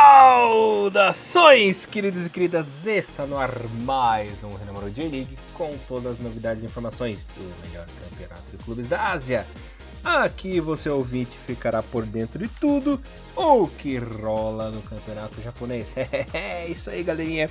Saudações, 0.00 1.84
queridos 1.84 2.24
e 2.24 2.30
queridas! 2.30 2.86
Está 2.86 3.26
no 3.26 3.36
ar 3.36 3.50
mais 3.80 4.44
um 4.44 4.54
Renamoro 4.54 4.88
J-League 4.92 5.36
com 5.54 5.76
todas 5.88 6.12
as 6.12 6.20
novidades 6.20 6.62
e 6.62 6.66
informações 6.66 7.26
do 7.36 7.66
melhor 7.66 7.84
campeonato 8.08 8.44
de 8.48 8.56
clubes 8.58 8.88
da 8.88 9.10
Ásia. 9.10 9.44
Aqui 10.04 10.60
você 10.60 10.88
ouvinte 10.88 11.36
ficará 11.44 11.82
por 11.82 12.06
dentro 12.06 12.38
de 12.38 12.46
tudo 12.46 13.02
o 13.34 13.66
que 13.66 13.98
rola 13.98 14.70
no 14.70 14.80
campeonato 14.82 15.42
japonês. 15.42 15.88
É 16.32 16.68
isso 16.70 16.90
aí, 16.90 17.02
galerinha. 17.02 17.50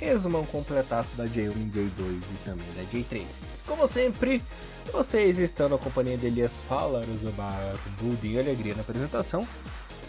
Resumão 0.00 0.46
completaço 0.46 1.14
da 1.16 1.24
J1, 1.24 1.70
J2 1.70 1.90
e 2.00 2.44
também 2.46 2.66
da 2.76 2.82
J3. 2.84 3.24
Como 3.66 3.86
sempre, 3.86 4.42
vocês 4.90 5.38
estão 5.38 5.68
na 5.68 5.76
companhia 5.76 6.16
de 6.16 6.28
Elias 6.28 6.62
Falaros, 6.66 7.22
o 7.22 7.30
Barbudo 7.32 8.26
e 8.26 8.38
Alegria 8.38 8.74
na 8.74 8.80
apresentação 8.80 9.46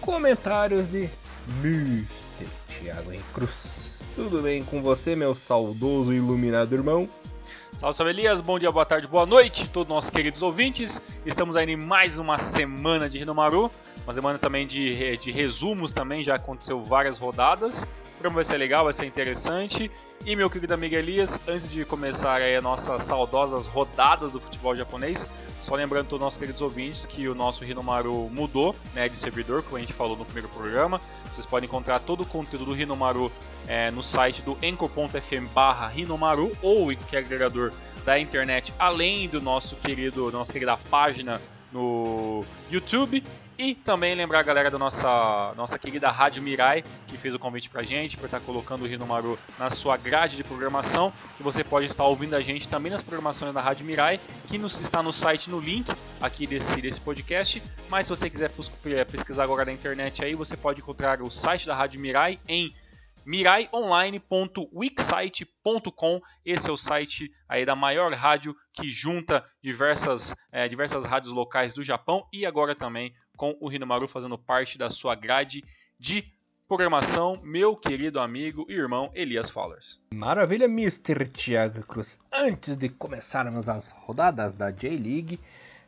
comentários 0.05 0.87
de 0.87 1.09
Mr. 1.63 2.05
Thiago 2.67 3.11
Henrique 3.11 3.33
Cruz. 3.33 3.99
Tudo 4.13 4.39
bem 4.43 4.63
com 4.63 4.81
você, 4.81 5.15
meu 5.15 5.33
saudoso 5.33 6.13
e 6.13 6.17
iluminado 6.17 6.75
irmão? 6.75 7.09
Salve, 7.73 7.97
salve 7.97 8.11
Elias, 8.11 8.39
bom 8.39 8.59
dia, 8.59 8.71
boa 8.71 8.85
tarde, 8.85 9.07
boa 9.07 9.25
noite, 9.25 9.67
todos 9.67 9.91
nossos 9.91 10.11
queridos 10.11 10.43
ouvintes. 10.43 11.01
Estamos 11.25 11.55
aí 11.55 11.69
em 11.69 11.75
mais 11.75 12.19
uma 12.19 12.37
semana 12.37 13.09
de 13.09 13.17
Rinomaru, 13.17 13.69
uma 14.03 14.13
semana 14.13 14.37
também 14.37 14.67
de, 14.67 15.17
de 15.17 15.31
resumos 15.31 15.91
também, 15.91 16.23
já 16.23 16.35
aconteceu 16.35 16.83
várias 16.83 17.17
rodadas 17.17 17.85
programa 18.15 18.35
vai 18.35 18.43
ser 18.43 18.57
legal, 18.57 18.83
vai 18.83 18.93
ser 18.93 19.05
interessante. 19.05 19.91
E 20.25 20.35
meu 20.35 20.49
querido 20.49 20.73
amigo 20.73 20.95
Elias, 20.95 21.39
antes 21.47 21.69
de 21.69 21.85
começar 21.85 22.41
aí 22.41 22.55
as 22.55 22.63
nossas 22.63 23.03
saudosas 23.03 23.67
rodadas 23.67 24.31
do 24.31 24.39
futebol 24.39 24.75
japonês, 24.75 25.27
só 25.59 25.75
lembrando 25.75 26.07
todos 26.07 26.21
os 26.21 26.25
nossos 26.25 26.39
queridos 26.39 26.61
ouvintes 26.61 27.05
que 27.05 27.27
o 27.27 27.35
nosso 27.35 27.63
Rinomaru 27.63 28.29
mudou 28.31 28.75
né, 28.93 29.07
de 29.07 29.17
servidor, 29.17 29.63
como 29.63 29.77
a 29.77 29.79
gente 29.79 29.93
falou 29.93 30.17
no 30.17 30.25
primeiro 30.25 30.49
programa. 30.49 30.99
Vocês 31.31 31.45
podem 31.45 31.67
encontrar 31.67 31.99
todo 31.99 32.21
o 32.21 32.25
conteúdo 32.25 32.65
do 32.65 32.73
Rinomaru 32.73 33.31
é, 33.67 33.91
no 33.91 34.01
site 34.01 34.41
do 34.41 34.57
anchor.fm 34.63 35.47
barra 35.53 35.87
Rinomaru 35.87 36.51
ou 36.61 36.91
em 36.91 36.95
qualquer 36.95 37.19
agregador 37.19 37.71
da 38.03 38.19
internet, 38.19 38.73
além 38.79 39.27
do 39.27 39.41
nosso 39.41 39.75
querido, 39.75 40.31
nossa 40.31 40.53
querida 40.53 40.77
página 40.77 41.41
no 41.71 42.45
YouTube 42.69 43.23
e 43.57 43.75
também 43.75 44.15
lembrar 44.15 44.39
a 44.39 44.43
galera 44.43 44.69
da 44.69 44.77
nossa, 44.77 45.53
nossa 45.55 45.79
querida 45.79 46.09
Rádio 46.09 46.43
Mirai, 46.43 46.83
que 47.07 47.17
fez 47.17 47.33
o 47.33 47.39
convite 47.39 47.69
pra 47.69 47.81
gente, 47.81 48.17
por 48.17 48.25
estar 48.25 48.39
colocando 48.39 48.83
o 48.83 48.87
Rino 48.87 49.05
Maru 49.05 49.37
na 49.57 49.69
sua 49.69 49.97
grade 49.97 50.35
de 50.35 50.43
programação, 50.43 51.13
que 51.37 51.43
você 51.43 51.63
pode 51.63 51.85
estar 51.85 52.03
ouvindo 52.05 52.35
a 52.35 52.41
gente 52.41 52.67
também 52.67 52.91
nas 52.91 53.01
programações 53.01 53.53
da 53.53 53.61
Rádio 53.61 53.85
Mirai, 53.85 54.19
que 54.47 54.57
nos, 54.57 54.79
está 54.79 55.01
no 55.01 55.13
site, 55.13 55.49
no 55.49 55.59
link 55.59 55.91
aqui 56.19 56.45
desse, 56.45 56.81
desse 56.81 56.99
podcast. 56.99 57.61
Mas 57.89 58.07
se 58.07 58.09
você 58.09 58.29
quiser 58.29 58.51
pesquisar 59.05 59.43
agora 59.43 59.65
na 59.65 59.71
internet 59.71 60.23
aí, 60.23 60.35
você 60.35 60.57
pode 60.57 60.81
encontrar 60.81 61.21
o 61.21 61.29
site 61.29 61.65
da 61.65 61.75
Rádio 61.75 61.99
Mirai 61.99 62.39
em 62.47 62.73
miraionline.wixsite.com. 63.25 66.21
Esse 66.45 66.69
é 66.69 66.71
o 66.71 66.77
site 66.77 67.31
aí 67.47 67.65
da 67.65 67.75
maior 67.75 68.13
rádio 68.13 68.55
que 68.73 68.89
junta 68.89 69.45
diversas, 69.61 70.35
é, 70.51 70.67
diversas 70.67 71.05
rádios 71.05 71.33
locais 71.33 71.73
do 71.73 71.83
Japão 71.83 72.25
e 72.31 72.45
agora 72.45 72.75
também 72.75 73.13
com 73.35 73.57
o 73.59 73.67
Rinomaru 73.67 74.07
fazendo 74.07 74.37
parte 74.37 74.77
da 74.77 74.89
sua 74.89 75.15
grade 75.15 75.63
de 75.99 76.23
programação, 76.67 77.39
meu 77.43 77.75
querido 77.75 78.19
amigo 78.19 78.65
e 78.67 78.73
irmão 78.73 79.11
Elias 79.13 79.49
Fowlers. 79.49 80.01
Maravilha, 80.11 80.65
Mr. 80.65 81.27
Thiago 81.27 81.83
Cruz. 81.83 82.19
Antes 82.33 82.75
de 82.75 82.89
começarmos 82.89 83.69
as 83.69 83.91
rodadas 83.91 84.55
da 84.55 84.71
J-League, 84.71 85.39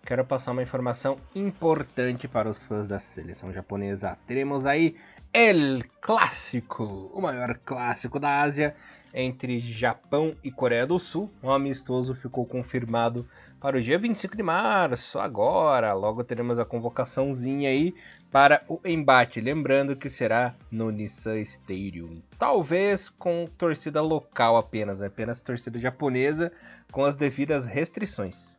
quero 0.06 0.24
passar 0.24 0.52
uma 0.52 0.62
informação 0.62 1.20
importante 1.34 2.28
para 2.28 2.48
os 2.48 2.64
fãs 2.64 2.88
da 2.88 3.00
seleção 3.00 3.52
japonesa. 3.52 4.20
Teremos 4.28 4.67
aí 4.67 4.95
El 5.39 5.86
Clássico, 6.02 7.11
o 7.14 7.21
maior 7.21 7.59
clássico 7.64 8.20
da 8.20 8.42
Ásia 8.42 8.75
entre 9.14 9.59
Japão 9.59 10.36
e 10.43 10.49
Coreia 10.49 10.87
do 10.87 10.98
Sul. 10.98 11.31
Um 11.43 11.52
amistoso 11.52 12.15
ficou 12.15 12.43
confirmado 12.43 13.23
para 13.59 13.77
o 13.77 13.81
dia 13.81 13.99
25 13.99 14.36
de 14.36 14.42
março, 14.42 15.20
agora. 15.20 15.93
Logo 15.93 16.23
teremos 16.23 16.58
a 16.58 16.65
convocaçãozinha 16.65 17.70
aí 17.70 17.93
para 18.31 18.64
o 18.67 18.80
embate. 18.83 19.39
Lembrando 19.39 19.95
que 19.95 20.09
será 20.09 20.55
no 20.71 20.89
Nissan 20.89 21.39
Stadium. 21.42 22.19
Talvez 22.39 23.08
com 23.08 23.48
torcida 23.59 24.02
local 24.02 24.58
apenas, 24.58 25.02
né? 25.02 25.05
apenas 25.05 25.39
torcida 25.39 25.77
japonesa, 25.77 26.52
com 26.92 27.05
as 27.05 27.15
devidas 27.15 27.67
restrições. 27.67 28.58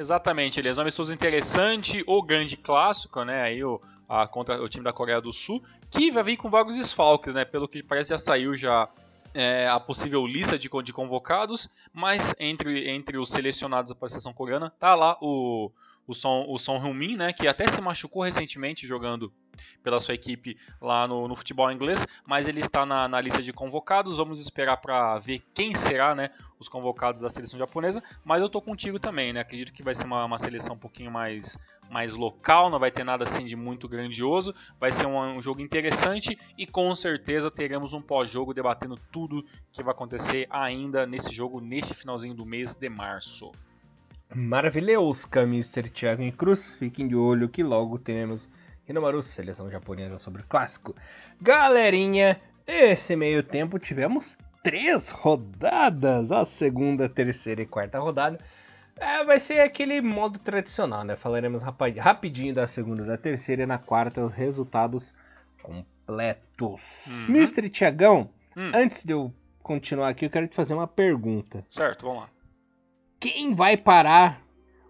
Exatamente, 0.00 0.58
Elias. 0.58 0.78
Um 0.78 0.80
amistoso 0.80 1.12
interessante, 1.12 2.02
o 2.06 2.22
grande 2.22 2.56
clássico, 2.56 3.22
né? 3.22 3.42
Aí 3.42 3.62
o, 3.62 3.78
a, 4.08 4.26
contra 4.26 4.58
o 4.62 4.66
time 4.66 4.82
da 4.82 4.94
Coreia 4.94 5.20
do 5.20 5.30
Sul, 5.30 5.62
que 5.90 6.10
vai 6.10 6.22
vir 6.22 6.38
com 6.38 6.48
vários 6.48 6.74
desfalques, 6.74 7.34
né? 7.34 7.44
Pelo 7.44 7.68
que 7.68 7.82
parece 7.82 8.08
já 8.08 8.16
saiu 8.16 8.56
já 8.56 8.88
é, 9.34 9.68
a 9.68 9.78
possível 9.78 10.26
lista 10.26 10.58
de, 10.58 10.70
de 10.82 10.92
convocados, 10.94 11.68
mas 11.92 12.34
entre, 12.40 12.88
entre 12.88 13.18
os 13.18 13.28
selecionados 13.28 13.92
para 13.92 14.06
a 14.06 14.08
seleção 14.08 14.32
coreana 14.32 14.72
tá 14.78 14.94
lá 14.94 15.18
o, 15.20 15.70
o 16.10 16.14
Son, 16.14 16.44
o 16.48 16.58
Son 16.58 16.76
Heung-min, 16.76 17.16
né? 17.16 17.32
Que 17.32 17.46
até 17.46 17.68
se 17.68 17.80
machucou 17.80 18.24
recentemente 18.24 18.84
jogando 18.84 19.32
pela 19.80 20.00
sua 20.00 20.14
equipe 20.14 20.56
lá 20.80 21.06
no, 21.06 21.28
no 21.28 21.36
futebol 21.36 21.70
inglês, 21.70 22.06
mas 22.26 22.48
ele 22.48 22.60
está 22.60 22.84
na, 22.84 23.06
na 23.06 23.20
lista 23.20 23.40
de 23.40 23.52
convocados. 23.52 24.16
Vamos 24.16 24.40
esperar 24.40 24.78
para 24.78 25.18
ver 25.20 25.40
quem 25.54 25.72
será 25.72 26.12
né, 26.12 26.30
os 26.58 26.68
convocados 26.68 27.20
da 27.22 27.28
seleção 27.28 27.60
japonesa. 27.60 28.02
Mas 28.24 28.40
eu 28.40 28.46
estou 28.46 28.60
contigo 28.60 28.98
também, 28.98 29.32
né? 29.32 29.40
Acredito 29.40 29.72
que 29.72 29.84
vai 29.84 29.94
ser 29.94 30.06
uma, 30.06 30.24
uma 30.24 30.38
seleção 30.38 30.74
um 30.74 30.78
pouquinho 30.78 31.12
mais, 31.12 31.56
mais 31.88 32.16
local, 32.16 32.70
não 32.70 32.80
vai 32.80 32.90
ter 32.90 33.04
nada 33.04 33.22
assim 33.22 33.44
de 33.44 33.54
muito 33.54 33.88
grandioso. 33.88 34.52
Vai 34.80 34.90
ser 34.90 35.06
um, 35.06 35.36
um 35.36 35.40
jogo 35.40 35.60
interessante 35.60 36.36
e 36.58 36.66
com 36.66 36.92
certeza 36.92 37.52
teremos 37.52 37.92
um 37.92 38.02
pós-jogo 38.02 38.52
debatendo 38.52 38.98
tudo 39.12 39.44
que 39.70 39.80
vai 39.80 39.92
acontecer 39.92 40.48
ainda 40.50 41.06
nesse 41.06 41.32
jogo, 41.32 41.60
neste 41.60 41.94
finalzinho 41.94 42.34
do 42.34 42.44
mês 42.44 42.74
de 42.74 42.88
março. 42.88 43.52
Maravilhousca, 44.34 45.42
Mr. 45.42 45.90
Thiago 45.90 46.30
Cruz. 46.32 46.74
Fiquem 46.74 47.08
de 47.08 47.16
olho 47.16 47.48
que 47.48 47.62
logo 47.62 47.98
teremos 47.98 48.48
Hinomaru, 48.88 49.22
seleção 49.22 49.70
japonesa 49.70 50.18
sobre 50.18 50.42
o 50.42 50.46
clássico. 50.46 50.94
Galerinha, 51.40 52.40
esse 52.66 53.14
meio 53.16 53.42
tempo 53.42 53.78
tivemos 53.78 54.36
três 54.62 55.10
rodadas, 55.10 56.32
a 56.32 56.44
segunda, 56.44 57.08
terceira 57.08 57.62
e 57.62 57.66
quarta 57.66 57.98
rodada. 57.98 58.38
É, 58.96 59.24
vai 59.24 59.40
ser 59.40 59.60
aquele 59.60 60.00
modo 60.00 60.38
tradicional, 60.38 61.04
né? 61.04 61.16
Falaremos 61.16 61.62
rapidinho 61.62 62.52
da 62.52 62.66
segunda 62.66 63.02
e 63.02 63.06
da 63.06 63.16
terceira 63.16 63.62
e 63.62 63.66
na 63.66 63.78
quarta 63.78 64.24
os 64.24 64.32
resultados 64.32 65.14
completos. 65.62 67.06
Uhum. 67.06 67.36
Mr. 67.36 67.70
Tiagão, 67.70 68.28
hum. 68.56 68.70
antes 68.74 69.04
de 69.04 69.12
eu 69.12 69.32
continuar 69.62 70.08
aqui, 70.08 70.26
eu 70.26 70.30
quero 70.30 70.46
te 70.46 70.54
fazer 70.54 70.74
uma 70.74 70.86
pergunta. 70.86 71.64
Certo, 71.68 72.06
vamos 72.06 72.22
lá. 72.22 72.28
Quem 73.20 73.52
vai 73.52 73.76
parar 73.76 74.40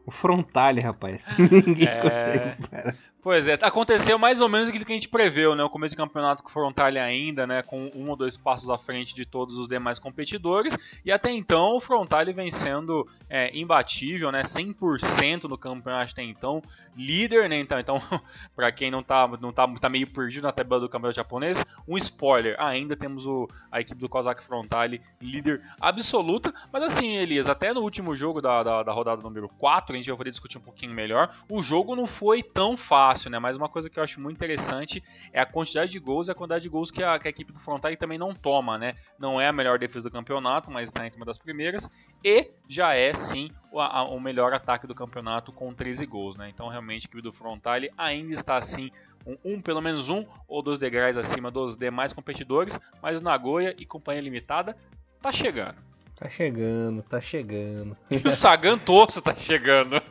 o 0.07 0.11
Frontale, 0.13 0.81
rapaz? 0.81 1.27
Ninguém 1.37 1.89
é... 1.89 2.01
consegue 2.01 2.69
parar. 2.69 2.97
Pois 3.23 3.47
é, 3.47 3.59
aconteceu 3.61 4.19
mais 4.19 4.41
ou 4.41 4.49
menos 4.49 4.71
aquilo 4.71 4.85
que 4.85 4.93
a 4.93 4.95
gente 4.95 5.09
preveu, 5.09 5.55
né? 5.55 5.63
O 5.63 5.69
começo 5.69 5.93
de 5.93 5.97
campeonato 5.97 6.43
com 6.43 6.49
o 6.49 6.53
Frontale 6.53 6.99
ainda, 6.99 7.47
né? 7.47 7.63
Com 7.63 7.91
um 7.95 8.09
ou 8.09 8.17
dois 8.17 8.35
passos 8.35 8.71
à 8.71 8.79
frente 8.79 9.15
de 9.15 9.27
todos 9.27 9.59
os 9.59 9.69
demais 9.69 9.99
competidores. 9.99 10.75
E 11.05 11.13
até 11.13 11.31
então 11.31 11.77
o 11.77 11.81
Frontale 11.81 12.33
vem 12.33 12.51
sendo 12.51 13.07
é, 13.29 13.55
imbatível, 13.55 14.33
né? 14.33 14.41
100% 14.41 15.45
no 15.45 15.59
campeonato 15.59 16.13
até 16.13 16.23
então. 16.23 16.63
Líder, 16.97 17.47
né? 17.47 17.59
Então, 17.59 17.79
então 17.79 17.99
para 18.57 18.73
quem 18.73 18.91
não 18.91 19.03
tá, 19.03 19.29
não 19.39 19.53
tá, 19.53 19.69
tá 19.79 19.91
meio 19.91 20.07
perdido 20.07 20.45
na 20.45 20.53
tabela 20.53 20.81
do 20.81 20.89
campeonato 20.89 21.17
japonês, 21.17 21.63
um 21.87 21.99
spoiler. 21.99 22.57
Ainda 22.59 22.97
temos 22.97 23.27
o, 23.27 23.47
a 23.71 23.83
equipe 23.83 24.01
do 24.01 24.09
Kozak 24.09 24.43
Frontale 24.43 25.03
líder 25.21 25.61
absoluta. 25.79 26.55
Mas 26.73 26.85
assim, 26.85 27.17
Elias, 27.17 27.51
até 27.51 27.75
no 27.75 27.83
último 27.83 28.17
jogo 28.17 28.41
da, 28.41 28.63
da, 28.63 28.83
da 28.83 28.93
rodada 28.93 29.21
número 29.21 29.51
4, 29.59 29.93
a 29.93 29.97
gente 29.99 30.09
vai 30.09 30.17
poder 30.17 30.31
discutir 30.31 30.57
um 30.57 30.63
pouquinho 30.63 30.95
melhor. 30.95 31.29
O 31.51 31.63
jogo 31.63 31.95
não 31.95 32.07
foi 32.07 32.43
tão 32.43 32.79
fácil 32.79 33.10
fácil, 33.11 33.31
né? 33.31 33.39
Mas 33.39 33.57
uma 33.57 33.69
coisa 33.69 33.91
que 33.91 33.99
eu 33.99 34.05
acho 34.05 34.21
muito 34.21 34.37
interessante 34.37 35.03
é 35.33 35.41
a 35.41 35.47
quantidade 35.47 35.91
de 35.91 35.99
gols 35.99 36.29
e 36.29 36.31
a 36.31 36.35
quantidade 36.35 36.63
de 36.63 36.69
gols 36.69 36.91
que 36.91 37.03
a, 37.03 37.19
que 37.19 37.27
a 37.27 37.31
equipe 37.31 37.53
do 37.53 37.59
Frontale 37.59 37.97
também 37.97 38.19
não 38.19 38.35
toma, 38.35 38.79
né? 38.79 38.95
Não 39.19 39.41
é 39.41 39.49
a 39.49 39.53
melhor 39.53 39.79
defesa 39.79 40.09
do 40.09 40.13
campeonato, 40.13 40.71
mas 40.71 40.89
está 40.89 41.07
entre 41.07 41.19
uma 41.19 41.27
das 41.27 41.39
primeiras. 41.39 41.91
E 42.25 42.51
já 42.69 42.95
é, 42.95 43.13
sim, 43.13 43.51
o, 43.73 43.81
a, 43.81 44.05
o 44.05 44.21
melhor 44.21 44.53
ataque 44.53 44.87
do 44.87 44.95
campeonato 44.95 45.53
com 45.53 45.75
13 45.75 46.07
gols, 46.07 46.37
né? 46.37 46.49
Então, 46.49 46.69
realmente, 46.69 47.07
a 47.07 47.09
equipe 47.09 47.23
do 47.23 47.33
Frontale 47.33 47.91
ainda 47.99 48.33
está, 48.33 48.57
assim, 48.57 48.91
um, 49.27 49.37
um, 49.45 49.61
pelo 49.61 49.81
menos 49.81 50.09
um 50.09 50.25
ou 50.47 50.63
dois 50.63 50.79
degraus 50.79 51.17
acima 51.17 51.51
dos 51.51 51.77
demais 51.77 52.13
competidores, 52.13 52.81
mas 53.03 53.21
o 53.21 53.25
Nagoya 53.25 53.75
e 53.77 53.85
Companhia 53.85 54.23
Limitada 54.23 54.77
tá 55.21 55.33
chegando. 55.33 55.77
Tá 56.21 56.29
chegando, 56.29 57.03
tá 57.03 57.19
chegando. 57.19 57.97
O 58.27 58.31
Sagan 58.31 58.77
Tosso 58.77 59.23
tá 59.23 59.35
chegando. 59.35 59.97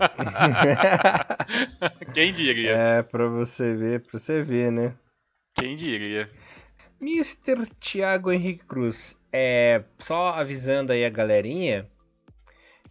Quem 2.11 2.33
diria? 2.33 2.71
É, 2.71 3.03
pra 3.03 3.27
você 3.27 3.75
ver, 3.75 4.01
pra 4.01 4.17
você 4.17 4.41
ver, 4.41 4.71
né? 4.71 4.95
Quem 5.53 5.75
diria? 5.75 6.27
Mr. 6.99 7.67
Thiago 7.79 8.31
Henrique 8.31 8.65
Cruz, 8.65 9.15
é, 9.31 9.83
só 9.99 10.29
avisando 10.29 10.91
aí 10.91 11.05
a 11.05 11.09
galerinha 11.09 11.87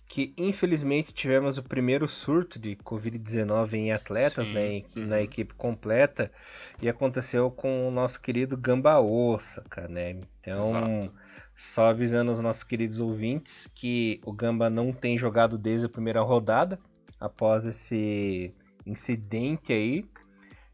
que 0.07 0.33
infelizmente 0.39 1.13
tivemos 1.13 1.59
o 1.59 1.63
primeiro 1.63 2.09
surto 2.09 2.59
de 2.59 2.77
Covid-19 2.77 3.75
em 3.75 3.93
atletas, 3.93 4.49
né, 4.49 4.83
uhum. 4.97 5.07
na 5.07 5.21
equipe 5.21 5.53
completa, 5.55 6.33
e 6.81 6.89
aconteceu 6.89 7.51
com 7.51 7.87
o 7.87 7.91
nosso 7.91 8.19
querido 8.21 8.57
Gamba 8.57 8.99
Osaka, 9.01 9.87
né? 9.87 10.17
Então, 10.41 10.57
Exato. 10.57 11.13
Só 11.59 11.87
avisando 11.87 12.31
os 12.31 12.39
nossos 12.39 12.63
queridos 12.63 13.01
ouvintes 13.01 13.69
que 13.75 14.21
o 14.25 14.33
Gamba 14.33 14.71
não 14.71 14.93
tem 14.93 15.19
jogado 15.19 15.59
desde 15.59 15.87
a 15.87 15.89
primeira 15.89 16.23
rodada, 16.23 16.79
após 17.19 17.67
esse 17.67 18.51
incidente 18.87 19.73
aí, 19.73 20.05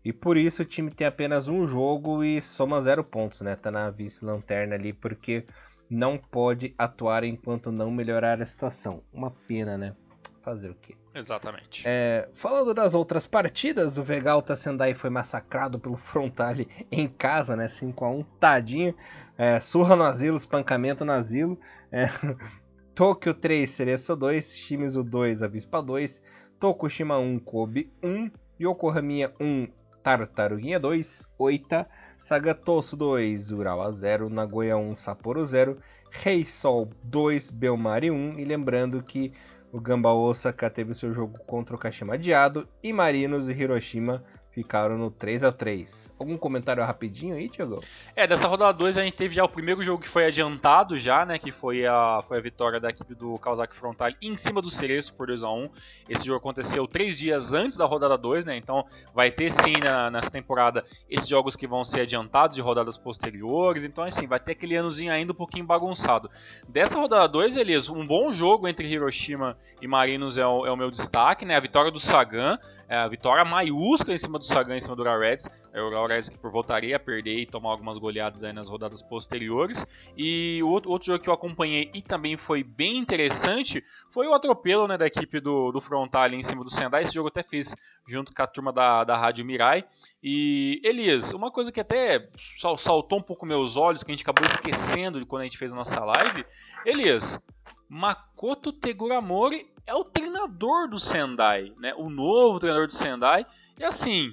e 0.05 0.13
por 0.13 0.37
isso 0.37 0.61
o 0.61 0.65
time 0.67 0.91
tem 0.91 1.07
apenas 1.07 1.49
um 1.49 1.67
jogo 1.67 2.23
e 2.23 2.41
soma 2.43 2.83
zero 2.83 3.03
pontos, 3.03 3.41
né? 3.41 3.57
Tá 3.57 3.71
na 3.71 3.91
vice-lanterna 3.91 4.75
ali, 4.75 4.93
porque 4.93 5.47
não 5.89 6.19
pode 6.19 6.75
atuar 6.77 7.25
enquanto 7.25 7.73
não 7.73 7.91
melhorar 7.91 8.43
a 8.43 8.47
situação. 8.47 9.03
Uma 9.11 9.31
pena, 9.31 9.79
né? 9.79 9.97
Fazer 10.43 10.69
o 10.69 10.75
quê? 10.75 10.95
Exatamente. 11.15 11.85
É, 11.87 12.29
falando 12.35 12.75
das 12.75 12.95
outras 12.95 13.27
partidas, 13.27 13.97
o 13.97 14.03
Vegalta 14.03 14.55
Sendai 14.55 14.93
foi 14.93 15.09
massacrado 15.09 15.79
pelo 15.79 15.97
Frontale 15.97 16.69
em 16.93 17.09
casa, 17.09 17.57
né? 17.57 17.67
5x1, 17.69 18.27
tadinho. 18.39 18.95
É, 19.37 19.59
surra 19.59 19.97
no 19.97 20.05
asilo, 20.05 20.37
espancamento 20.37 21.05
no 21.05 21.13
asilo. 21.13 21.59
É, 21.91 22.09
Tokyo 22.95 23.35
3, 23.35 23.69
Cereço 23.69 24.15
2, 24.15 24.57
Shimizu 24.57 25.03
2, 25.03 25.43
Avispa 25.43 25.83
2, 25.83 26.23
Tokushima 26.61 27.19
1, 27.19 27.41
Kobe 27.41 27.91
1, 28.03 28.31
Yokohama 28.61 29.33
1, 29.41 29.69
Tartaruguinha 30.03 30.79
2, 30.79 31.27
Oita, 31.39 31.89
Sagatosso 32.19 32.97
2, 32.97 33.51
Urawa 33.51 33.91
0, 33.91 34.31
Nagoya 34.31 34.77
1, 34.77 34.95
Sapporo 34.95 35.45
0, 35.45 35.79
Rei 36.11 36.45
Sol 36.45 36.89
2, 37.03 37.51
Belmari 37.51 38.11
1. 38.11 38.39
E 38.39 38.45
lembrando 38.45 39.03
que 39.03 39.33
o 39.73 39.81
Gamba 39.81 40.13
Osaka 40.13 40.71
teve 40.71 40.95
seu 40.95 41.13
jogo 41.13 41.41
contra 41.41 41.75
o 41.75 41.79
Kashima 41.79 42.15
adiado 42.15 42.69
e 42.81 42.93
Marinos 42.93 43.49
e 43.49 43.53
Hiroshima 43.53 44.23
ficaram 44.55 44.97
no 44.97 45.11
3 45.11 45.43
a 45.45 45.53
3 45.53 46.13
Algum 46.17 46.39
comentário 46.39 46.83
rapidinho 46.85 47.35
aí, 47.35 47.49
Thiago? 47.49 47.81
É, 48.15 48.27
dessa 48.27 48.47
rodada 48.47 48.73
2 48.73 48.99
a 48.99 49.03
gente 49.03 49.15
teve 49.15 49.35
já 49.35 49.45
o 49.45 49.49
primeiro 49.49 49.83
jogo 49.83 50.01
que 50.01 50.09
foi 50.09 50.27
adiantado 50.27 50.97
já, 50.97 51.27
né, 51.27 51.39
que 51.39 51.51
foi 51.51 51.85
a, 51.85 52.21
foi 52.23 52.39
a 52.39 52.41
vitória 52.41 52.79
da 52.79 52.89
equipe 52.89 53.15
do 53.15 53.37
Kawasaki 53.39 53.75
Frontal 53.75 54.11
em 54.23 54.37
cima 54.37 54.63
do 54.63 54.71
Cereço 54.71 55.15
por 55.15 55.27
2 55.27 55.43
a 55.43 55.51
1 55.51 55.71
Esse 56.09 56.27
jogo 56.27 56.39
aconteceu 56.39 56.87
três 56.87 57.19
dias 57.19 57.53
antes 57.53 57.77
da 57.77 57.85
rodada 57.85 58.17
2, 58.17 58.47
né, 58.47 58.57
então 58.57 58.85
vai 59.13 59.31
ter 59.31 59.53
sim 59.53 59.75
na, 59.83 60.09
nessa 60.09 60.31
temporada 60.31 60.85
esses 61.11 61.29
jogos 61.29 61.57
que 61.57 61.67
vão 61.67 61.83
ser 61.83 62.03
adiantados 62.03 62.55
de 62.55 62.63
rodadas 62.63 62.97
posteriores, 62.97 63.83
então 63.83 64.05
assim, 64.05 64.27
vai 64.27 64.39
ter 64.39 64.53
aquele 64.53 64.77
anozinho 64.77 65.13
ainda 65.13 65.33
um 65.33 65.37
pouquinho 65.37 65.65
bagunçado. 65.65 66.31
Dessa 66.69 66.97
rodada 66.97 67.27
2, 67.27 67.57
Elias, 67.57 67.89
um 67.89 68.07
bom 68.07 68.31
jogo 68.31 68.69
entre 68.69 68.87
Hiroshima 68.87 69.59
e 69.83 69.89
Marinos 69.89 70.39
é 70.39 70.47
o, 70.47 70.65
é 70.65 70.71
o 70.71 70.77
meu 70.77 70.91
destaque, 70.91 71.45
né, 71.45 71.57
a 71.57 71.61
vitória 71.61 71.91
do 71.91 71.99
Sagan, 71.99 72.57
é 72.89 72.97
a 72.97 73.09
vitória 73.09 73.45
maiúscula 73.45 74.15
em 74.15 74.19
cima 74.19 74.39
do 74.39 74.44
do 74.45 74.47
Sagan 74.47 74.77
em 74.77 74.81
cima 74.81 74.95
do 74.95 75.03
Reds. 75.03 75.49
É 75.73 75.81
o 75.81 76.07
Reds 76.07 76.29
que 76.29 76.39
por 76.39 76.51
voltaria 76.51 76.97
a 76.97 77.01
perder 77.01 77.39
e 77.39 77.47
tomar 77.47 77.71
algumas 77.71 77.97
goleadas 77.99 78.45
aí 78.45 78.53
nas 78.53 78.69
rodadas 78.69 79.03
posteriores. 79.03 79.87
E 80.17 80.61
o 80.63 80.69
outro, 80.69 80.91
outro 80.91 81.07
jogo 81.07 81.23
que 81.23 81.29
eu 81.29 81.35
acompanhei 81.35 81.91
e 81.95 82.03
também 82.03 82.37
foi 82.37 82.63
bem 82.63 82.99
interessante 82.99 83.83
foi 84.13 84.27
o 84.29 84.35
atropelo 84.35 84.87
né, 84.87 84.99
da 84.99 85.07
equipe 85.07 85.41
do, 85.41 85.73
do 85.73 85.81
Frontal 85.81 86.29
em 86.29 86.43
cima 86.43 86.63
do 86.63 86.71
Sendai. 86.71 87.03
Esse 87.03 87.15
jogo 87.15 87.29
eu 87.29 87.31
até 87.31 87.43
fiz 87.43 87.75
junto 88.07 88.33
com 88.35 88.43
a 88.43 88.47
turma 88.47 88.73
da, 88.73 89.03
da 89.03 89.17
Rádio 89.17 89.45
Mirai. 89.45 89.85
E 90.23 90.81
Elias, 90.85 91.33
uma 91.33 91.51
coisa 91.51 91.73
que 91.73 91.81
até 91.81 92.29
saltou 92.77 93.19
um 93.19 93.23
pouco 93.23 93.47
meus 93.47 93.77
olhos, 93.77 94.03
que 94.03 94.11
a 94.11 94.15
gente 94.15 94.23
acabou 94.23 94.47
esquecendo 94.47 95.25
quando 95.27 95.43
a 95.43 95.45
gente 95.45 95.59
fez 95.59 95.73
a 95.73 95.77
nossa 95.77 96.05
live. 96.05 96.45
Elias, 96.85 97.45
Makoto 97.89 98.73
Teguramori 98.73 99.74
é 99.87 99.95
o 99.95 100.05
treinador 100.05 100.89
do 100.89 100.99
Sendai, 100.99 101.73
né? 101.79 101.95
O 101.97 102.09
novo 102.09 102.59
treinador 102.59 102.87
do 102.87 102.93
Sendai. 102.93 103.47
E 103.79 103.85
assim, 103.85 104.33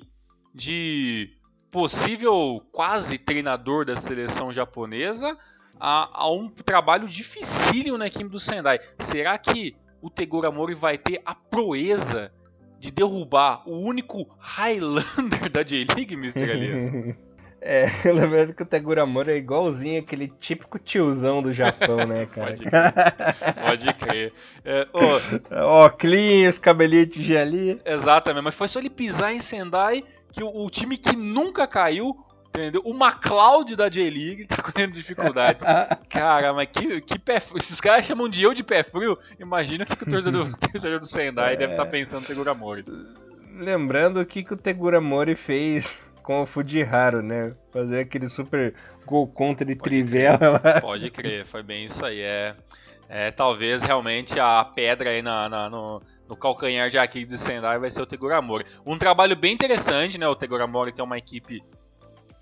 de 0.54 1.34
possível 1.70 2.62
quase 2.72 3.18
treinador 3.18 3.86
da 3.86 3.96
seleção 3.96 4.52
japonesa 4.52 5.38
a, 5.80 6.24
a 6.24 6.32
um 6.32 6.50
trabalho 6.50 7.08
dificílimo 7.08 7.98
na 7.98 8.08
equipe 8.08 8.30
do 8.30 8.40
Sendai. 8.40 8.80
Será 9.00 9.38
que 9.38 9.76
o 10.02 10.10
Teguramori 10.10 10.74
vai 10.74 10.98
ter 10.98 11.22
a 11.26 11.34
proeza 11.34 12.32
de 12.80 12.92
derrubar 12.92 13.64
o 13.68 13.80
único 13.80 14.28
Highlander 14.40 15.50
da 15.52 15.64
J-League, 15.64 16.16
Mr. 16.16 16.50
Elias? 16.50 16.92
É, 17.62 17.86
eu 18.04 18.16
lembro 18.16 18.54
que 18.56 18.64
o 18.64 18.66
Tegura 18.66 19.06
Mori 19.06 19.32
é 19.32 19.38
igualzinho 19.38 20.00
aquele 20.00 20.28
típico 20.28 20.80
tiozão 20.80 21.44
do 21.44 21.54
Japão, 21.54 22.08
né, 22.08 22.26
cara? 22.34 22.56
Pode 22.56 22.66
crer. 22.66 23.64
Pode 23.64 23.94
crer. 23.94 24.34
É, 24.66 24.88
oh, 24.92 25.54
Óculos, 25.86 26.58
cabelinho 26.58 27.06
de 27.06 27.22
gelinho. 27.22 27.80
Exatamente, 27.86 28.44
mas 28.44 28.56
foi 28.56 28.68
só 28.68 28.80
ele 28.80 28.90
pisar 28.90 29.32
em 29.32 29.40
Sendai 29.40 30.04
que 30.32 30.44
o, 30.44 30.66
o 30.66 30.70
time 30.70 30.98
que 30.98 31.16
nunca 31.16 31.68
caiu 31.68 32.18
Entendeu? 32.54 32.82
O 32.84 32.92
McLeod 32.94 33.78
da 33.78 33.88
J-League 33.88 34.46
tá 34.46 34.58
tendo 34.74 34.92
dificuldades. 34.92 35.64
Cara, 36.10 36.54
mas 36.54 36.68
que, 36.70 37.00
que 37.00 37.18
pé 37.18 37.40
frio. 37.40 37.58
Esses 37.58 37.80
caras 37.80 38.06
chamam 38.06 38.28
de 38.28 38.44
eu 38.44 38.54
de 38.54 38.62
pé 38.62 38.84
frio. 38.84 39.18
Imagina 39.40 39.86
o 39.86 39.88
que, 39.88 39.96
que 39.96 40.04
o 40.04 40.10
torcedor, 40.10 40.48
o 40.48 40.58
torcedor 40.58 41.00
do 41.00 41.08
Sendai 41.08 41.54
é... 41.54 41.56
deve 41.56 41.72
estar 41.72 41.86
tá 41.86 41.90
pensando 41.90 42.24
no 42.24 42.28
Tegura 42.28 42.54
Mori. 42.54 42.84
Lembrando 43.56 44.20
o 44.20 44.26
que, 44.26 44.44
que 44.44 44.54
o 44.54 44.58
Tegura 44.58 45.00
Mori 45.00 45.34
fez 45.34 46.02
com 46.24 46.42
o 46.42 46.46
Fujiharo, 46.46 47.22
né? 47.22 47.56
Fazer 47.72 48.02
aquele 48.02 48.28
super 48.28 48.74
gol 49.06 49.28
contra 49.28 49.66
de 49.66 49.76
Pode 49.76 49.90
trivela 49.90 50.60
crer. 50.60 50.74
lá. 50.74 50.82
Pode 50.82 51.10
crer, 51.10 51.46
foi 51.46 51.64
bem 51.64 51.86
isso 51.86 52.06
aí. 52.06 52.22
É, 52.22 52.56
é 53.10 53.32
talvez 53.32 53.84
realmente 53.84 54.40
a 54.40 54.64
pedra 54.64 55.10
aí 55.10 55.22
na, 55.22 55.50
na 55.50 55.70
no, 55.70 56.02
no, 56.28 56.36
calcanhar 56.36 56.90
de 56.90 56.98
Aquiles 56.98 57.28
de 57.28 57.38
Sendai 57.38 57.80
vai 57.80 57.90
ser 57.90 58.02
o 58.02 58.06
Teguramori. 58.06 58.66
Um 58.86 58.98
trabalho 58.98 59.36
bem 59.36 59.54
interessante, 59.54 60.18
né? 60.18 60.28
O 60.28 60.36
Teguramori 60.36 60.92
tem 60.92 61.04
uma 61.04 61.18
equipe 61.18 61.64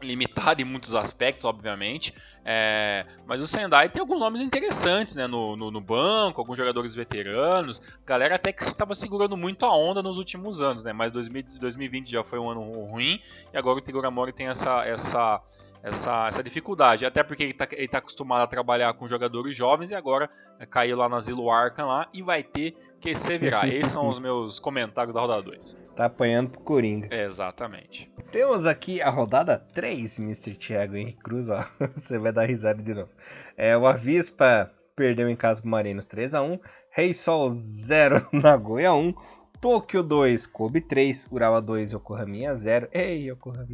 limitada 0.01 0.61
em 0.61 0.65
muitos 0.65 0.95
aspectos, 0.95 1.45
obviamente, 1.45 2.13
é, 2.45 3.05
mas 3.25 3.41
o 3.41 3.47
Sendai 3.47 3.89
tem 3.89 3.99
alguns 3.99 4.21
nomes 4.21 4.41
interessantes 4.41 5.15
né, 5.15 5.27
no, 5.27 5.55
no, 5.55 5.69
no 5.69 5.81
banco, 5.81 6.39
alguns 6.39 6.57
jogadores 6.57 6.95
veteranos, 6.95 7.99
galera 8.05 8.35
até 8.35 8.51
que 8.51 8.63
estava 8.63 8.95
segurando 8.95 9.35
muito 9.35 9.65
a 9.65 9.75
onda 9.75 10.01
nos 10.01 10.17
últimos 10.17 10.61
anos, 10.61 10.83
né, 10.83 10.93
mas 10.93 11.11
2020 11.11 12.09
já 12.09 12.23
foi 12.23 12.39
um 12.39 12.49
ano 12.49 12.61
ruim 12.85 13.19
e 13.53 13.57
agora 13.57 13.79
o 13.79 13.81
Tegoramori 13.81 14.31
tem 14.31 14.47
essa, 14.47 14.85
essa 14.85 15.41
essa, 15.83 16.27
essa 16.27 16.43
dificuldade. 16.43 17.05
Até 17.05 17.23
porque 17.23 17.43
ele 17.43 17.51
está 17.51 17.65
tá 17.65 17.97
acostumado 17.97 18.41
a 18.41 18.47
trabalhar 18.47 18.93
com 18.93 19.07
jogadores 19.07 19.55
jovens 19.55 19.91
e 19.91 19.95
agora 19.95 20.29
é, 20.59 20.65
caiu 20.65 20.97
lá 20.97 21.07
na 21.07 21.19
Zilo 21.19 21.49
Arkham 21.49 21.87
lá 21.87 22.07
e 22.13 22.21
vai 22.21 22.43
ter 22.43 22.75
que 22.99 23.15
se 23.15 23.37
virar. 23.37 23.67
Esses 23.73 23.91
são 23.91 24.07
os 24.07 24.19
meus 24.19 24.59
comentários 24.59 25.15
da 25.15 25.21
rodada 25.21 25.43
2. 25.43 25.77
Tá 25.95 26.05
apanhando 26.05 26.51
pro 26.51 26.61
Coringa. 26.61 27.13
exatamente. 27.13 28.11
Temos 28.31 28.67
aqui 28.67 29.01
a 29.01 29.09
rodada 29.09 29.57
3, 29.57 30.19
Mr. 30.19 30.53
Thiago 30.53 30.95
Henrique 30.95 31.17
Cruz, 31.23 31.49
ó. 31.49 31.65
Você 31.97 32.19
vai 32.19 32.31
dar 32.31 32.45
risada 32.45 32.79
de 32.79 32.93
novo. 32.93 33.09
É, 33.57 33.75
o 33.75 33.87
Avispa 33.87 34.71
perdeu 34.95 35.27
em 35.27 35.35
casa 35.35 35.59
pro 35.59 35.69
Marinos 35.69 36.05
3x1. 36.05 36.59
Rei 36.91 37.11
Sol 37.11 37.49
0, 37.49 38.27
Nagoya 38.31 38.93
1. 38.93 39.15
Tokyo 39.59 40.03
2, 40.03 40.45
Kobe 40.45 40.79
3, 40.79 41.27
Urawa 41.31 41.59
2, 41.59 41.93
Yokohama 41.93 42.55
0. 42.55 42.87
Ei, 42.91 43.29
Yokohama. 43.29 43.65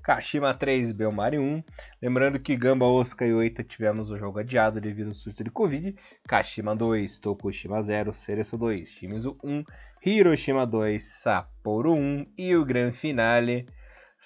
Kashima 0.00 0.54
3, 0.54 0.92
Belmari 0.92 1.38
1. 1.38 1.64
Lembrando 2.00 2.38
que 2.38 2.56
Gamba, 2.56 2.86
Osaka 2.86 3.26
e 3.26 3.34
Oita 3.34 3.64
tivemos 3.64 4.12
o 4.12 4.16
jogo 4.16 4.38
adiado 4.38 4.80
devido 4.80 5.08
ao 5.08 5.14
surto 5.14 5.42
de 5.42 5.50
Covid. 5.50 5.96
Kashima 6.28 6.76
2, 6.76 7.18
Tokushima 7.18 7.82
0, 7.82 8.14
Cereço 8.14 8.56
2, 8.56 8.88
Shimizu 8.88 9.36
1, 9.42 9.64
Hiroshima 10.06 10.64
2, 10.64 11.02
Sapporo 11.02 11.94
1 11.94 12.26
e 12.38 12.54
o 12.54 12.64
grande 12.64 12.96
finale, 12.96 13.66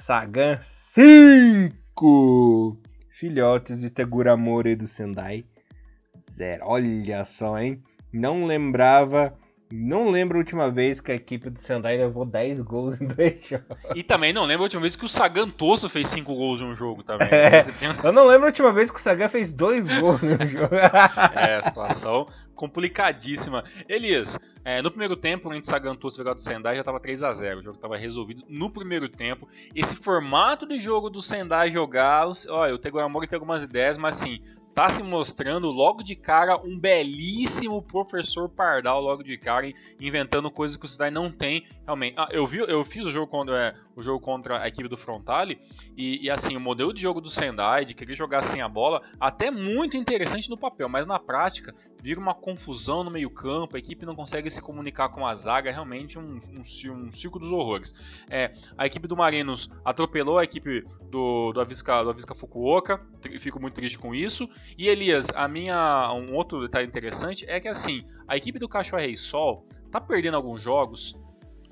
Sagan 0.01 0.61
5. 0.63 2.79
Filhotes 3.11 3.81
de 3.81 3.91
Teguramori 3.91 4.77
do 4.77 4.87
Sendai 4.87 5.45
0. 6.31 6.65
Olha 6.65 7.25
só, 7.25 7.59
hein? 7.59 7.83
Não 8.13 8.47
lembrava 8.47 9.37
não 9.71 10.09
lembro 10.09 10.39
a 10.39 10.41
última 10.41 10.71
vez 10.71 10.99
que 10.99 11.13
a 11.13 11.15
equipe 11.15 11.51
do 11.51 11.61
Sendai 11.61 11.99
levou 11.99 12.25
10 12.25 12.61
gols 12.61 12.99
em 13.01 13.07
dois 13.07 13.39
jogos. 13.45 13.67
E 13.95 14.03
também 14.03 14.33
não 14.33 14.47
lembro 14.47 14.63
a 14.63 14.65
última 14.65 14.81
vez 14.81 14.97
que 14.97 15.05
o 15.05 15.09
Sagan 15.09 15.51
Tosso 15.51 15.91
fez 15.91 16.09
5 16.09 16.35
gols 16.35 16.63
em 16.63 16.65
um 16.65 16.75
jogo 16.75 17.03
também. 17.03 17.29
É, 17.31 17.61
eu 18.03 18.13
não 18.13 18.27
lembro 18.27 18.45
a 18.45 18.47
última 18.47 18.73
vez 18.73 18.91
que 18.91 18.99
o 18.99 19.03
Sagan 19.03 19.29
fez 19.29 19.53
2 19.53 20.01
gols 20.01 20.23
em 20.23 20.35
um 20.35 20.49
jogo. 20.49 20.75
é, 21.37 21.61
situação 21.61 22.27
complicadíssima. 22.59 23.63
Elias, 23.89 24.37
é, 24.65 24.83
no 24.83 24.91
primeiro 24.91 25.17
tempo, 25.17 25.55
entre 25.55 25.67
Sagan 25.67 25.95
Tosso 25.95 26.21
e 26.21 26.29
o 26.29 26.35
do 26.35 26.41
Sendai 26.43 26.75
já 26.75 26.81
estava 26.81 26.99
3 26.99 27.23
a 27.23 27.33
0 27.33 27.61
O 27.61 27.63
jogo 27.63 27.77
estava 27.77 27.97
resolvido 27.97 28.45
no 28.49 28.69
primeiro 28.69 29.09
tempo. 29.09 29.49
Esse 29.75 29.95
formato 29.95 30.67
de 30.67 30.79
jogo 30.79 31.09
do 31.09 31.23
Sendai 31.23 31.71
jogar, 31.71 32.29
olha, 32.51 32.75
o 32.75 32.79
Tegoramori 32.79 33.29
tem 33.29 33.37
algumas 33.37 33.63
ideias, 33.63 33.97
mas 33.97 34.17
assim, 34.17 34.43
tá 34.79 34.89
se 34.89 35.03
mostrando 35.03 35.73
logo 35.73 36.05
de 36.05 36.15
cara 36.15 36.57
um 36.57 36.79
belíssimo 36.79 37.83
professor 37.83 38.49
Pardal 38.49 39.01
logo 39.01 39.25
de 39.25 39.37
cara, 39.37 39.73
inventando 40.01 40.49
coisas 40.53 40.77
que 40.77 40.85
o 40.85 40.89
Cidade 40.89 41.13
não 41.13 41.33
tem 41.33 41.65
realmente. 41.85 42.15
Ah, 42.17 42.29
eu 42.31 42.47
vi, 42.47 42.59
eu 42.59 42.85
fiz 42.85 43.05
o 43.05 43.11
jogo 43.11 43.27
contra, 43.27 43.59
é, 43.59 43.75
o 43.97 44.03
jogo 44.03 44.21
contra 44.21 44.63
a 44.63 44.69
equipe 44.69 44.89
do 44.89 44.97
Frontale 44.97 45.59
e, 45.97 46.27
e, 46.27 46.31
assim, 46.31 46.57
o 46.57 46.61
modelo 46.61 46.95
de 46.95 47.03
jogo 47.03 47.21
do 47.21 47.29
Sendai, 47.29 47.85
de 47.85 47.93
querer 47.93 48.15
jogar 48.15 48.41
sem 48.43 48.63
a 48.63 48.69
bola, 48.69 49.03
até 49.19 49.51
muito 49.51 49.97
interessante 49.97 50.49
no 50.49 50.57
papel, 50.57 50.89
mas 50.89 51.07
na 51.07 51.19
prática 51.19 51.75
vira 52.01 52.21
uma 52.21 52.35
confusão 52.49 53.05
no 53.05 53.11
meio-campo, 53.11 53.77
a 53.77 53.79
equipe 53.79 54.07
não 54.07 54.17
consegue 54.17 54.49
se 54.49 54.63
comunicar 54.63 55.11
com 55.11 55.27
a 55.27 55.35
zaga, 55.35 55.69
é 55.69 55.73
realmente 55.73 56.19
um, 56.19 56.39
um, 56.39 56.61
um 56.95 57.13
circo 57.13 57.39
dos 57.39 57.53
horrores. 57.53 57.95
É, 58.31 58.53
a 58.77 58.87
equipe 58.87 59.07
do 59.07 59.15
Marinos 59.15 59.71
atropelou 59.85 60.39
a 60.39 60.45
equipe 60.45 60.83
do, 61.11 61.53
do, 61.53 61.61
Avisca, 61.61 62.03
do 62.03 62.09
Avisca 62.09 62.35
Fukuoka, 62.35 63.05
fico 63.39 63.61
muito 63.61 63.75
triste 63.75 63.99
com 63.99 64.15
isso. 64.15 64.49
E 64.79 64.89
Elias, 64.89 65.29
a 65.35 65.47
minha, 65.47 66.11
um 66.15 66.35
outro 66.35 66.63
detalhe 66.63 66.87
interessante 66.87 67.45
é 67.47 67.61
que 67.61 67.69
assim, 67.69 68.03
a 68.27 68.35
equipe 68.35 68.59
do 68.59 68.67
Cachoeira 68.67 69.07
Rei 69.07 69.17
Sol 69.17 69.67
tá 69.91 70.01
perdendo 70.01 70.37
alguns 70.37 70.63
jogos 70.63 71.19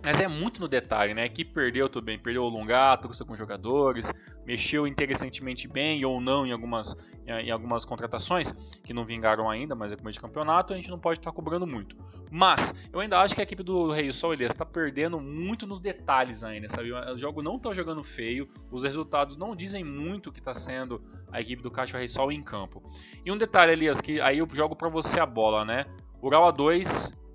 mas 0.06 0.20
é 0.20 0.28
muito 0.28 0.60
no 0.60 0.68
detalhe, 0.68 1.12
né? 1.12 1.28
Que 1.28 1.44
perdeu 1.44 1.88
tudo 1.88 2.04
bem, 2.04 2.16
perdeu 2.16 2.44
o 2.44 2.48
Lungato, 2.48 3.10
alguns 3.20 3.36
jogadores, 3.36 4.12
mexeu 4.46 4.86
interessantemente 4.86 5.66
bem 5.66 6.04
ou 6.04 6.20
não 6.20 6.46
em 6.46 6.52
algumas, 6.52 7.18
em 7.26 7.50
algumas 7.50 7.84
contratações 7.84 8.52
que 8.84 8.94
não 8.94 9.04
vingaram 9.04 9.50
ainda, 9.50 9.74
mas 9.74 9.90
é 9.90 9.96
como 9.96 10.08
de 10.08 10.20
campeonato, 10.20 10.72
a 10.72 10.76
gente 10.76 10.90
não 10.90 10.98
pode 11.00 11.18
estar 11.18 11.32
cobrando 11.32 11.66
muito. 11.66 11.96
Mas 12.30 12.88
eu 12.92 13.00
ainda 13.00 13.18
acho 13.18 13.34
que 13.34 13.40
a 13.40 13.42
equipe 13.42 13.64
do 13.64 13.90
Rei 13.90 14.12
Sol 14.12 14.32
Elias 14.32 14.52
está 14.52 14.64
perdendo 14.64 15.18
muito 15.18 15.66
nos 15.66 15.80
detalhes 15.80 16.44
ainda, 16.44 16.68
sabe? 16.68 16.92
O 16.92 17.18
jogo 17.18 17.42
não 17.42 17.56
está 17.56 17.74
jogando 17.74 18.04
feio, 18.04 18.48
os 18.70 18.84
resultados 18.84 19.36
não 19.36 19.56
dizem 19.56 19.82
muito 19.82 20.28
o 20.28 20.32
que 20.32 20.38
está 20.38 20.54
sendo 20.54 21.02
a 21.32 21.40
equipe 21.40 21.64
do 21.64 21.70
Caixa 21.70 21.98
Rei 21.98 22.06
Sol 22.06 22.30
em 22.30 22.44
campo. 22.44 22.80
E 23.24 23.32
um 23.32 23.36
detalhe, 23.36 23.72
Elias, 23.72 24.00
que 24.00 24.20
aí 24.20 24.38
eu 24.38 24.48
jogo 24.52 24.76
para 24.76 24.88
você 24.88 25.18
a 25.18 25.26
bola, 25.26 25.64
né? 25.64 25.84
Ural 26.22 26.52
A2 26.52 27.25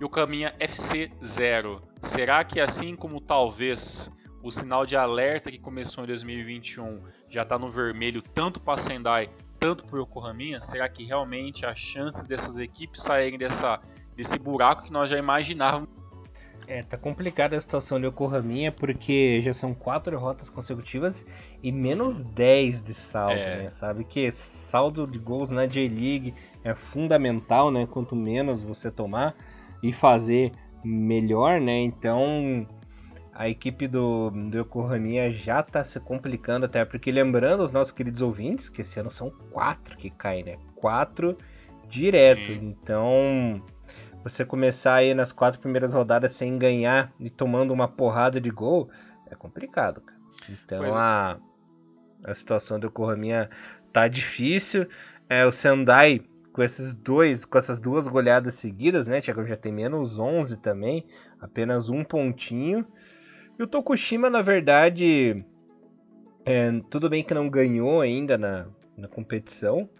e 0.00 0.04
o 0.04 0.08
Caminha 0.08 0.54
FC 0.58 1.10
0. 1.24 1.82
Será 2.02 2.44
que 2.44 2.60
assim 2.60 2.94
como 2.96 3.20
talvez 3.20 4.12
o 4.42 4.50
sinal 4.50 4.84
de 4.84 4.96
alerta 4.96 5.50
que 5.50 5.58
começou 5.58 6.04
em 6.04 6.06
2021 6.06 7.00
já 7.30 7.42
está 7.42 7.58
no 7.58 7.70
vermelho 7.70 8.20
tanto 8.20 8.60
para 8.60 8.76
Sendai, 8.76 9.30
tanto 9.58 9.84
para 9.86 9.96
o 9.96 10.02
Yokohama? 10.02 10.60
Será 10.60 10.88
que 10.88 11.04
realmente 11.04 11.64
as 11.64 11.78
chances 11.78 12.26
dessas 12.26 12.58
equipes 12.58 13.02
saírem 13.02 13.38
dessa, 13.38 13.80
desse 14.14 14.38
buraco 14.38 14.82
que 14.82 14.92
nós 14.92 15.08
já 15.08 15.16
imaginávamos? 15.16 15.88
É, 16.66 16.82
tá 16.82 16.96
complicada 16.96 17.56
a 17.56 17.60
situação 17.60 18.00
de 18.00 18.06
Yokohama 18.06 18.72
porque 18.74 19.40
já 19.42 19.52
são 19.52 19.74
quatro 19.74 20.10
derrotas 20.10 20.48
consecutivas 20.48 21.24
e 21.62 21.70
menos 21.70 22.22
10 22.22 22.82
de 22.82 22.94
saldo, 22.94 23.32
é. 23.32 23.64
né? 23.64 23.70
Sabe 23.70 24.04
que 24.04 24.30
saldo 24.30 25.06
de 25.06 25.18
gols 25.18 25.50
na 25.50 25.66
J-League 25.66 26.34
é 26.62 26.74
fundamental, 26.74 27.70
né? 27.70 27.86
Quanto 27.86 28.16
menos 28.16 28.62
você 28.62 28.90
tomar 28.90 29.34
e 29.84 29.92
fazer 29.92 30.50
melhor, 30.82 31.60
né? 31.60 31.78
Então 31.78 32.66
a 33.34 33.50
equipe 33.50 33.86
do, 33.86 34.30
do 34.30 34.66
já 35.30 35.60
está 35.60 35.84
se 35.84 36.00
complicando, 36.00 36.64
até 36.64 36.84
porque 36.86 37.12
lembrando 37.12 37.62
os 37.62 37.70
nossos 37.70 37.92
queridos 37.92 38.22
ouvintes 38.22 38.70
que 38.70 38.80
esse 38.80 38.98
ano 38.98 39.10
são 39.10 39.30
quatro 39.50 39.94
que 39.96 40.08
caem, 40.08 40.44
né? 40.44 40.56
Quatro 40.74 41.36
direto. 41.86 42.46
Sim. 42.46 42.74
Então 42.80 43.62
você 44.22 44.42
começar 44.42 44.94
aí 44.94 45.12
nas 45.12 45.32
quatro 45.32 45.60
primeiras 45.60 45.92
rodadas 45.92 46.32
sem 46.32 46.56
ganhar 46.56 47.12
e 47.20 47.28
tomando 47.28 47.70
uma 47.70 47.86
porrada 47.86 48.40
de 48.40 48.50
gol 48.50 48.88
é 49.30 49.34
complicado, 49.34 50.00
cara. 50.00 50.18
Então 50.48 50.82
é. 50.82 50.90
a, 50.92 51.38
a 52.24 52.34
situação 52.34 52.80
do 52.80 52.86
Yokohama 52.86 53.50
tá 53.92 54.08
difícil. 54.08 54.88
É, 55.28 55.44
o 55.44 55.52
Sendai 55.52 56.22
com 56.54 56.62
esses 56.62 56.94
dois, 56.94 57.44
com 57.44 57.58
essas 57.58 57.80
duas 57.80 58.06
goleadas 58.06 58.54
seguidas, 58.54 59.08
né? 59.08 59.20
Thiago 59.20 59.44
já 59.44 59.56
tem 59.56 59.72
menos 59.72 60.20
11 60.20 60.58
também, 60.58 61.04
apenas 61.40 61.90
um 61.90 62.04
pontinho. 62.04 62.86
E 63.58 63.62
o 63.64 63.66
Tokushima, 63.66 64.30
na 64.30 64.40
verdade, 64.40 65.44
é, 66.46 66.80
tudo 66.88 67.10
bem 67.10 67.24
que 67.24 67.34
não 67.34 67.50
ganhou 67.50 68.00
ainda 68.00 68.38
na, 68.38 68.68
na 68.96 69.08
competição, 69.08 69.90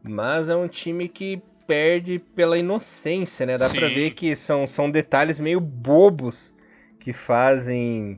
mas 0.00 0.48
é 0.48 0.54
um 0.54 0.68
time 0.68 1.08
que 1.08 1.42
perde 1.66 2.20
pela 2.36 2.56
inocência, 2.56 3.44
né? 3.44 3.58
Dá 3.58 3.68
pra 3.68 3.88
ver 3.88 4.12
que 4.12 4.36
são, 4.36 4.68
são 4.68 4.88
detalhes 4.88 5.40
meio 5.40 5.58
bobos 5.58 6.54
que 7.00 7.12
fazem 7.12 8.16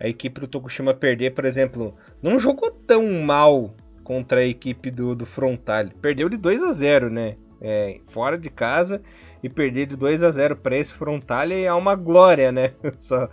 a 0.00 0.08
equipe 0.08 0.40
do 0.40 0.48
Tokushima 0.48 0.92
perder, 0.92 1.34
por 1.34 1.44
exemplo, 1.44 1.94
não 2.20 2.36
jogou 2.36 2.68
tão 2.68 3.08
mal 3.22 3.76
contra 4.02 4.40
a 4.40 4.44
equipe 4.44 4.90
do, 4.90 5.14
do 5.14 5.26
Frontal. 5.26 5.86
Perdeu 6.00 6.28
de 6.28 6.36
2 6.36 6.62
a 6.62 6.72
0 6.72 7.10
né? 7.10 7.36
É, 7.60 8.00
fora 8.08 8.36
de 8.36 8.50
casa 8.50 9.00
e 9.42 9.48
perder 9.48 9.86
de 9.86 9.96
2 9.96 10.22
a 10.22 10.30
0 10.30 10.56
para 10.56 10.76
esse 10.76 10.92
Frontal 10.92 11.50
é 11.50 11.72
uma 11.72 11.94
glória, 11.94 12.50
né? 12.50 12.72
Só 12.98 13.28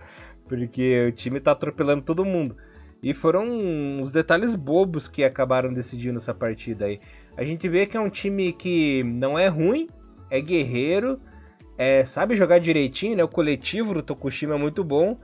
porque 0.48 1.06
o 1.08 1.12
time 1.12 1.40
tá 1.40 1.52
atropelando 1.52 2.02
todo 2.02 2.26
mundo. 2.26 2.58
E 3.02 3.14
foram 3.14 3.48
uns 3.48 4.12
detalhes 4.12 4.56
bobos 4.56 5.08
que 5.08 5.24
acabaram 5.24 5.74
decidindo 5.74 6.18
essa 6.18 6.34
partida 6.34 6.86
aí. 6.86 7.00
A 7.38 7.44
gente 7.44 7.70
vê 7.70 7.86
que 7.86 7.96
é 7.96 8.00
um 8.00 8.10
time 8.10 8.52
que 8.52 9.04
não 9.04 9.40
é 9.40 9.48
ruim, 9.48 9.88
é 10.30 10.42
guerreiro, 10.42 11.22
é, 11.78 12.04
sabe 12.04 12.36
jogar 12.36 12.60
direitinho, 12.60 13.16
né? 13.16 13.24
O 13.24 13.28
coletivo 13.30 13.94
do 13.94 14.04
Tokushima 14.04 14.56
é 14.56 14.58
muito 14.58 14.84
bom, 14.84 15.18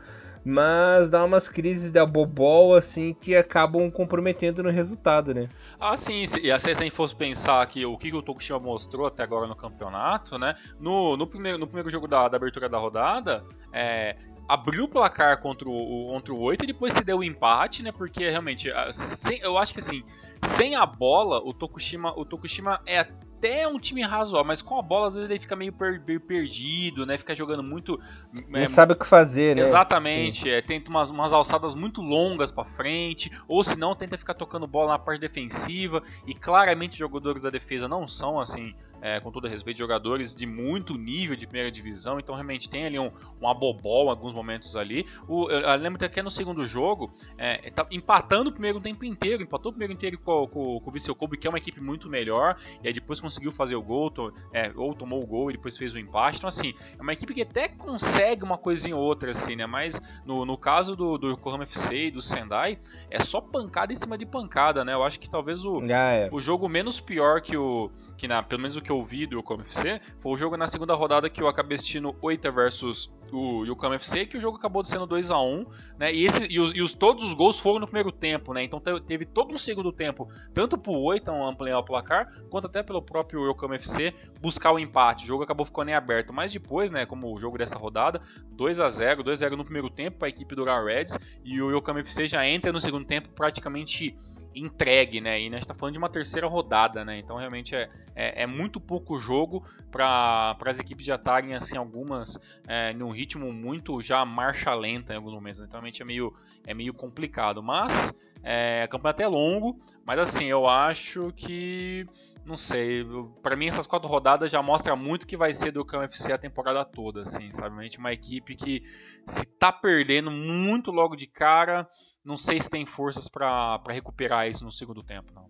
mas 0.45 1.09
dá 1.09 1.23
umas 1.23 1.49
crises 1.49 1.89
da 1.89 2.05
bobol 2.05 2.75
assim 2.75 3.15
que 3.15 3.35
acabam 3.35 3.89
comprometendo 3.89 4.61
no 4.61 4.69
resultado, 4.69 5.33
né? 5.33 5.49
Ah, 5.79 5.97
sim, 5.97 6.23
e 6.39 6.51
assim, 6.51 6.73
se 6.75 6.81
a 6.81 6.83
gente 6.85 6.91
fosse 6.91 7.15
pensar 7.15 7.65
que 7.65 7.83
o 7.83 7.97
que 7.97 8.13
o 8.13 8.21
Tokushima 8.21 8.59
mostrou 8.59 9.07
até 9.07 9.23
agora 9.23 9.47
no 9.47 9.55
campeonato, 9.55 10.37
né? 10.37 10.53
No, 10.79 11.17
no, 11.17 11.25
primeiro, 11.25 11.57
no 11.57 11.65
primeiro 11.65 11.89
jogo 11.89 12.07
da, 12.07 12.27
da 12.27 12.37
abertura 12.37 12.69
da 12.69 12.77
rodada, 12.77 13.43
é, 13.73 14.15
abriu 14.47 14.83
o 14.83 14.87
placar 14.87 15.41
contra 15.41 15.67
o, 15.67 16.07
contra 16.11 16.31
o 16.31 16.39
8 16.39 16.63
e 16.63 16.67
depois 16.67 16.93
se 16.93 17.03
deu 17.03 17.17
o 17.17 17.23
empate, 17.23 17.81
né? 17.81 17.91
Porque 17.91 18.29
realmente, 18.29 18.71
sem, 18.91 19.39
eu 19.39 19.57
acho 19.57 19.73
que 19.73 19.79
assim, 19.79 20.03
sem 20.43 20.75
a 20.75 20.85
bola, 20.85 21.39
o 21.39 21.53
Tokushima, 21.53 22.13
o 22.15 22.23
Tokushima 22.23 22.79
é 22.85 23.03
até 23.38 23.68
um 23.68 23.77
time 23.77 24.01
razoável, 24.01 24.48
mas 24.48 24.62
com 24.62 24.80
a 24.80 24.82
bola 24.82 25.08
às 25.08 25.15
vezes 25.15 25.30
ele 25.30 25.39
fica 25.39 25.56
meio 25.56 25.74
per 25.74 26.01
perdido, 26.22 27.06
né? 27.06 27.18
Fica 27.18 27.36
jogando 27.36 27.62
muito. 27.62 28.00
Não 28.32 28.60
é, 28.60 28.68
sabe 28.68 28.94
o 28.94 28.96
que 28.96 29.06
fazer, 29.06 29.56
né? 29.56 29.62
Exatamente. 29.62 30.50
É, 30.50 30.62
tenta 30.62 30.89
umas, 30.89 31.10
umas 31.10 31.34
alçadas 31.34 31.75
muito 31.75 32.01
longas 32.01 32.51
para 32.51 32.63
frente, 32.63 33.32
ou 33.48 33.63
se 33.63 33.77
não, 33.77 33.96
tenta 33.96 34.18
ficar 34.18 34.34
tocando 34.34 34.65
bola 34.65 34.94
na 34.94 35.00
parte 35.00 35.20
defensiva. 35.20 36.01
E 36.25 36.34
claramente 36.34 36.94
os 36.94 36.98
jogadores 36.98 37.44
da 37.44 37.50
defesa 37.50 37.88
não 37.88 38.08
são 38.08 38.39
assim 38.39 38.74
é, 39.05 39.19
com 39.19 39.29
todo 39.29 39.47
respeito, 39.47 39.77
jogadores 39.77 40.35
de 40.35 40.47
muito 40.47 40.97
nível 40.97 41.35
de 41.35 41.45
primeira 41.45 41.71
divisão, 41.71 42.19
então 42.19 42.33
realmente 42.33 42.67
tem 42.67 42.88
ali 42.88 42.97
um, 42.97 43.12
um 43.39 43.47
abobol 43.47 44.07
em 44.07 44.09
alguns 44.09 44.33
momentos 44.33 44.75
ali. 44.75 45.05
O, 45.27 45.47
eu, 45.47 45.59
eu 45.59 45.75
lembro 45.75 46.03
até 46.03 46.24
no 46.24 46.29
segundo 46.31 46.65
jogo, 46.65 47.13
é, 47.38 47.69
tá 47.69 47.85
empatando 47.91 48.50
o 48.50 48.51
primeiro 48.51 48.81
tempo 48.81 49.05
inteiro, 49.05 49.43
empatou 49.43 49.69
o 49.69 49.74
primeiro 49.74 49.93
inteiro 49.93 50.17
com, 50.17 50.47
com, 50.47 50.79
com 50.79 50.89
o 50.89 50.91
Vissel 50.91 51.13
Kobe, 51.13 51.38
que 51.38 51.45
é 51.45 51.50
uma 51.51 51.59
equipe 51.59 51.79
muito 51.79 52.09
melhor, 52.09 52.57
e 52.83 52.88
aí 52.88 52.93
depois 52.93 53.21
conseguiu 53.21 53.51
fazer 53.51 53.75
o 53.75 53.81
gol, 53.81 54.09
to, 54.09 54.33
é, 54.51 54.71
ou 54.75 54.95
tomou 54.95 55.21
o 55.21 55.27
gol 55.27 55.51
e 55.51 55.53
depois 55.53 55.77
fez 55.77 55.93
o 55.93 56.00
empate. 56.00 56.39
Então, 56.39 56.47
assim, 56.47 56.74
é 56.97 57.01
uma 57.01 57.13
equipe 57.13 57.31
que 57.31 57.43
até 57.43 57.67
consegue 57.67 58.43
uma 58.43 58.57
coisinha 58.57 58.95
ou 58.95 59.03
outra, 59.03 59.29
assim, 59.29 59.55
né? 59.55 59.67
Mas 59.67 60.01
no, 60.25 60.45
no 60.45 60.57
caso 60.57 60.95
do, 60.95 61.19
do 61.19 61.29
Yokohama 61.29 61.63
FC 61.63 62.07
e 62.07 62.12
do 62.12 62.24
Sendai, 62.24 62.79
é 63.12 63.21
só 63.21 63.39
pancada 63.39 63.93
em 63.93 63.95
cima 63.95 64.17
de 64.17 64.25
pancada, 64.25 64.83
né? 64.83 64.93
Eu 64.93 65.03
acho 65.03 65.19
que 65.19 65.29
talvez 65.29 65.63
o, 65.63 65.79
ah, 65.81 66.12
é. 66.12 66.29
o 66.31 66.41
jogo 66.41 66.67
menos 66.67 67.00
pior 67.00 67.39
que 67.39 67.55
o. 67.55 67.91
que 68.17 68.27
na, 68.27 68.41
pelo 68.41 68.63
menos 68.63 68.75
o 68.75 68.81
que 68.81 68.89
eu 68.89 68.94
vi 69.03 69.25
do 69.25 69.37
Yokohama 69.39 69.63
FC 69.63 70.01
foi 70.19 70.33
o 70.33 70.37
jogo 70.37 70.57
na 70.57 70.67
segunda 70.67 70.93
rodada 70.93 71.29
que 71.29 71.41
eu 71.41 71.47
acabei 71.47 71.75
assistindo 71.75 72.15
Oita 72.21 72.51
versus 72.51 73.11
o 73.31 73.65
Yokohama 73.65 73.95
FC, 73.95 74.25
que 74.25 74.37
o 74.37 74.41
jogo 74.41 74.57
acabou 74.57 74.83
sendo 74.85 75.05
2 75.05 75.31
a 75.31 75.39
1 75.39 75.65
né? 75.97 76.13
E, 76.13 76.25
esse, 76.25 76.47
e, 76.47 76.59
os, 76.59 76.71
e 76.73 76.81
os, 76.81 76.93
todos 76.93 77.23
os 77.23 77.33
gols 77.33 77.59
foram 77.59 77.79
no 77.79 77.85
primeiro 77.85 78.11
tempo, 78.11 78.53
né? 78.53 78.63
Então 78.63 78.79
teve 78.79 79.25
todo 79.25 79.53
um 79.53 79.57
segundo 79.57 79.91
tempo, 79.91 80.27
tanto 80.53 80.77
pro 80.77 80.93
Oita 80.93 81.31
ampliar 81.31 81.79
o 81.79 81.83
placar, 81.83 82.27
quanto 82.49 82.67
até 82.67 82.83
pelo 82.83 83.01
próprio 83.01 83.49
Yokohama 83.49 83.75
FC 83.75 84.13
buscar 84.41 84.71
o 84.71 84.79
empate. 84.79 85.23
O 85.23 85.27
jogo 85.27 85.43
acabou 85.43 85.65
ficando 85.65 85.89
em 85.89 85.93
aberto, 85.93 86.33
mas 86.33 86.53
depois, 86.53 86.91
né, 86.91 87.05
como 87.05 87.33
o 87.33 87.39
jogo 87.39 87.57
dessa 87.57 87.77
rodada, 87.77 88.21
2 88.51 88.79
a 88.79 88.89
0 88.89 89.23
2 89.23 89.41
a 89.41 89.45
0 89.45 89.57
no 89.57 89.63
primeiro 89.63 89.89
tempo 89.89 90.17
para 90.17 90.27
a 90.27 90.29
equipe 90.29 90.55
do 90.55 90.63
Rar 90.63 90.83
Reds, 90.85 91.39
e 91.43 91.61
o 91.61 91.75
Yokohama 91.75 92.01
FC 92.01 92.27
já 92.27 92.47
entra 92.47 92.71
no 92.71 92.79
segundo 92.79 93.05
tempo 93.05 93.29
praticamente 93.29 94.15
entregue, 94.55 95.19
né? 95.19 95.39
E 95.39 95.47
a 95.47 95.51
gente 95.51 95.59
está 95.59 95.73
falando 95.73 95.93
de 95.93 95.99
uma 95.99 96.09
terceira 96.09 96.47
rodada, 96.47 97.03
né? 97.03 97.19
Então 97.19 97.35
realmente 97.37 97.75
é, 97.75 97.89
é, 98.15 98.43
é 98.43 98.47
muito 98.47 98.75
pouco 98.79 99.17
jogo 99.20 99.63
para 99.91 100.58
as 100.65 100.79
equipes 100.79 101.05
já 101.05 101.15
estarem 101.15 101.53
assim 101.53 101.77
algumas 101.77 102.39
é, 102.67 102.94
num 102.94 103.12
ritmo 103.12 103.51
muito 103.51 104.01
já 104.01 104.24
marcha 104.25 104.74
lenta 104.74 105.13
em 105.13 105.17
alguns 105.17 105.34
momentos. 105.34 105.62
Então 105.62 105.79
realmente 105.79 106.01
é 106.01 106.05
meio 106.05 106.34
é 106.65 106.74
meio 106.74 106.94
complicado, 106.94 107.62
mas 107.62 108.20
é, 108.44 108.84
o 108.86 108.89
campeonato 108.89 109.22
é 109.22 109.27
longo, 109.27 109.77
mas 110.05 110.20
assim 110.20 110.46
eu 110.46 110.67
acho 110.67 111.32
que 111.36 112.05
não 112.46 112.55
sei, 112.55 113.03
para 113.41 113.55
mim 113.55 113.65
essas 113.65 113.88
quatro 113.88 114.08
rodadas 114.08 114.51
já 114.51 114.62
mostra 114.62 114.96
muito 114.96 115.25
que 115.25 115.36
vai 115.36 115.51
ser 115.51 115.72
do 115.72 115.84
Cão 115.84 116.03
FC 116.03 116.32
a 116.32 116.38
temporada 116.38 116.86
toda, 116.86 117.24
assim, 117.24 117.51
sabe? 117.51 117.70
Realmente 117.70 117.98
uma 117.98 118.13
equipe 118.13 118.55
que 118.55 118.84
se 119.25 119.58
tá 119.58 119.72
perdendo 119.72 120.29
muito 120.29 120.91
logo 120.91 121.15
de 121.15 121.25
cara, 121.25 121.89
não 122.24 122.38
sei 122.38 122.62
se 122.62 122.70
tem 122.70 122.86
forças 122.86 123.27
para 123.27 123.82
recuperar 123.89 124.48
isso 124.48 124.63
no 124.63 124.72
segundo 124.72 125.01
tempo, 125.01 125.34
não. 125.34 125.50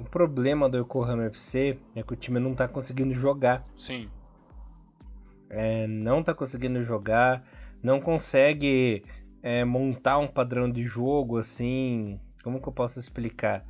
O 0.00 0.04
problema 0.04 0.68
do 0.68 0.78
Yokohama 0.78 1.24
FC 1.26 1.78
é 1.94 2.02
que 2.02 2.12
o 2.12 2.16
time 2.16 2.40
não 2.40 2.54
tá 2.54 2.66
conseguindo 2.66 3.14
jogar. 3.14 3.62
Sim. 3.76 4.08
É, 5.48 5.86
não 5.86 6.22
tá 6.22 6.32
conseguindo 6.32 6.82
jogar, 6.84 7.44
não 7.82 8.00
consegue 8.00 9.04
é, 9.42 9.64
montar 9.64 10.18
um 10.18 10.28
padrão 10.28 10.70
de 10.70 10.84
jogo 10.86 11.38
assim. 11.38 12.20
Como 12.42 12.60
que 12.60 12.68
eu 12.68 12.72
posso 12.72 12.98
explicar? 12.98 13.64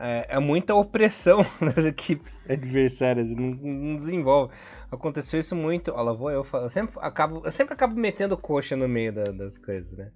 é, 0.00 0.26
é 0.30 0.38
muita 0.38 0.74
opressão 0.74 1.44
nas 1.60 1.84
equipes 1.84 2.42
adversárias, 2.48 3.30
não, 3.36 3.50
não 3.50 3.96
desenvolve. 3.96 4.52
Aconteceu 4.90 5.38
isso 5.38 5.54
muito. 5.54 5.92
Olha, 5.92 6.12
vou 6.12 6.30
eu. 6.30 6.44
Eu 6.54 6.70
sempre 6.70 6.98
acabo, 7.00 7.42
eu 7.44 7.50
sempre 7.50 7.74
acabo 7.74 7.94
metendo 7.94 8.36
coxa 8.36 8.74
no 8.74 8.88
meio 8.88 9.12
da, 9.12 9.24
das 9.24 9.58
coisas, 9.58 9.96
né? 9.96 10.10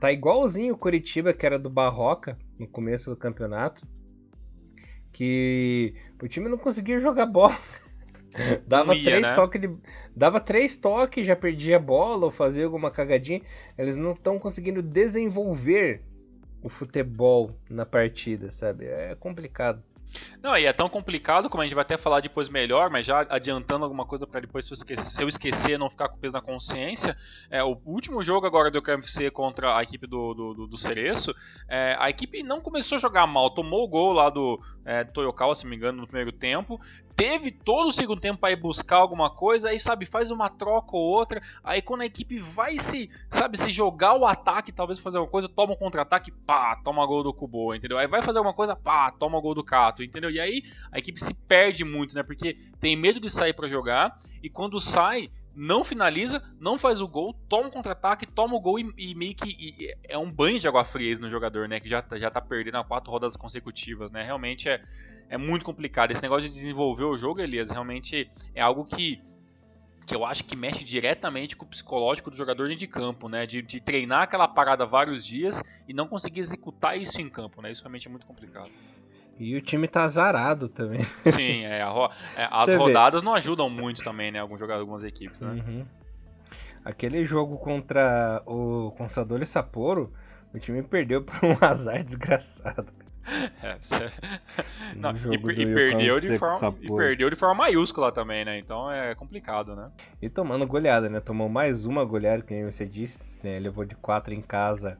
Tá 0.00 0.10
igualzinho 0.12 0.74
o 0.74 0.78
Curitiba, 0.78 1.32
que 1.32 1.44
era 1.44 1.58
do 1.58 1.68
Barroca, 1.68 2.38
no 2.58 2.66
começo 2.66 3.10
do 3.10 3.16
campeonato. 3.16 3.86
Que 5.12 5.94
o 6.22 6.28
time 6.28 6.48
não 6.48 6.58
conseguia 6.58 7.00
jogar 7.00 7.26
bola. 7.26 7.56
dava, 8.66 8.92
três 8.92 9.22
né? 9.22 9.34
toques 9.34 9.60
de, 9.60 9.70
dava 10.16 10.40
três 10.40 10.76
toques, 10.76 11.26
já 11.26 11.36
perdia 11.36 11.76
a 11.76 11.80
bola 11.80 12.26
ou 12.26 12.30
fazia 12.30 12.64
alguma 12.64 12.90
cagadinha. 12.90 13.42
Eles 13.76 13.96
não 13.96 14.12
estão 14.12 14.38
conseguindo 14.38 14.82
desenvolver 14.82 16.02
o 16.62 16.68
futebol 16.68 17.50
na 17.68 17.84
partida, 17.84 18.50
sabe? 18.50 18.86
É 18.86 19.14
complicado. 19.14 19.82
Não, 20.42 20.56
e 20.56 20.64
é 20.64 20.72
tão 20.72 20.88
complicado, 20.88 21.48
como 21.48 21.62
a 21.62 21.64
gente 21.64 21.74
vai 21.74 21.82
até 21.82 21.96
falar 21.96 22.20
depois 22.20 22.48
melhor, 22.48 22.90
mas 22.90 23.06
já 23.06 23.26
adiantando 23.28 23.84
alguma 23.84 24.04
coisa 24.04 24.26
para 24.26 24.40
depois, 24.40 24.64
se 24.64 24.72
eu, 24.72 24.74
esquecer, 24.74 25.10
se 25.10 25.22
eu, 25.22 25.28
esquecer, 25.28 25.78
não 25.78 25.88
ficar 25.88 26.08
com 26.08 26.18
peso 26.18 26.34
na 26.34 26.40
consciência. 26.40 27.16
É, 27.50 27.62
o 27.62 27.78
último 27.84 28.22
jogo 28.22 28.46
agora 28.46 28.70
do 28.70 28.82
KFC 28.82 29.30
contra 29.30 29.76
a 29.76 29.82
equipe 29.82 30.06
do, 30.06 30.34
do, 30.34 30.54
do, 30.54 30.66
do 30.66 30.78
Cereço, 30.78 31.34
é, 31.68 31.96
a 31.98 32.10
equipe 32.10 32.42
não 32.42 32.60
começou 32.60 32.96
a 32.96 33.00
jogar 33.00 33.26
mal, 33.26 33.50
tomou 33.50 33.84
o 33.84 33.88
gol 33.88 34.12
lá 34.12 34.30
do, 34.30 34.60
é, 34.84 35.04
Toyokawa, 35.04 35.54
se 35.54 35.64
não 35.64 35.70
me 35.70 35.76
engano, 35.76 36.00
no 36.00 36.06
primeiro 36.06 36.32
tempo, 36.32 36.80
teve 37.22 37.52
todo 37.52 37.86
o 37.86 37.92
segundo 37.92 38.20
tempo 38.20 38.40
para 38.40 38.50
ir 38.50 38.56
buscar 38.56 38.96
alguma 38.96 39.30
coisa, 39.30 39.68
aí 39.68 39.78
sabe, 39.78 40.04
faz 40.04 40.32
uma 40.32 40.48
troca 40.48 40.96
ou 40.96 41.04
outra, 41.04 41.40
aí 41.62 41.80
quando 41.80 42.00
a 42.00 42.04
equipe 42.04 42.36
vai 42.36 42.76
se, 42.80 43.08
sabe, 43.30 43.56
se 43.56 43.70
jogar 43.70 44.16
o 44.16 44.26
ataque, 44.26 44.72
talvez 44.72 44.98
fazer 44.98 45.18
alguma 45.18 45.30
coisa, 45.30 45.48
toma 45.48 45.74
um 45.74 45.76
contra-ataque, 45.76 46.32
pá, 46.32 46.74
toma 46.82 47.06
gol 47.06 47.22
do 47.22 47.32
Kubo, 47.32 47.76
entendeu? 47.76 47.96
Aí 47.96 48.08
vai 48.08 48.22
fazer 48.22 48.38
alguma 48.38 48.52
coisa, 48.52 48.74
pá, 48.74 49.08
toma 49.12 49.40
gol 49.40 49.54
do 49.54 49.62
Kato, 49.62 50.02
entendeu? 50.02 50.32
E 50.32 50.40
aí 50.40 50.64
a 50.90 50.98
equipe 50.98 51.22
se 51.22 51.32
perde 51.32 51.84
muito, 51.84 52.12
né? 52.16 52.24
Porque 52.24 52.56
tem 52.80 52.96
medo 52.96 53.20
de 53.20 53.30
sair 53.30 53.52
para 53.52 53.68
jogar 53.68 54.18
e 54.42 54.50
quando 54.50 54.80
sai, 54.80 55.30
não 55.54 55.84
finaliza, 55.84 56.42
não 56.58 56.78
faz 56.78 57.00
o 57.00 57.08
gol, 57.08 57.34
toma 57.48 57.68
um 57.68 57.70
contra-ataque, 57.70 58.26
toma 58.26 58.54
o 58.54 58.60
gol 58.60 58.78
e, 58.78 58.92
e 58.96 59.14
meio 59.14 59.34
que 59.34 59.50
e, 59.50 59.94
é 60.04 60.16
um 60.16 60.30
banho 60.30 60.58
de 60.58 60.66
água 60.66 60.84
fria 60.84 61.14
no 61.20 61.28
jogador, 61.28 61.68
né? 61.68 61.80
Que 61.80 61.88
já, 61.88 62.04
já 62.14 62.30
tá 62.30 62.40
perdendo 62.40 62.78
a 62.78 62.84
quatro 62.84 63.10
rodadas 63.10 63.36
consecutivas, 63.36 64.10
né? 64.10 64.22
Realmente 64.22 64.68
é, 64.68 64.82
é 65.28 65.36
muito 65.36 65.64
complicado. 65.64 66.10
Esse 66.10 66.22
negócio 66.22 66.48
de 66.48 66.54
desenvolver 66.54 67.04
o 67.04 67.18
jogo, 67.18 67.40
Elias, 67.40 67.70
realmente 67.70 68.28
é 68.54 68.62
algo 68.62 68.84
que 68.84 69.20
que 70.04 70.16
eu 70.16 70.24
acho 70.24 70.44
que 70.44 70.56
mexe 70.56 70.84
diretamente 70.84 71.56
com 71.56 71.64
o 71.64 71.68
psicológico 71.68 72.28
do 72.28 72.36
jogador 72.36 72.68
de 72.74 72.86
campo, 72.88 73.28
né? 73.28 73.46
De, 73.46 73.62
de, 73.62 73.80
treinar 73.80 74.22
aquela 74.22 74.48
parada 74.48 74.84
vários 74.84 75.24
dias 75.24 75.84
e 75.86 75.94
não 75.94 76.08
conseguir 76.08 76.40
executar 76.40 76.98
isso 76.98 77.20
em 77.20 77.28
campo, 77.28 77.62
né? 77.62 77.70
Isso 77.70 77.82
realmente 77.82 78.08
é 78.08 78.10
muito 78.10 78.26
complicado. 78.26 78.70
E 79.42 79.56
o 79.56 79.60
time 79.60 79.88
tá 79.88 80.04
azarado 80.04 80.68
também. 80.68 81.04
Sim, 81.24 81.64
é, 81.64 81.82
ro 81.82 82.08
é 82.36 82.46
as 82.48 82.72
rodadas 82.74 83.22
vê. 83.22 83.24
não 83.24 83.34
ajudam 83.34 83.68
muito 83.68 84.00
também, 84.00 84.30
né? 84.30 84.38
Alguns 84.38 84.60
jogadores, 84.60 84.82
algumas 84.82 85.02
equipes, 85.02 85.40
né? 85.40 85.60
Uhum. 85.66 85.84
Aquele 86.84 87.26
jogo 87.26 87.58
contra 87.58 88.40
o 88.46 88.92
Consadole 88.92 89.44
Sapporo, 89.44 90.12
o 90.54 90.60
time 90.60 90.80
perdeu 90.84 91.24
por 91.24 91.44
um 91.44 91.56
azar 91.60 92.04
desgraçado. 92.04 92.92
É, 93.64 93.76
você... 93.82 94.06
não, 94.96 95.10
e, 95.10 95.34
e, 95.34 95.74
perdeu 95.74 96.20
de 96.20 96.38
forma, 96.38 96.74
e 96.80 96.94
perdeu 96.94 97.28
de 97.28 97.34
forma 97.34 97.54
maiúscula 97.56 98.12
também, 98.12 98.44
né? 98.44 98.58
Então 98.58 98.88
é 98.88 99.12
complicado, 99.16 99.74
né? 99.74 99.90
E 100.20 100.28
tomando 100.28 100.64
goleada, 100.68 101.10
né? 101.10 101.18
Tomou 101.18 101.48
mais 101.48 101.84
uma 101.84 102.04
goleada, 102.04 102.44
que 102.44 102.64
você 102.64 102.86
disse, 102.86 103.18
né? 103.42 103.58
Levou 103.58 103.84
de 103.84 103.96
quatro 103.96 104.32
em 104.32 104.40
casa 104.40 104.96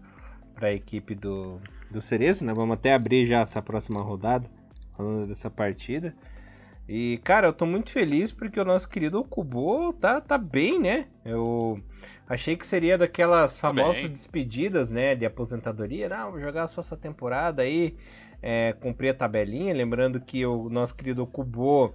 para 0.53 0.67
a 0.67 0.73
equipe 0.73 1.15
do, 1.15 1.61
do 1.93 2.03
Cerezo, 2.03 2.45
né? 2.45 2.53
Vamos 2.53 2.75
até 2.75 2.95
abrir 2.95 3.27
já 3.27 3.41
essa 3.41 3.63
próxima 3.63 4.01
rodada, 4.01 4.49
falando 4.97 5.29
dessa 5.29 5.51
partida. 5.51 6.15
E, 6.89 7.21
cara, 7.23 7.47
eu 7.47 7.53
tô 7.53 7.65
muito 7.65 7.91
feliz 7.91 8.33
porque 8.33 8.59
o 8.59 8.65
nosso 8.65 8.89
querido 8.89 9.21
Okubo 9.21 9.93
tá, 9.93 10.21
tá 10.21 10.37
bem, 10.37 10.81
né? 10.81 11.07
Eu 11.25 11.81
achei 12.28 12.57
que 12.57 12.67
seria 12.67 12.99
daquelas 12.99 13.55
tá 13.55 13.61
famosas 13.61 14.09
despedidas, 14.09 14.91
né? 14.91 15.15
De 15.15 15.25
aposentadoria. 15.25 16.09
Não, 16.09 16.33
vou 16.33 16.41
jogar 16.41 16.67
só 16.67 16.81
essa 16.81 16.97
temporada 16.97 17.63
aí, 17.63 17.97
é, 18.43 18.75
cumprir 18.81 19.11
a 19.11 19.15
tabelinha. 19.15 19.73
Lembrando 19.73 20.21
que 20.21 20.45
o 20.45 20.69
nosso 20.69 20.95
querido 20.95 21.23
Okubo 21.23 21.95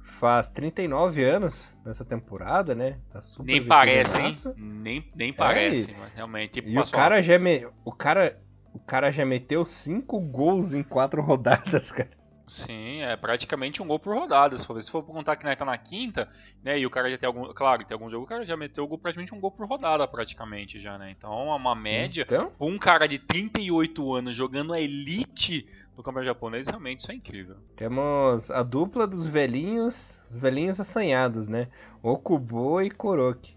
faz 0.00 0.50
39 0.50 1.24
anos 1.24 1.76
nessa 1.84 2.04
temporada, 2.04 2.74
né? 2.74 2.98
Tá 3.10 3.20
nem 3.40 3.64
parece, 3.66 4.20
hein? 4.20 4.32
Nem, 4.56 5.04
nem 5.14 5.32
parece, 5.32 5.90
é, 5.90 5.94
mas 5.98 6.12
realmente. 6.14 6.62
E 6.64 6.78
o 6.78 6.90
cara 6.90 7.22
já 7.22 7.38
me... 7.38 7.66
O 7.84 7.92
cara 7.92 8.38
o 8.72 8.78
cara 8.78 9.10
já 9.10 9.24
meteu 9.24 9.64
cinco 9.64 10.20
gols 10.20 10.72
em 10.72 10.82
quatro 10.82 11.20
rodadas, 11.22 11.90
cara. 11.90 12.20
Sim, 12.50 13.00
é 13.02 13.16
praticamente 13.16 13.80
um 13.80 13.86
gol 13.86 14.00
por 14.00 14.12
rodada. 14.12 14.56
Se 14.56 14.66
for, 14.66 14.82
se 14.82 14.90
for 14.90 15.04
contar 15.04 15.36
que 15.36 15.44
nós 15.44 15.56
tá 15.56 15.64
na 15.64 15.78
quinta, 15.78 16.28
né? 16.64 16.76
E 16.80 16.84
o 16.84 16.90
cara 16.90 17.08
já 17.08 17.16
tem 17.16 17.28
algum. 17.28 17.44
Claro, 17.54 17.84
tem 17.84 17.94
algum 17.94 18.10
jogo, 18.10 18.24
o 18.24 18.26
cara 18.26 18.44
já 18.44 18.56
meteu 18.56 18.88
gol, 18.88 18.98
praticamente 18.98 19.32
um 19.32 19.38
gol 19.38 19.52
por 19.52 19.68
rodada, 19.68 20.06
praticamente 20.08 20.80
já, 20.80 20.98
né? 20.98 21.06
Então, 21.10 21.32
é 21.52 21.54
uma 21.54 21.76
média. 21.76 22.24
Então? 22.26 22.50
Um 22.58 22.76
cara 22.76 23.06
de 23.06 23.20
38 23.20 24.12
anos 24.12 24.34
jogando 24.34 24.72
a 24.72 24.80
elite 24.80 25.64
no 26.00 26.02
campeonato 26.02 26.26
japonês, 26.26 26.66
realmente 26.66 27.00
isso 27.00 27.12
é 27.12 27.14
incrível. 27.14 27.56
Temos 27.76 28.50
a 28.50 28.62
dupla 28.62 29.06
dos 29.06 29.26
velhinhos, 29.26 30.18
os 30.28 30.36
velhinhos 30.36 30.80
assanhados, 30.80 31.46
né? 31.46 31.68
Okubo 32.02 32.80
e 32.80 32.90
Koroki. 32.90 33.54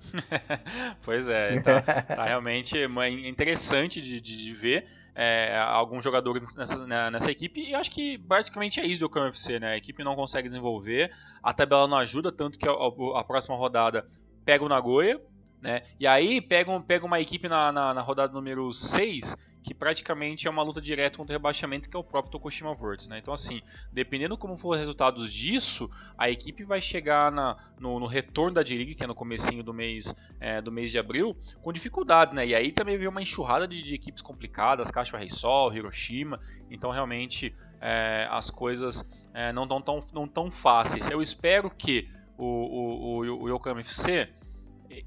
pois 1.03 1.29
é, 1.29 1.61
tá, 1.61 1.81
tá, 1.81 2.25
realmente 2.25 2.77
interessante 3.25 4.01
de, 4.01 4.19
de, 4.19 4.53
ver 4.53 4.85
é, 5.15 5.57
alguns 5.57 6.03
jogadores 6.03 6.55
nessa, 6.55 6.85
nessa 7.09 7.31
equipe 7.31 7.61
e 7.61 7.73
acho 7.73 7.89
que 7.89 8.17
basicamente 8.17 8.79
é 8.79 8.85
isso 8.85 8.99
do 8.99 9.09
KFC, 9.09 9.59
né? 9.59 9.73
A 9.73 9.77
equipe 9.77 10.03
não 10.03 10.15
consegue 10.15 10.47
desenvolver, 10.47 11.11
a 11.41 11.53
tabela 11.53 11.87
não 11.87 11.97
ajuda, 11.97 12.31
tanto 12.31 12.59
que 12.59 12.67
a, 12.67 12.73
a 12.73 13.23
próxima 13.23 13.55
rodada 13.55 14.05
pega 14.43 14.65
o 14.65 14.69
Nagoya, 14.69 15.21
né? 15.61 15.83
E 15.97 16.05
aí 16.05 16.41
pega, 16.41 16.77
pega 16.81 17.05
uma 17.05 17.21
equipe 17.21 17.47
na, 17.47 17.71
na, 17.71 17.93
na 17.93 18.01
rodada 18.01 18.33
número 18.33 18.71
6 18.73 19.52
que 19.63 19.73
praticamente 19.73 20.47
é 20.47 20.51
uma 20.51 20.61
luta 20.61 20.81
direta 20.81 21.17
contra 21.17 21.33
o 21.33 21.37
rebaixamento, 21.37 21.89
que 21.89 21.95
é 21.95 21.99
o 21.99 22.03
próprio 22.03 22.31
Tokushima 22.31 22.73
Vortex, 22.73 23.07
né? 23.07 23.17
Então, 23.17 23.33
assim, 23.33 23.61
dependendo 23.91 24.37
como 24.37 24.57
for 24.57 24.73
os 24.73 24.79
resultados 24.79 25.31
disso, 25.31 25.89
a 26.17 26.29
equipe 26.29 26.63
vai 26.63 26.81
chegar 26.81 27.31
na, 27.31 27.57
no, 27.79 27.99
no, 27.99 28.05
retorno 28.05 28.55
da 28.55 28.61
D-League, 28.61 28.93
que 28.93 29.03
é 29.03 29.07
no 29.07 29.15
comecinho 29.15 29.63
do 29.63 29.73
mês, 29.73 30.13
é, 30.39 30.61
do 30.61 30.71
mês 30.71 30.91
de 30.91 30.99
abril, 30.99 31.35
com 31.61 31.71
dificuldade, 31.71 32.35
né? 32.35 32.45
E 32.45 32.53
aí 32.53 32.71
também 32.71 32.97
veio 32.97 33.09
uma 33.09 33.21
enxurrada 33.21 33.67
de, 33.67 33.81
de 33.81 33.93
equipes 33.93 34.21
complicadas, 34.21 34.91
Caixa 34.91 35.17
Reisol, 35.17 35.73
Hiroshima, 35.73 36.39
então 36.69 36.91
realmente 36.91 37.55
é, 37.79 38.27
as 38.29 38.49
coisas 38.49 39.09
é, 39.33 39.53
não 39.53 39.63
estão 39.63 39.81
tão, 39.81 39.99
não 40.13 40.27
tão 40.27 40.51
fáceis. 40.51 41.09
Eu 41.09 41.21
espero 41.21 41.69
que 41.69 42.09
o, 42.37 42.45
o, 42.45 43.23
o, 43.23 43.43
o 43.43 43.55
Yokohama 43.55 43.79
FC 43.79 44.29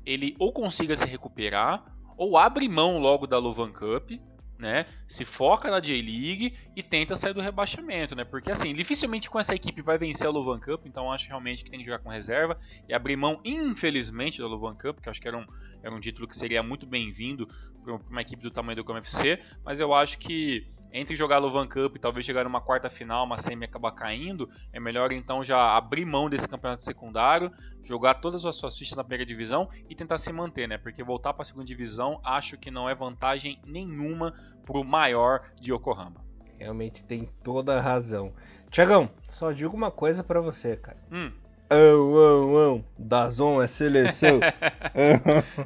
ele 0.04 0.34
ou 0.38 0.52
consiga 0.52 0.96
se 0.96 1.06
recuperar, 1.06 1.84
ou 2.16 2.36
abre 2.36 2.68
mão 2.68 2.98
logo 2.98 3.26
da 3.26 3.38
Luvan 3.38 3.70
Cup, 3.70 4.12
né? 4.58 4.86
Se 5.06 5.24
foca 5.24 5.70
na 5.70 5.80
J-League 5.80 6.54
e 6.74 6.82
tenta 6.82 7.14
sair 7.16 7.32
do 7.32 7.40
rebaixamento, 7.40 8.14
né? 8.14 8.24
Porque 8.24 8.50
assim, 8.50 8.72
dificilmente 8.72 9.28
com 9.28 9.38
essa 9.38 9.54
equipe 9.54 9.82
vai 9.82 9.98
vencer 9.98 10.26
a 10.26 10.30
Luvan 10.30 10.58
Cup, 10.58 10.86
então 10.86 11.12
acho 11.12 11.28
realmente 11.28 11.64
que 11.64 11.70
tem 11.70 11.80
que 11.80 11.86
jogar 11.86 11.98
com 11.98 12.08
reserva 12.08 12.56
e 12.88 12.94
abrir 12.94 13.16
mão, 13.16 13.40
infelizmente, 13.44 14.40
da 14.40 14.46
Luvan 14.46 14.74
Cup, 14.74 15.00
que 15.00 15.08
acho 15.08 15.20
que 15.20 15.28
era 15.28 15.36
um, 15.36 15.46
era 15.82 15.94
um 15.94 16.00
título 16.00 16.26
que 16.26 16.36
seria 16.36 16.62
muito 16.62 16.86
bem-vindo 16.86 17.46
para 17.82 17.94
uma 17.94 18.20
equipe 18.20 18.42
do 18.42 18.50
tamanho 18.50 18.76
do 18.76 18.84
KMFC, 18.84 19.38
mas 19.64 19.80
eu 19.80 19.92
acho 19.92 20.18
que 20.18 20.66
entre 20.92 21.14
jogar 21.14 21.38
Luvan 21.38 21.66
Cup 21.66 21.96
e 21.96 21.98
talvez 21.98 22.24
chegar 22.24 22.44
numa 22.44 22.60
quarta 22.60 22.88
final, 22.88 23.26
uma 23.26 23.36
semi 23.36 23.66
acabar 23.66 23.92
caindo, 23.92 24.48
é 24.72 24.80
melhor 24.80 25.12
então 25.12 25.44
já 25.44 25.76
abrir 25.76 26.06
mão 26.06 26.30
desse 26.30 26.48
campeonato 26.48 26.82
secundário, 26.82 27.52
jogar 27.82 28.14
todas 28.14 28.46
as 28.46 28.56
suas 28.56 28.78
fichas 28.78 28.96
na 28.96 29.04
primeira 29.04 29.26
divisão 29.26 29.68
e 29.90 29.94
tentar 29.94 30.16
se 30.16 30.32
manter, 30.32 30.66
né? 30.66 30.78
Porque 30.78 31.02
voltar 31.02 31.34
para 31.34 31.42
a 31.42 31.44
segunda 31.44 31.66
divisão 31.66 32.18
acho 32.24 32.56
que 32.56 32.70
não 32.70 32.88
é 32.88 32.94
vantagem 32.94 33.60
nenhuma 33.66 34.34
para 34.64 34.78
o 34.78 34.84
maior 34.84 35.42
de 35.60 35.72
Yokohama. 35.72 36.24
Realmente 36.58 37.04
tem 37.04 37.28
toda 37.42 37.76
a 37.76 37.80
razão. 37.80 38.32
Tiagão, 38.70 39.08
só 39.28 39.52
digo 39.52 39.76
uma 39.76 39.90
coisa 39.90 40.24
para 40.24 40.40
você, 40.40 40.76
cara. 40.76 40.98
Hum. 41.12 41.30
Oh, 41.68 42.14
oh, 42.14 42.76
oh. 42.76 42.80
Dazon 42.98 43.60
é 43.60 43.66
seleção. 43.66 44.40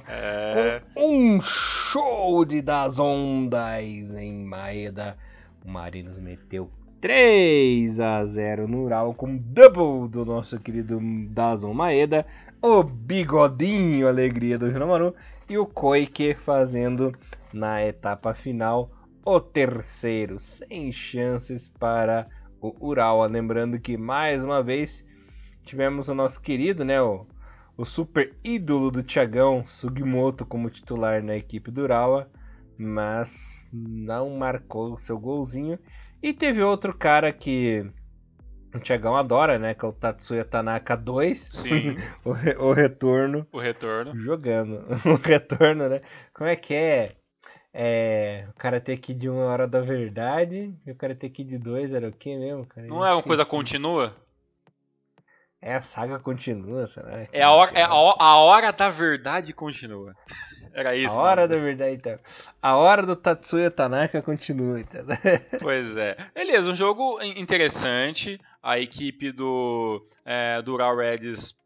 é... 0.08 0.80
Um 0.96 1.40
show 1.40 2.44
de 2.44 2.62
Dazon 2.62 3.46
10 3.46 4.14
em 4.14 4.44
Maeda. 4.44 5.16
O 5.64 5.70
Marinos 5.70 6.18
meteu 6.18 6.70
3 7.00 8.00
a 8.00 8.24
0 8.24 8.66
no 8.66 8.84
Ural 8.84 9.12
com 9.14 9.36
double 9.36 10.08
do 10.08 10.24
nosso 10.24 10.58
querido 10.58 10.98
Dazon 11.28 11.74
Maeda. 11.74 12.26
O 12.62 12.82
bigodinho 12.82 14.08
alegria 14.08 14.58
do 14.58 14.70
Junamaru. 14.70 15.14
E 15.48 15.58
o 15.58 15.66
Koike 15.66 16.34
fazendo 16.34 17.12
na 17.52 17.84
etapa 17.84 18.34
final 18.34 18.90
o 19.24 19.40
terceiro. 19.40 20.38
Sem 20.38 20.92
chances 20.92 21.68
para 21.68 22.28
o 22.60 22.74
Ural. 22.80 23.22
Lembrando 23.26 23.78
que 23.78 23.96
mais 23.96 24.44
uma 24.44 24.62
vez 24.62 25.04
tivemos 25.62 26.08
o 26.08 26.14
nosso 26.14 26.40
querido, 26.40 26.84
né, 26.84 27.00
o, 27.00 27.26
o 27.76 27.84
super 27.84 28.34
ídolo 28.42 28.90
do 28.90 29.02
Thiagão, 29.02 29.66
Sugimoto, 29.66 30.44
como 30.44 30.70
titular 30.70 31.22
na 31.22 31.36
equipe 31.36 31.70
do 31.70 31.82
Urawa, 31.82 32.30
mas 32.78 33.68
não 33.72 34.30
marcou 34.30 34.98
seu 34.98 35.18
golzinho. 35.18 35.78
E 36.22 36.32
teve 36.32 36.62
outro 36.62 36.96
cara 36.96 37.32
que 37.32 37.90
o 38.74 38.78
Tiagão 38.78 39.16
adora, 39.16 39.58
né? 39.58 39.74
Que 39.74 39.84
é 39.84 39.88
o 39.88 39.92
Tatsuya 39.92 40.44
Tanaka 40.44 40.96
2. 40.96 41.48
Sim. 41.52 41.96
o, 42.24 42.32
re 42.32 42.54
o 42.56 42.72
retorno. 42.72 43.46
O 43.52 43.58
retorno. 43.58 44.18
Jogando. 44.18 44.84
o 45.06 45.14
retorno, 45.16 45.88
né? 45.88 46.00
Como 46.32 46.48
é 46.48 46.56
que 46.56 46.74
é? 46.74 47.19
É, 47.72 48.46
o 48.50 48.52
Karate 48.54 48.96
Kid 48.96 49.28
1 49.28 49.40
é 49.40 49.44
Hora 49.44 49.68
da 49.68 49.80
Verdade 49.80 50.74
e 50.84 50.90
o 50.90 50.94
Karate 50.94 51.28
Kid 51.28 51.56
2 51.56 51.92
era 51.92 52.08
o 52.08 52.12
que 52.12 52.36
mesmo? 52.36 52.66
Cara? 52.66 52.86
Não 52.86 53.04
é 53.04 53.12
uma 53.12 53.22
coisa 53.22 53.44
contínua? 53.44 54.14
É, 55.62 55.74
a 55.74 55.82
saga 55.82 56.18
continua, 56.18 56.86
será? 56.86 57.28
É 57.30 57.42
a 57.42 57.50
hora, 57.50 57.70
é 57.72 57.82
a, 57.82 57.88
a 57.88 58.36
hora 58.38 58.72
da 58.72 58.88
verdade 58.88 59.52
continua. 59.52 60.16
Era 60.72 60.96
isso. 60.96 61.20
A 61.20 61.22
hora 61.22 61.46
da 61.46 61.58
verdade, 61.58 61.96
então. 61.96 62.18
A 62.62 62.76
hora 62.76 63.04
do 63.04 63.14
Tatsuya 63.14 63.70
Tanaka 63.70 64.22
continua, 64.22 64.80
então. 64.80 65.04
Pois 65.60 65.96
é. 65.98 66.16
Beleza, 66.34 66.70
um 66.70 66.74
jogo 66.74 67.20
interessante. 67.36 68.40
A 68.62 68.78
equipe 68.78 69.32
do, 69.32 70.02
é, 70.24 70.62
do 70.62 70.76
Raw 70.76 70.96
Reds 70.96 71.60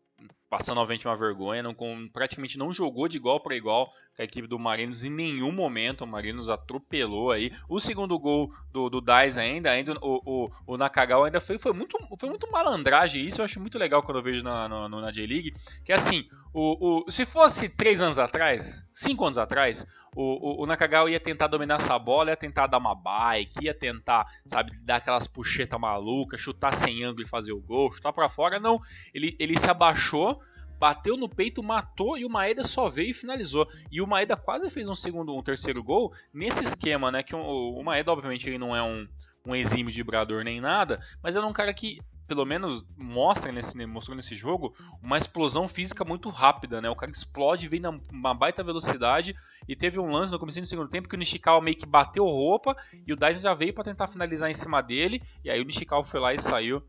passando 0.56 0.76
novamente 0.76 1.04
uma 1.04 1.16
vergonha, 1.16 1.64
não, 1.64 1.74
praticamente 2.12 2.56
não 2.56 2.72
jogou 2.72 3.08
de 3.08 3.16
igual 3.16 3.40
para 3.40 3.56
igual 3.56 3.88
com 3.88 4.22
a 4.22 4.24
equipe 4.24 4.46
do 4.46 4.56
Marinos 4.56 5.02
em 5.02 5.10
nenhum 5.10 5.50
momento. 5.50 6.04
O 6.04 6.06
Marinos 6.06 6.48
atropelou 6.48 7.32
aí. 7.32 7.50
O 7.68 7.80
segundo 7.80 8.16
gol 8.16 8.52
do, 8.72 8.88
do 8.88 9.00
Dais 9.00 9.36
ainda, 9.36 9.72
ainda 9.72 9.94
o, 10.00 10.20
o, 10.24 10.48
o 10.64 10.76
Nakagawa 10.76 11.26
ainda 11.26 11.40
foi, 11.40 11.58
foi, 11.58 11.72
muito, 11.72 11.98
foi 12.20 12.28
muito 12.28 12.48
malandragem. 12.52 13.26
Isso 13.26 13.40
eu 13.40 13.44
acho 13.44 13.58
muito 13.58 13.76
legal 13.80 14.04
quando 14.04 14.18
eu 14.18 14.22
vejo 14.22 14.44
na, 14.44 14.68
na, 14.68 14.88
na 14.88 15.10
J-League. 15.10 15.52
Que 15.84 15.90
é 15.90 15.96
assim, 15.96 16.24
o, 16.52 17.02
o, 17.04 17.10
se 17.10 17.26
fosse 17.26 17.68
três 17.68 18.00
anos 18.00 18.20
atrás, 18.20 18.88
cinco 18.94 19.24
anos 19.24 19.38
atrás, 19.38 19.84
o, 20.14 20.60
o, 20.60 20.62
o, 20.62 20.66
Nakagawa 20.66 21.10
ia 21.10 21.20
tentar 21.20 21.48
dominar 21.48 21.76
essa 21.76 21.98
bola, 21.98 22.30
ia 22.30 22.36
tentar 22.36 22.66
dar 22.66 22.78
uma 22.78 22.94
bike, 22.94 23.64
ia 23.64 23.74
tentar, 23.74 24.26
sabe, 24.46 24.72
dar 24.84 24.96
aquelas 24.96 25.26
puxetas 25.26 25.78
malucas, 25.78 26.40
chutar 26.40 26.72
sem 26.72 27.02
ângulo 27.02 27.24
e 27.24 27.28
fazer 27.28 27.52
o 27.52 27.60
gol, 27.60 27.90
chutar 27.90 28.12
para 28.12 28.28
fora. 28.28 28.60
Não, 28.60 28.80
ele, 29.12 29.36
ele 29.38 29.58
se 29.58 29.68
abaixou, 29.68 30.40
bateu 30.78 31.16
no 31.16 31.28
peito, 31.28 31.62
matou 31.62 32.16
e 32.16 32.24
o 32.24 32.30
Maeda 32.30 32.64
só 32.64 32.88
veio 32.88 33.10
e 33.10 33.14
finalizou. 33.14 33.66
E 33.90 34.00
o 34.00 34.06
Maeda 34.06 34.36
quase 34.36 34.70
fez 34.70 34.88
um 34.88 34.94
segundo, 34.94 35.36
um 35.36 35.42
terceiro 35.42 35.82
gol 35.82 36.12
nesse 36.32 36.62
esquema, 36.62 37.10
né? 37.10 37.22
Que 37.22 37.34
o, 37.34 37.40
o 37.40 37.82
Maeda, 37.82 38.12
obviamente, 38.12 38.48
ele 38.48 38.58
não 38.58 38.74
é 38.74 38.82
um, 38.82 39.06
um 39.46 39.54
exímio 39.54 39.92
vibrador 39.92 40.44
nem 40.44 40.60
nada, 40.60 41.00
mas 41.22 41.36
era 41.36 41.46
um 41.46 41.52
cara 41.52 41.72
que 41.72 42.00
pelo 42.26 42.44
menos 42.44 42.84
mostra 42.96 43.52
nesse, 43.52 43.84
mostrou 43.86 44.16
nesse 44.16 44.34
jogo 44.34 44.74
uma 45.02 45.18
explosão 45.18 45.68
física 45.68 46.04
muito 46.04 46.28
rápida, 46.28 46.80
né? 46.80 46.88
O 46.88 46.96
cara 46.96 47.12
explode, 47.12 47.68
vem 47.68 47.80
numa 47.80 48.34
baita 48.34 48.62
velocidade 48.62 49.34
e 49.68 49.76
teve 49.76 49.98
um 49.98 50.10
lance 50.10 50.32
no 50.32 50.38
começo 50.38 50.60
do 50.60 50.66
segundo 50.66 50.88
tempo 50.88 51.08
que 51.08 51.14
o 51.14 51.18
Nishikawa 51.18 51.60
meio 51.60 51.76
que 51.76 51.86
bateu 51.86 52.24
roupa 52.24 52.76
e 53.06 53.12
o 53.12 53.16
Dyson 53.16 53.40
já 53.40 53.54
veio 53.54 53.74
para 53.74 53.84
tentar 53.84 54.06
finalizar 54.06 54.50
em 54.50 54.54
cima 54.54 54.82
dele 54.82 55.22
e 55.44 55.50
aí 55.50 55.60
o 55.60 55.64
Nishikawa 55.64 56.02
foi 56.02 56.20
lá 56.20 56.32
e 56.32 56.38
saiu 56.38 56.82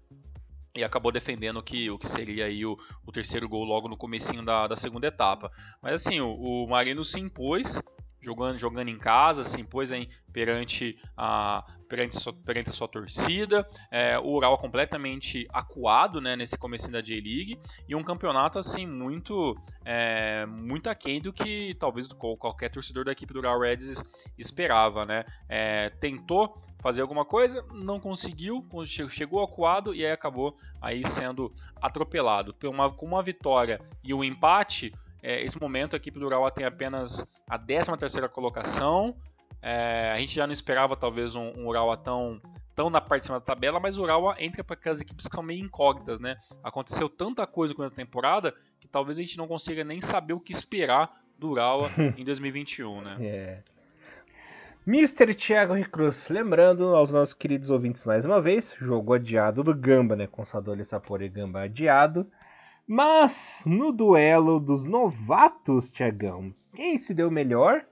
e 0.76 0.84
acabou 0.84 1.12
defendendo 1.12 1.64
que, 1.64 1.90
o 1.90 1.98
que 1.98 2.08
seria 2.08 2.46
aí 2.46 2.66
o, 2.66 2.78
o 3.06 3.12
terceiro 3.12 3.48
gol 3.48 3.64
logo 3.64 3.88
no 3.88 3.96
comecinho 3.96 4.44
da, 4.44 4.68
da 4.68 4.76
segunda 4.76 5.08
etapa. 5.08 5.50
Mas 5.82 5.94
assim, 5.94 6.20
o, 6.20 6.34
o 6.34 6.68
Marino 6.68 7.04
se 7.04 7.20
impôs, 7.20 7.82
jogando, 8.26 8.58
jogando 8.58 8.90
em 8.90 8.98
casa, 8.98 9.44
se 9.44 9.62
impôs 9.62 9.92
aí 9.92 10.10
perante 10.34 10.98
a, 11.16 11.64
perante, 11.88 12.20
sua, 12.20 12.34
perante 12.34 12.70
a 12.72 12.74
sua 12.74 12.88
torcida. 12.88 13.68
É, 13.92 14.18
o 14.18 14.32
Ural 14.32 14.58
completamente 14.58 15.48
acuado 15.54 16.20
né, 16.20 16.36
nesse 16.36 16.58
começo 16.58 16.92
da 16.92 17.02
J-League 17.02 17.60
e 17.88 17.96
um 17.96 18.04
campeonato 18.04 18.58
assim 18.58 18.88
muito 18.88 19.56
é, 19.86 20.46
muito 20.48 20.90
aquém 20.90 21.22
do 21.22 21.32
que 21.32 21.76
talvez 21.80 22.08
qualquer 22.08 22.70
torcedor 22.70 23.06
da 23.06 23.12
equipe 23.12 23.32
do 23.32 23.40
Ural 23.40 23.60
Reds 23.60 24.04
esperava. 24.38 25.06
Né? 25.06 25.24
É, 25.48 25.92
tentou 25.92 26.60
fazer 26.82 27.04
alguma 27.04 27.26
coisa, 27.26 27.64
não 27.72 28.00
conseguiu, 28.00 28.66
chegou 29.08 29.44
acuado 29.44 29.94
e 29.94 30.04
aí 30.04 30.12
acabou 30.12 30.56
aí 30.82 31.08
sendo 31.08 31.52
atropelado. 31.80 32.56
Uma, 32.64 32.92
com 32.92 33.06
uma 33.06 33.22
vitória 33.22 33.80
e 34.04 34.14
um 34.14 34.24
empate, 34.24 34.92
é, 35.26 35.44
esse 35.44 35.60
momento 35.60 35.96
a 35.96 35.98
equipe 35.98 36.20
do 36.20 36.28
Urawa 36.28 36.52
tem 36.52 36.68
apenas 36.68 37.26
a 37.50 37.58
13 37.58 37.98
terceira 37.98 38.30
colocação. 38.30 39.16
É, 39.60 40.12
a 40.12 40.18
gente 40.18 40.36
já 40.36 40.46
não 40.46 40.54
esperava 40.54 40.96
talvez 40.96 41.36
um, 41.36 41.52
um 41.58 41.68
Urawa 41.68 41.98
tão, 41.98 42.40
tão 42.76 42.92
na 42.92 43.02
parte 43.02 43.22
de 43.22 43.26
cima 43.26 43.40
da 43.40 43.46
tabela, 43.46 43.80
mas 43.80 43.98
o 43.98 44.04
Urawa 44.04 44.36
entra 44.38 44.64
para 44.64 44.76
aquelas 44.76 45.02
equipes 45.02 45.28
que 45.28 45.34
são 45.34 45.42
meio 45.42 45.66
incógnitas, 45.66 46.20
né? 46.20 46.38
Aconteceu 46.64 47.10
tanta 47.10 47.48
coisa 47.48 47.74
com 47.74 47.84
essa 47.84 47.96
temporada 47.96 48.54
que 48.80 48.88
talvez 48.88 49.18
a 49.18 49.24
gente 49.24 49.36
não 49.36 49.48
consiga 49.48 49.84
nem 49.84 50.00
saber 50.00 50.34
o 50.34 50.40
que 50.40 50.52
esperar 50.52 51.12
do 51.40 51.50
Urawa 51.50 51.90
em 52.16 52.24
2021, 52.24 53.02
né? 53.02 53.18
É. 53.20 53.64
Mr. 54.86 55.34
Thiago 55.34 55.74
Recruz, 55.74 56.30
lembrando 56.30 56.96
aos 56.96 57.12
nossos 57.12 57.34
queridos 57.34 57.72
ouvintes 57.72 58.04
mais 58.04 58.26
uma 58.26 58.40
vez, 58.40 58.76
jogo 58.80 59.16
adiado 59.16 59.64
do 59.64 59.74
Gamba, 59.74 60.16
né? 60.16 60.28
Com 60.28 60.46
Sadoli 60.46 60.86
Sapori 60.86 61.28
Gamba 61.28 61.64
adiado. 61.64 62.30
Mas 62.88 63.64
no 63.66 63.92
duelo 63.92 64.60
dos 64.60 64.86
novatos, 64.86 65.90
Tiagão, 65.90 66.54
quem 66.76 67.00
se 67.00 67.16
deu 67.16 67.32
melhor 67.32 67.84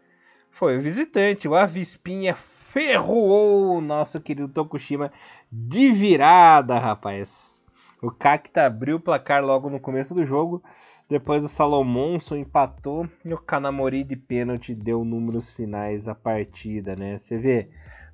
foi 0.51 0.77
o 0.77 0.81
visitante. 0.81 1.47
O 1.47 1.55
Avispinha 1.55 2.35
ferroou 2.71 3.75
o 3.75 3.81
nosso 3.81 4.21
querido 4.21 4.47
Tokushima 4.47 5.11
de 5.51 5.91
virada, 5.91 6.77
rapaz. 6.77 7.59
O 8.03 8.11
Kakita 8.11 8.67
abriu 8.67 8.97
o 8.97 8.99
placar 8.99 9.43
logo 9.43 9.67
no 9.67 9.79
começo 9.79 10.13
do 10.13 10.27
jogo. 10.27 10.61
Depois 11.09 11.43
o 11.43 11.49
Salomonson 11.49 12.35
empatou 12.35 13.09
e 13.25 13.33
o 13.33 13.37
Kanamori 13.37 14.03
de 14.03 14.15
pênalti 14.15 14.75
deu 14.75 15.03
números 15.03 15.49
finais 15.51 16.07
à 16.07 16.13
partida, 16.13 16.95
né? 16.95 17.17
Você 17.17 17.37
vê, 17.39 17.69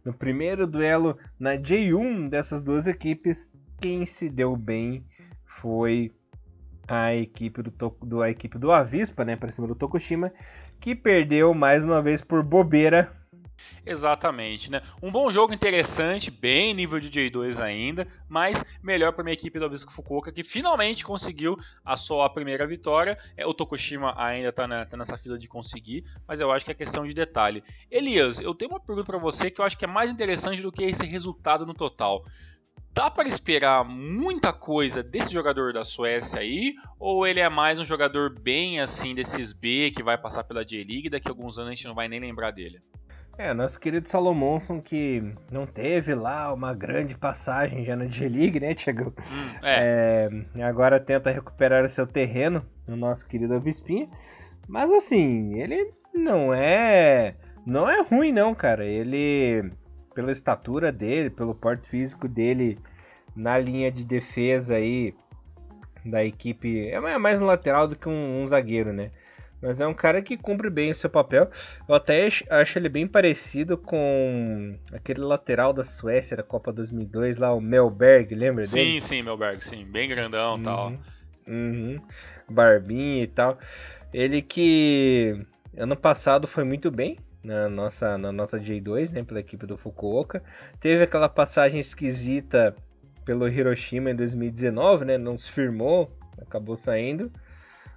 no 0.06 0.14
primeiro 0.14 0.66
duelo 0.66 1.18
na 1.38 1.58
J1 1.58 2.30
dessas 2.30 2.64
duas 2.64 2.88
equipes, 2.88 3.52
quem 3.82 4.06
se 4.06 4.30
deu 4.30 4.56
bem 4.56 5.06
foi 5.62 6.14
a 6.90 7.16
equipe 7.16 7.62
do, 7.62 7.72
do, 8.02 8.22
a 8.22 8.30
equipe 8.30 8.58
do 8.58 8.72
Avispa, 8.72 9.24
né, 9.24 9.36
para 9.36 9.52
cima 9.52 9.68
do 9.68 9.76
Tokushima, 9.76 10.32
que 10.80 10.96
perdeu 10.96 11.54
mais 11.54 11.84
uma 11.84 12.02
vez 12.02 12.22
por 12.22 12.44
bobeira. 12.44 13.16
Exatamente, 13.86 14.72
né? 14.72 14.82
Um 15.02 15.12
bom 15.12 15.30
jogo 15.30 15.54
interessante, 15.54 16.32
bem 16.32 16.74
nível 16.74 17.00
de 17.00 17.10
J2 17.10 17.62
ainda, 17.62 18.08
mas 18.28 18.64
melhor 18.82 19.12
para 19.12 19.24
minha 19.24 19.34
equipe 19.34 19.60
do 19.60 19.66
Avispa 19.66 19.92
Fukuoka 19.92 20.32
que 20.32 20.44
finalmente 20.44 21.04
conseguiu 21.04 21.58
a 21.86 21.98
sua 21.98 22.30
primeira 22.30 22.66
vitória. 22.66 23.18
É, 23.36 23.46
o 23.46 23.54
Tokushima 23.54 24.14
ainda 24.18 24.50
está 24.50 24.86
tá 24.86 24.98
nessa 24.98 25.18
fila 25.18 25.38
de 25.38 25.48
conseguir, 25.48 26.06
mas 26.28 26.40
eu 26.40 26.52
acho 26.52 26.64
que 26.64 26.72
é 26.72 26.74
questão 26.74 27.06
de 27.06 27.14
detalhe. 27.14 27.64
Elias, 27.92 28.40
eu 28.40 28.54
tenho 28.56 28.72
uma 28.72 28.80
pergunta 28.80 29.12
para 29.12 29.20
você 29.20 29.52
que 29.52 29.60
eu 29.60 29.66
acho 29.66 29.78
que 29.78 29.86
é 29.86 29.88
mais 29.88 30.12
interessante 30.12 30.62
do 30.62 30.72
que 30.72 30.84
esse 30.84 31.06
resultado 31.06 31.66
no 31.66 31.74
total 31.74 32.24
dá 32.94 33.10
para 33.10 33.28
esperar 33.28 33.84
muita 33.84 34.52
coisa 34.52 35.02
desse 35.04 35.34
jogador 35.34 35.74
da 35.74 35.84
Suécia 35.84 36.42
aí? 36.42 36.74
Ou 37.00 37.26
ele 37.26 37.40
é 37.40 37.50
mais 37.50 37.80
um 37.80 37.86
jogador 37.86 38.30
bem 38.40 38.80
assim 38.80 39.16
desses 39.16 39.54
B 39.54 39.92
que 39.96 40.04
vai 40.04 40.18
passar 40.18 40.44
pela 40.44 40.66
J-League 40.66 41.08
e 41.08 41.10
daqui 41.10 41.28
a 41.28 41.32
alguns 41.32 41.58
anos 41.58 41.72
a 41.72 41.76
gente 41.76 41.88
não 41.88 41.96
vai 41.96 42.08
nem 42.08 42.20
lembrar 42.20 42.52
dele? 42.52 42.82
É, 43.38 43.54
nosso 43.54 43.80
querido 43.80 44.10
Salomonson 44.10 44.82
que 44.82 45.34
não 45.50 45.66
teve 45.66 46.14
lá 46.14 46.54
uma 46.54 46.74
grande 46.74 47.16
passagem 47.16 47.86
já 47.86 47.96
na 47.96 48.06
J-League, 48.06 48.60
né, 48.60 48.74
Thiago? 48.76 49.14
Hum, 49.18 49.60
é. 49.64 50.30
é. 50.56 50.64
Agora 50.64 51.00
tenta 51.00 51.32
recuperar 51.32 51.86
o 51.86 51.90
seu 51.90 52.06
terreno 52.06 52.66
no 52.86 52.98
nosso 52.98 53.26
querido 53.26 53.54
Avispinha. 53.54 54.10
Mas 54.68 54.92
assim, 54.92 55.58
ele 55.58 55.94
não 56.14 56.54
é. 56.54 57.36
Não 57.66 57.90
é 57.90 58.02
ruim, 58.02 58.34
não, 58.34 58.54
cara. 58.54 58.86
Ele 58.86 59.72
pela 60.20 60.34
estatura 60.34 60.92
dele, 60.92 61.30
pelo 61.30 61.56
porte 61.56 61.88
físico 61.88 62.28
dele 62.28 62.78
na 63.34 63.58
linha 63.58 63.90
de 63.90 64.04
defesa 64.04 64.76
aí 64.76 65.16
da 66.04 66.26
equipe. 66.26 66.90
É 66.90 67.18
mais 67.18 67.40
um 67.40 67.46
lateral 67.46 67.88
do 67.88 67.96
que 67.96 68.10
um, 68.10 68.44
um 68.44 68.46
zagueiro, 68.46 68.92
né? 68.92 69.12
Mas 69.62 69.80
é 69.80 69.88
um 69.88 69.94
cara 69.94 70.22
que 70.22 70.36
cumpre 70.36 70.70
bem 70.70 70.92
o 70.92 70.96
seu 70.96 71.10
papel. 71.10 71.50
Eu 71.88 71.96
até 71.96 72.28
acho 72.50 72.78
ele 72.78 72.90
bem 72.90 73.08
parecido 73.08 73.78
com 73.78 74.78
aquele 74.92 75.22
lateral 75.22 75.72
da 75.72 75.86
Suécia 75.86 76.36
da 76.36 76.44
Copa 76.44 76.74
2002 76.74 77.38
lá, 77.38 77.54
o 77.54 77.62
Melberg, 77.62 78.36
lembra 78.36 78.64
sim, 78.64 78.76
dele? 78.76 78.92
Sim, 79.00 79.00
sim, 79.00 79.24
Melberg, 79.24 79.64
sim. 79.64 79.86
Bem 79.86 80.10
grandão 80.10 80.56
e 80.56 80.58
uhum, 80.58 80.64
tal. 80.64 80.94
Uhum. 81.48 82.02
Barbinha 82.50 83.24
e 83.24 83.28
tal. 83.28 83.58
Ele 84.14 84.42
que 84.42 85.46
ano 85.78 85.96
passado 85.96 86.46
foi 86.46 86.66
muito 86.66 86.92
bem 86.92 87.18
na 87.44 87.70
nossa, 87.70 88.18
na 88.18 88.32
nossa 88.32 88.60
J2, 88.60 89.12
né, 89.12 89.24
pela 89.24 89.40
equipe 89.40 89.66
do 89.66 89.78
Fukuoka. 89.78 90.44
Teve 90.80 91.04
aquela 91.04 91.30
passagem 91.30 91.80
esquisita 91.80 92.76
pelo 93.26 93.48
Hiroshima 93.48 94.12
em 94.12 94.16
2019, 94.16 95.06
né, 95.06 95.18
não 95.18 95.38
se 95.38 95.52
firmou, 95.52 96.12
acabou 96.42 96.76
saindo. 96.76 97.32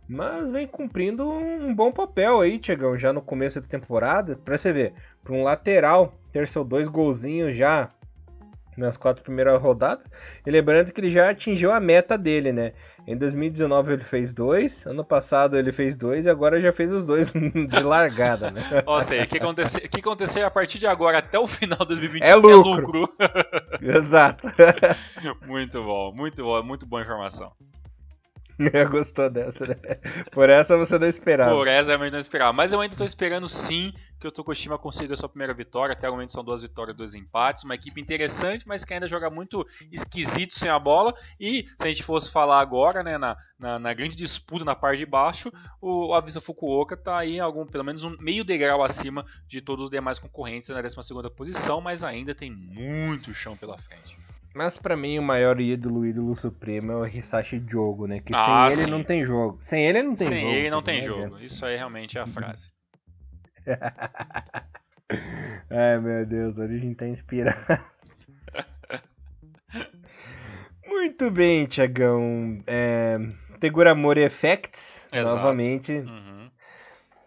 Mas 0.08 0.50
vem 0.50 0.66
cumprindo 0.66 1.28
um 1.28 1.74
bom 1.74 1.92
papel 1.92 2.40
aí, 2.40 2.58
Tiagão, 2.58 2.98
já 2.98 3.12
no 3.12 3.22
começo 3.22 3.60
da 3.60 3.66
temporada. 3.66 4.36
Pra 4.36 4.58
você 4.58 4.72
ver, 4.72 4.94
para 5.22 5.32
um 5.32 5.42
lateral 5.42 6.14
ter 6.32 6.48
seus 6.48 6.66
dois 6.66 6.88
golzinhos 6.88 7.56
já 7.56 7.90
nas 8.76 8.96
quatro 8.96 9.22
primeiras 9.22 9.60
rodadas. 9.60 10.04
E 10.46 10.50
lembrando 10.50 10.92
que 10.92 11.00
ele 11.00 11.10
já 11.10 11.30
atingiu 11.30 11.72
a 11.72 11.80
meta 11.80 12.16
dele, 12.16 12.52
né? 12.52 12.72
Em 13.06 13.16
2019 13.16 13.94
ele 13.94 14.04
fez 14.04 14.32
dois, 14.32 14.86
ano 14.86 15.04
passado 15.04 15.58
ele 15.58 15.72
fez 15.72 15.96
dois 15.96 16.24
e 16.24 16.30
agora 16.30 16.60
já 16.60 16.72
fez 16.72 16.92
os 16.92 17.04
dois 17.04 17.30
de 17.32 17.82
largada, 17.82 18.50
né? 18.50 18.62
Ou 18.86 19.02
seja, 19.02 19.24
o 19.24 19.26
que 19.26 19.38
acontecer, 19.38 19.88
que 19.88 20.00
acontecer 20.00 20.42
a 20.42 20.50
partir 20.50 20.78
de 20.78 20.86
agora 20.86 21.18
até 21.18 21.38
o 21.38 21.46
final 21.46 21.78
de 21.80 21.86
2021 21.86 22.26
é 22.26 22.34
lucro. 22.34 22.58
É 22.58 22.80
lucro. 22.80 23.08
Exato. 23.82 24.46
muito 25.46 25.82
bom, 25.82 26.12
muito 26.14 26.42
bom, 26.44 26.62
muito 26.62 26.86
boa 26.86 27.02
informação. 27.02 27.52
Gostou 28.90 29.30
dessa, 29.30 29.66
né? 29.66 29.76
Por 30.30 30.48
essa 30.48 30.76
você 30.76 30.98
não 30.98 31.08
esperava. 31.08 31.54
Por 31.54 31.68
essa 31.68 31.92
eu 31.92 31.98
não 31.98 32.18
esperava. 32.18 32.52
Mas 32.52 32.72
eu 32.72 32.80
ainda 32.80 32.94
estou 32.94 33.06
esperando 33.06 33.48
sim 33.48 33.92
que 34.20 34.26
o 34.26 34.32
Tokushima 34.32 34.78
consiga 34.78 35.14
a 35.14 35.16
sua 35.16 35.28
primeira 35.28 35.54
vitória. 35.54 35.92
Até 35.92 36.08
o 36.08 36.12
momento 36.12 36.32
são 36.32 36.44
duas 36.44 36.62
vitórias, 36.62 36.96
dois 36.96 37.14
empates. 37.14 37.64
Uma 37.64 37.74
equipe 37.74 38.00
interessante, 38.00 38.66
mas 38.66 38.84
que 38.84 38.94
ainda 38.94 39.08
joga 39.08 39.30
muito 39.30 39.66
esquisito 39.90 40.54
sem 40.54 40.68
a 40.68 40.78
bola. 40.78 41.14
E 41.38 41.66
se 41.78 41.84
a 41.84 41.86
gente 41.86 42.02
fosse 42.02 42.30
falar 42.30 42.60
agora, 42.60 43.02
né, 43.02 43.18
na, 43.18 43.36
na, 43.58 43.78
na 43.78 43.94
grande 43.94 44.16
disputa 44.16 44.64
na 44.64 44.74
parte 44.74 44.98
de 44.98 45.06
baixo, 45.06 45.52
o 45.80 46.14
Avisa 46.14 46.40
Fukuoka 46.40 46.94
está 46.94 47.18
aí 47.18 47.40
algum, 47.40 47.66
pelo 47.66 47.84
menos 47.84 48.04
um 48.04 48.16
meio 48.18 48.44
degrau 48.44 48.82
acima 48.82 49.24
de 49.46 49.60
todos 49.60 49.84
os 49.84 49.90
demais 49.90 50.18
concorrentes 50.18 50.68
na 50.68 50.80
12 50.80 50.96
posição, 51.36 51.80
mas 51.80 52.04
ainda 52.04 52.34
tem 52.34 52.50
muito 52.50 53.32
chão 53.34 53.56
pela 53.56 53.78
frente. 53.78 54.18
Mas 54.54 54.76
para 54.76 54.96
mim 54.96 55.18
o 55.18 55.22
maior 55.22 55.60
ídolo, 55.60 56.04
ídolo 56.04 56.36
supremo 56.36 56.92
é 56.92 56.96
o 56.96 57.06
Hisashi 57.06 57.62
Jogo, 57.66 58.06
né? 58.06 58.20
Que 58.20 58.34
ah, 58.34 58.68
sem 58.70 58.76
sim. 58.76 58.82
ele 58.82 58.90
não 58.90 59.04
tem 59.04 59.24
jogo. 59.24 59.56
Sem 59.60 59.86
ele 59.86 60.02
não 60.02 60.14
tem 60.14 60.26
sem 60.26 60.40
jogo. 60.40 60.50
Sem 60.50 60.58
ele 60.58 60.70
não 60.70 60.82
tem 60.82 61.02
jogo. 61.02 61.38
Isso 61.38 61.64
aí 61.64 61.76
realmente 61.76 62.18
é 62.18 62.20
a 62.20 62.26
frase. 62.26 62.72
Ai 65.70 66.00
meu 66.00 66.26
Deus, 66.26 66.58
a 66.58 66.62
origem 66.62 66.94
tá 66.94 67.06
inspirado. 67.06 67.56
Muito 70.86 71.30
bem, 71.30 71.66
Tiagão. 71.66 72.60
É... 72.66 73.18
Teguramori 73.58 74.22
Effects, 74.22 75.06
Exato. 75.12 75.36
novamente. 75.36 75.92
Uhum. 75.92 76.31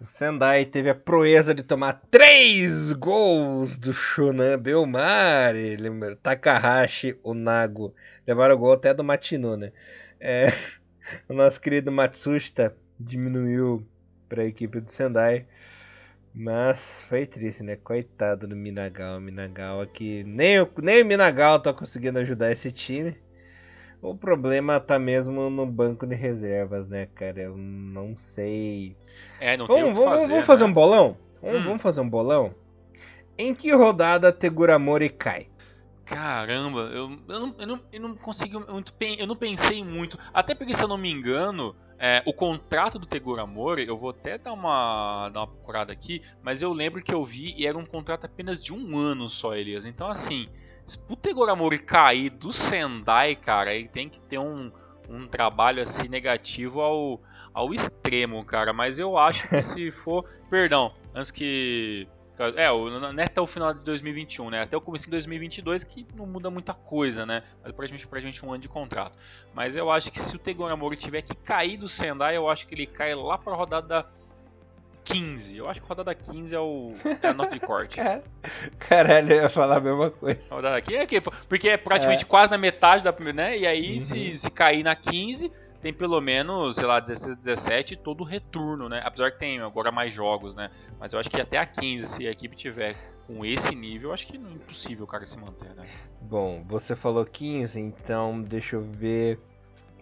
O 0.02 0.08
Sendai 0.08 0.66
teve 0.66 0.90
a 0.90 0.96
proeza 0.96 1.56
de 1.56 1.64
tomar 1.64 1.94
três 2.12 2.92
gols 2.92 3.78
do 3.78 3.94
Shonan 3.94 4.60
Belmari. 4.60 5.78
Takahashi, 6.22 7.18
o 7.24 7.34
Nago. 7.34 7.96
Levaram 8.28 8.56
o 8.56 8.58
gol 8.58 8.74
até 8.74 8.94
do 8.94 9.06
Matino, 9.06 9.56
né? 9.56 9.72
É, 10.20 10.48
o 11.30 11.34
nosso 11.34 11.62
querido 11.62 11.94
Matsushita 11.94 12.76
diminuiu 13.00 13.88
para 14.28 14.44
a 14.44 14.46
equipe 14.46 14.82
do 14.82 14.92
Sendai. 14.92 15.48
Mas 16.34 17.02
foi 17.08 17.26
triste, 17.26 17.64
né? 17.64 17.78
Coitado 17.78 18.46
do 18.46 18.56
Minagal. 18.56 19.22
Minagal 19.22 19.80
aqui. 19.80 20.26
Nem 20.26 20.58
nem 20.82 21.04
o 21.04 21.06
Minagal 21.06 21.62
tá 21.62 21.74
conseguindo 21.74 22.20
ajudar 22.20 22.52
esse 22.52 22.70
time. 22.70 23.16
O 24.06 24.16
problema 24.16 24.80
tá 24.80 25.00
mesmo 25.00 25.50
no 25.50 25.66
banco 25.66 26.06
de 26.06 26.14
reservas, 26.14 26.88
né, 26.88 27.08
cara? 27.08 27.42
Eu 27.42 27.58
não 27.58 28.16
sei. 28.16 28.96
É, 29.40 29.58
não 29.58 29.66
vamos, 29.66 29.82
tem 29.82 29.92
o 29.92 29.94
que 29.94 30.00
vamos, 30.00 30.22
fazer. 30.22 30.32
Vamos 30.34 30.46
fazer 30.46 30.64
né? 30.64 30.70
um 30.70 30.74
bolão? 30.74 31.18
Vamos, 31.42 31.60
hum. 31.60 31.64
vamos, 31.64 31.82
fazer 31.82 32.02
um 32.02 32.10
bolão? 32.10 32.54
Em 33.36 33.54
que 33.56 33.72
rodada 33.72 34.32
Teguramori 34.32 35.10
cai? 35.10 35.48
Caramba, 36.06 36.82
eu, 36.82 37.18
eu, 37.28 37.40
não, 37.40 37.56
eu, 37.58 37.68
não, 37.68 37.82
eu 37.92 38.00
não 38.00 38.16
consegui 38.16 38.58
muito. 38.60 38.94
Eu 39.18 39.26
não 39.26 39.36
pensei 39.36 39.84
muito. 39.84 40.20
Até 40.32 40.54
porque, 40.54 40.76
se 40.76 40.84
eu 40.84 40.88
não 40.88 41.00
me 41.00 41.12
engano, 41.12 41.76
é, 41.98 42.22
o 42.28 42.34
contrato 42.34 43.00
do 43.00 43.08
Teguramori, 43.08 43.88
eu 43.88 43.98
vou 43.98 44.12
até 44.12 44.38
dar 44.38 44.54
uma, 44.54 45.30
dar 45.30 45.40
uma 45.40 45.48
procurada 45.48 45.92
aqui, 45.92 46.22
mas 46.44 46.62
eu 46.62 46.72
lembro 46.72 47.02
que 47.02 47.12
eu 47.12 47.26
vi 47.26 47.56
e 47.58 47.66
era 47.66 47.76
um 47.76 47.86
contrato 47.86 48.26
apenas 48.26 48.64
de 48.64 48.72
um 48.72 48.96
ano 48.96 49.28
só, 49.28 49.56
Elias. 49.56 49.84
Então, 49.84 50.08
assim. 50.08 50.48
Se 50.86 51.00
o 51.10 51.16
Tegoramori 51.16 51.80
cair 51.80 52.30
do 52.30 52.52
Sendai, 52.52 53.36
cara, 53.36 53.74
ele 53.74 53.88
tem 53.88 54.08
que 54.08 54.20
ter 54.20 54.38
um, 54.38 54.72
um 55.10 55.28
trabalho 55.28 55.82
assim 55.82 56.08
negativo 56.08 56.82
ao, 56.82 57.22
ao 57.54 57.74
extremo, 57.74 58.44
cara. 58.46 58.72
Mas 58.72 59.00
eu 59.00 59.18
acho 59.18 59.48
que 59.48 59.60
se 59.62 59.92
for. 59.92 60.24
Perdão, 60.50 60.94
antes 61.14 61.32
que. 61.32 62.08
É, 62.58 62.68
não 62.68 63.22
é 63.22 63.24
até 63.24 63.40
o 63.40 63.48
final 63.48 63.74
de 63.74 63.80
2021, 63.80 64.50
né? 64.50 64.62
Até 64.62 64.76
o 64.76 64.82
começo 64.82 65.06
de 65.06 65.12
2022 65.12 65.86
que 65.86 66.06
não 66.16 66.28
muda 66.28 66.50
muita 66.50 66.74
coisa, 66.74 67.26
né? 67.26 67.44
Mas 67.64 67.72
praticamente 67.72 68.08
pra 68.08 68.20
gente 68.20 68.46
um 68.46 68.52
ano 68.52 68.62
de 68.62 68.68
contrato. 68.68 69.18
Mas 69.54 69.78
eu 69.78 69.90
acho 69.90 70.12
que 70.12 70.22
se 70.22 70.36
o 70.36 70.40
Tegoramori 70.40 70.98
tiver 70.98 71.22
que 71.22 71.34
cair 71.34 71.78
do 71.78 71.88
Sendai, 71.88 72.36
eu 72.36 72.50
acho 72.50 72.68
que 72.68 72.76
ele 72.76 72.86
cai 72.86 73.16
lá 73.16 73.38
pra 73.38 73.56
rodada 73.56 74.06
15. 75.06 75.58
Eu 75.58 75.70
acho 75.70 75.82
que 75.82 75.88
rodada 75.88 76.14
15 76.14 76.56
é, 76.56 76.60
o, 76.60 76.92
é 77.22 77.28
a 77.28 77.34
nota 77.34 77.52
de 77.52 77.60
corte. 77.60 78.00
Caralho, 78.80 79.32
eu 79.32 79.44
ia 79.44 79.50
falar 79.50 79.78
a 79.78 79.80
mesma 79.80 80.10
coisa. 80.10 80.54
A 80.54 80.56
rodada 80.56 80.82
15 80.82 80.98
é 80.98 81.06
que, 81.06 81.22
porque 81.22 81.70
é 81.70 81.78
praticamente 81.78 82.24
é. 82.24 82.28
quase 82.28 82.52
na 82.52 82.58
metade 82.58 83.04
da 83.04 83.14
primeira, 83.14 83.50
né? 83.50 83.58
E 83.58 83.68
aí, 83.68 83.94
uhum. 83.94 84.00
se, 84.00 84.34
se 84.34 84.52
cair 84.52 84.84
na 84.84 84.96
15, 84.96 85.52
tem 85.80 85.94
pelo 85.94 86.20
menos, 86.20 86.78
sei 86.78 86.86
lá, 86.86 87.00
16, 87.00 87.38
17, 87.38 87.96
todo 87.96 88.22
o 88.22 88.24
retorno, 88.24 88.90
né? 88.90 89.02
Apesar 89.06 89.32
que 89.32 89.38
tem 89.38 89.60
agora 89.60 89.92
mais 89.92 90.12
jogos, 90.12 90.56
né? 90.56 90.72
Mas 91.00 91.14
eu 91.14 91.20
acho 91.20 91.30
que 91.30 91.40
até 91.40 91.60
a 91.60 91.66
15, 91.66 92.08
se 92.08 92.28
a 92.28 92.32
equipe 92.32 92.56
tiver 92.56 92.96
com 93.28 93.46
esse 93.46 93.76
nível, 93.76 94.10
eu 94.10 94.14
acho 94.14 94.26
que 94.26 94.36
é 94.36 94.40
impossível 94.40 95.06
o 95.06 95.08
cara 95.08 95.26
se 95.26 95.38
manter, 95.38 95.74
né? 95.76 95.86
Bom, 96.22 96.64
você 96.68 96.96
falou 96.96 97.26
15, 97.26 97.80
então 97.80 98.42
deixa 98.42 98.76
eu 98.76 98.82
ver. 98.82 99.40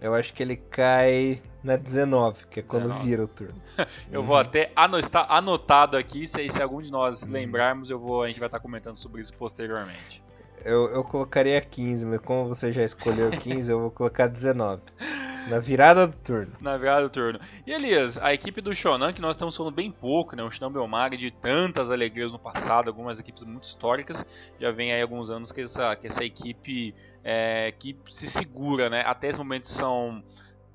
Eu 0.04 0.14
acho 0.14 0.34
que 0.34 0.44
ele 0.44 0.58
cai 0.58 1.42
na 1.64 1.78
19, 1.78 2.48
que 2.48 2.60
é 2.60 2.64
quando 2.64 2.90
19. 2.90 3.08
vira 3.08 3.24
o 3.24 3.28
turno. 3.28 3.56
eu 4.12 4.20
uhum. 4.20 4.26
vou 4.26 4.36
até 4.36 4.70
anotar 4.76 5.26
anotado 5.32 5.96
aqui, 5.96 6.28
se, 6.28 6.50
se 6.50 6.62
algum 6.62 6.82
de 6.82 6.92
nós 6.92 7.24
uhum. 7.24 7.32
lembrarmos, 7.32 7.90
eu 7.90 7.98
vou, 7.98 8.22
a 8.22 8.28
gente 8.28 8.38
vai 8.38 8.48
estar 8.48 8.60
comentando 8.60 8.98
sobre 8.98 9.22
isso 9.22 9.34
posteriormente. 9.38 10.22
Eu, 10.66 10.90
eu 10.90 11.06
colocaria 11.06 11.60
15, 11.62 12.06
mas 12.06 12.20
como 12.20 12.50
você 12.50 12.74
já 12.74 12.84
escolheu 12.84 13.32
15, 13.32 13.72
eu 13.72 13.80
vou 13.80 13.92
colocar 13.92 14.28
19. 14.28 14.82
Na 15.50 15.60
virada 15.60 16.08
do 16.08 16.16
turno. 16.16 16.54
Na 16.62 16.78
virada 16.78 17.04
do 17.04 17.10
turno. 17.10 17.40
E 17.66 17.72
Elias, 17.72 18.18
a 18.18 18.34
equipe 18.34 18.62
do 18.62 18.74
Shonan, 18.74 19.12
que 19.12 19.22
nós 19.22 19.36
estamos 19.36 19.56
falando 19.56 19.74
bem 19.74 19.92
pouco, 19.92 20.36
né? 20.36 20.44
O 20.44 20.50
Shonan 20.50 20.72
Belmari 20.72 21.18
de 21.18 21.32
tantas 21.32 21.92
alegrias 21.92 22.32
no 22.32 22.40
passado, 22.40 22.88
algumas 22.88 23.20
equipes 23.20 23.44
muito 23.44 23.64
históricas, 23.64 24.26
já 24.60 24.72
vem 24.72 24.94
aí 24.94 25.02
alguns 25.02 25.30
anos 25.30 25.52
que 25.52 25.62
essa, 25.62 25.96
que 25.96 26.08
essa 26.08 26.24
equipe 26.24 26.94
é, 27.24 27.74
que 27.78 27.98
se 28.10 28.28
segura, 28.28 28.90
né? 28.90 29.04
Até 29.06 29.28
esse 29.28 29.40
momento 29.40 29.68
são 29.68 30.24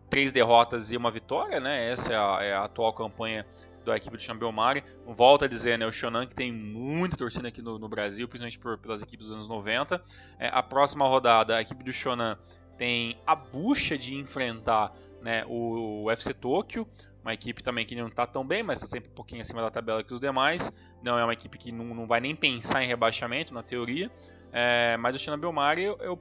três 0.09 0.33
derrotas 0.33 0.93
e 0.93 0.97
uma 0.97 1.11
vitória, 1.11 1.61
né? 1.61 1.91
Essa 1.91 2.13
é 2.13 2.17
a, 2.17 2.39
é 2.43 2.53
a 2.55 2.65
atual 2.65 2.93
campanha 2.93 3.47
da 3.85 3.97
equipe 3.97 4.17
do 4.17 4.23
Chambelmari. 4.23 4.85
Volto 5.07 5.45
a 5.45 5.49
dizer, 5.49 5.79
né, 5.79 5.87
o 5.87 5.93
Shonan 5.93 6.27
que 6.27 6.35
tem 6.35 6.53
muita 6.53 7.17
torcida 7.17 7.49
aqui 7.49 7.63
no, 7.63 7.79
no 7.79 7.89
Brasil, 7.89 8.29
principalmente 8.29 8.59
por, 8.59 8.79
pelas 8.79 9.03
equipes 9.03 9.27
dos 9.27 9.35
anos 9.35 9.49
90. 9.49 10.03
É, 10.39 10.49
a 10.53 10.63
próxima 10.63 11.07
rodada, 11.07 11.57
a 11.57 11.63
equipe 11.63 11.83
do 11.83 11.93
Shonan 11.93 12.39
tem 12.79 13.19
a 13.27 13.35
bucha 13.35 13.99
de 13.99 14.15
enfrentar 14.15 14.95
né, 15.21 15.45
o, 15.47 16.05
o 16.05 16.11
FC 16.11 16.33
Tóquio, 16.33 16.89
uma 17.23 17.35
equipe 17.35 17.63
também 17.63 17.85
que 17.85 17.95
não 17.95 18.07
está 18.07 18.27
tão 18.27 18.47
bem, 18.47 18.63
mas 18.63 18.79
está 18.79 18.87
sempre 18.87 19.11
um 19.11 19.15
pouquinho 19.15 19.41
acima 19.41 19.61
da 19.61 19.71
tabela 19.71 20.03
que 20.03 20.15
os 20.15 20.21
demais. 20.21 20.73
Não 21.03 21.19
é 21.19 21.25
uma 21.25 21.33
equipe 21.33 21.59
que 21.59 21.75
não, 21.75 21.85
não 21.85 22.07
vai 22.07 22.21
nem 22.21 22.35
pensar 22.35 22.83
em 22.83 22.87
rebaixamento, 22.87 23.53
na 23.53 23.63
teoria. 23.63 24.11
É, 24.53 24.97
mas 24.97 25.15
o 25.15 25.19
Shonan 25.19 25.39
Belmari, 25.39 25.83
eu, 25.83 25.99
eu 26.01 26.17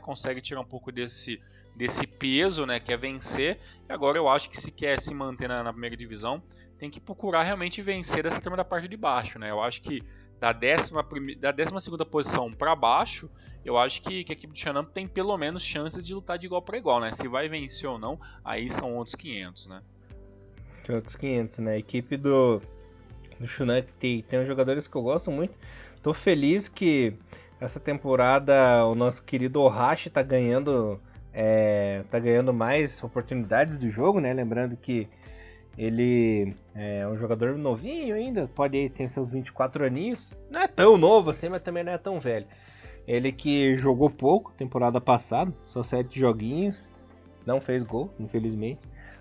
consegue 0.00 0.40
tirar 0.40 0.60
um 0.60 0.66
pouco 0.66 0.90
desse, 0.90 1.40
desse 1.74 2.06
peso, 2.06 2.66
né, 2.66 2.80
que 2.80 2.92
é 2.92 2.96
vencer. 2.96 3.58
E 3.88 3.92
agora 3.92 4.18
eu 4.18 4.28
acho 4.28 4.50
que 4.50 4.56
se 4.56 4.70
quer 4.70 5.00
se 5.00 5.14
manter 5.14 5.48
na, 5.48 5.62
na 5.62 5.72
primeira 5.72 5.96
divisão, 5.96 6.42
tem 6.82 6.90
que 6.90 6.98
procurar 6.98 7.44
realmente 7.44 7.80
vencer 7.80 8.24
dessa 8.24 8.40
turma 8.40 8.56
da 8.56 8.64
parte 8.64 8.88
de 8.88 8.96
baixo, 8.96 9.38
né? 9.38 9.52
Eu 9.52 9.62
acho 9.62 9.80
que 9.80 10.02
da 10.40 10.52
décima, 10.52 11.06
da 11.38 11.52
décima 11.52 11.78
segunda 11.78 12.04
posição 12.04 12.52
para 12.52 12.74
baixo, 12.74 13.30
eu 13.64 13.78
acho 13.78 14.02
que, 14.02 14.24
que 14.24 14.32
a 14.32 14.34
equipe 14.34 14.52
do 14.52 14.58
Xanam 14.58 14.84
tem 14.84 15.06
pelo 15.06 15.38
menos 15.38 15.64
chances 15.64 16.04
de 16.04 16.12
lutar 16.12 16.38
de 16.38 16.46
igual 16.46 16.60
para 16.60 16.76
igual, 16.76 16.98
né? 16.98 17.12
Se 17.12 17.28
vai 17.28 17.46
vencer 17.46 17.88
ou 17.88 18.00
não, 18.00 18.18
aí 18.44 18.68
são 18.68 18.96
outros 18.96 19.14
500, 19.14 19.68
né? 19.68 19.80
Outros 20.92 21.14
500, 21.14 21.58
né? 21.58 21.74
A 21.74 21.78
equipe 21.78 22.16
do, 22.16 22.60
do 23.38 23.46
tem, 24.00 24.22
tem 24.22 24.44
jogadores 24.44 24.88
que 24.88 24.96
eu 24.96 25.02
gosto 25.02 25.30
muito. 25.30 25.54
Tô 26.02 26.12
feliz 26.12 26.68
que 26.68 27.16
essa 27.60 27.78
temporada 27.78 28.84
o 28.86 28.96
nosso 28.96 29.22
querido 29.22 29.60
Ohashi 29.60 30.10
tá 30.10 30.20
ganhando 30.20 31.00
é, 31.32 32.02
tá 32.10 32.18
ganhando 32.18 32.52
mais 32.52 33.00
oportunidades 33.04 33.78
do 33.78 33.88
jogo, 33.88 34.18
né? 34.18 34.34
Lembrando 34.34 34.76
que 34.76 35.08
ele 35.76 36.54
é 36.74 37.06
um 37.06 37.16
jogador 37.16 37.56
novinho 37.56 38.14
ainda, 38.14 38.46
pode 38.48 38.88
ter 38.90 39.08
seus 39.08 39.28
24 39.28 39.84
aninhos. 39.84 40.34
Não 40.50 40.60
é 40.60 40.68
tão 40.68 40.98
novo 40.98 41.30
assim, 41.30 41.48
mas 41.48 41.62
também 41.62 41.82
não 41.82 41.92
é 41.92 41.98
tão 41.98 42.20
velho. 42.20 42.46
Ele 43.06 43.32
que 43.32 43.76
jogou 43.78 44.10
pouco 44.10 44.52
temporada 44.52 45.00
passada, 45.00 45.52
só 45.64 45.82
sete 45.82 46.20
joguinhos, 46.20 46.88
não 47.44 47.60
fez 47.60 47.82
gol, 47.82 48.12
infelizmente. 48.18 48.80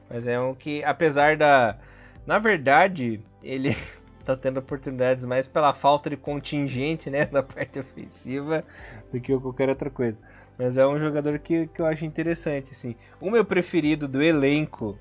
Mas 0.09 0.27
é 0.27 0.39
um 0.39 0.53
que, 0.53 0.83
apesar 0.83 1.37
da. 1.37 1.77
Na 2.25 2.37
verdade, 2.37 3.21
ele 3.41 3.75
tá 4.23 4.35
tendo 4.35 4.59
oportunidades 4.59 5.25
mais 5.25 5.47
pela 5.47 5.73
falta 5.73 6.09
de 6.09 6.17
contingente, 6.17 7.09
né, 7.09 7.27
na 7.31 7.41
parte 7.41 7.79
ofensiva 7.79 8.63
do 9.11 9.19
que 9.19 9.35
qualquer 9.39 9.69
outra 9.69 9.89
coisa. 9.89 10.17
Mas 10.57 10.77
é 10.77 10.85
um 10.85 10.99
jogador 10.99 11.39
que, 11.39 11.65
que 11.67 11.81
eu 11.81 11.85
acho 11.85 12.05
interessante, 12.05 12.71
assim. 12.71 12.95
O 13.19 13.31
meu 13.31 13.43
preferido 13.43 14.07
do 14.07 14.21
elenco 14.21 14.97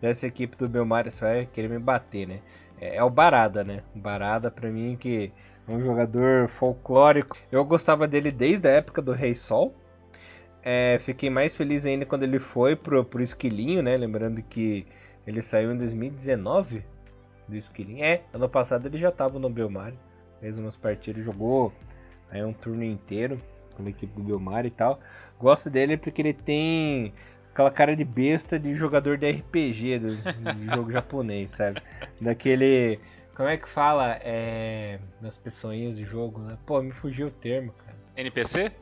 dessa 0.00 0.26
equipe 0.26 0.56
do 0.56 0.68
Belmar, 0.68 1.08
vai 1.20 1.46
querer 1.46 1.68
me 1.68 1.78
bater, 1.78 2.26
né? 2.26 2.40
É, 2.80 2.96
é 2.96 3.04
o 3.04 3.10
Barada, 3.10 3.62
né? 3.62 3.82
Barada, 3.94 4.50
pra 4.50 4.70
mim, 4.70 4.96
que 4.98 5.32
um 5.68 5.80
jogador 5.80 6.48
folclórico. 6.48 7.36
Eu 7.50 7.64
gostava 7.64 8.08
dele 8.08 8.30
desde 8.30 8.68
a 8.68 8.72
época 8.72 9.00
do 9.00 9.12
Rei 9.12 9.34
Sol. 9.34 9.74
É, 10.62 10.98
fiquei 11.00 11.30
mais 11.30 11.54
feliz 11.54 11.86
ainda 11.86 12.04
quando 12.04 12.22
ele 12.22 12.38
foi 12.38 12.76
pro, 12.76 13.04
pro 13.04 13.22
Esquilinho, 13.22 13.82
né? 13.82 13.96
Lembrando 13.96 14.42
que 14.42 14.86
ele 15.26 15.40
saiu 15.40 15.72
em 15.72 15.78
2019 15.78 16.84
do 17.48 17.56
Esquilinho. 17.56 18.04
É, 18.04 18.22
ano 18.32 18.48
passado 18.48 18.86
ele 18.86 18.98
já 18.98 19.08
estava 19.10 19.38
no 19.38 19.48
Belmar. 19.48 19.92
Fez 20.40 20.58
umas 20.58 20.76
partidas, 20.76 21.24
jogou 21.24 21.72
aí 22.30 22.42
um 22.44 22.52
turno 22.52 22.82
inteiro 22.82 23.40
com 23.76 23.84
a 23.84 23.90
equipe 23.90 24.12
do 24.14 24.22
Belmar 24.22 24.66
e 24.66 24.70
tal. 24.70 25.00
Gosto 25.38 25.70
dele 25.70 25.96
porque 25.96 26.20
ele 26.20 26.34
tem 26.34 27.12
aquela 27.52 27.70
cara 27.70 27.96
de 27.96 28.04
besta 28.04 28.58
de 28.58 28.74
jogador 28.74 29.16
de 29.18 29.30
RPG, 29.30 29.98
do, 29.98 30.74
jogo 30.74 30.92
japonês, 30.92 31.50
sabe? 31.50 31.82
Daquele. 32.20 32.98
Como 33.34 33.48
é 33.48 33.56
que 33.56 33.68
fala? 33.68 34.18
É. 34.22 34.98
Nas 35.20 35.36
pessoinhas 35.36 35.96
de 35.96 36.04
jogo, 36.04 36.40
né? 36.40 36.56
Pô, 36.66 36.80
me 36.82 36.92
fugiu 36.92 37.28
o 37.28 37.30
termo, 37.30 37.72
cara. 37.72 37.96
NPC? 38.16 38.72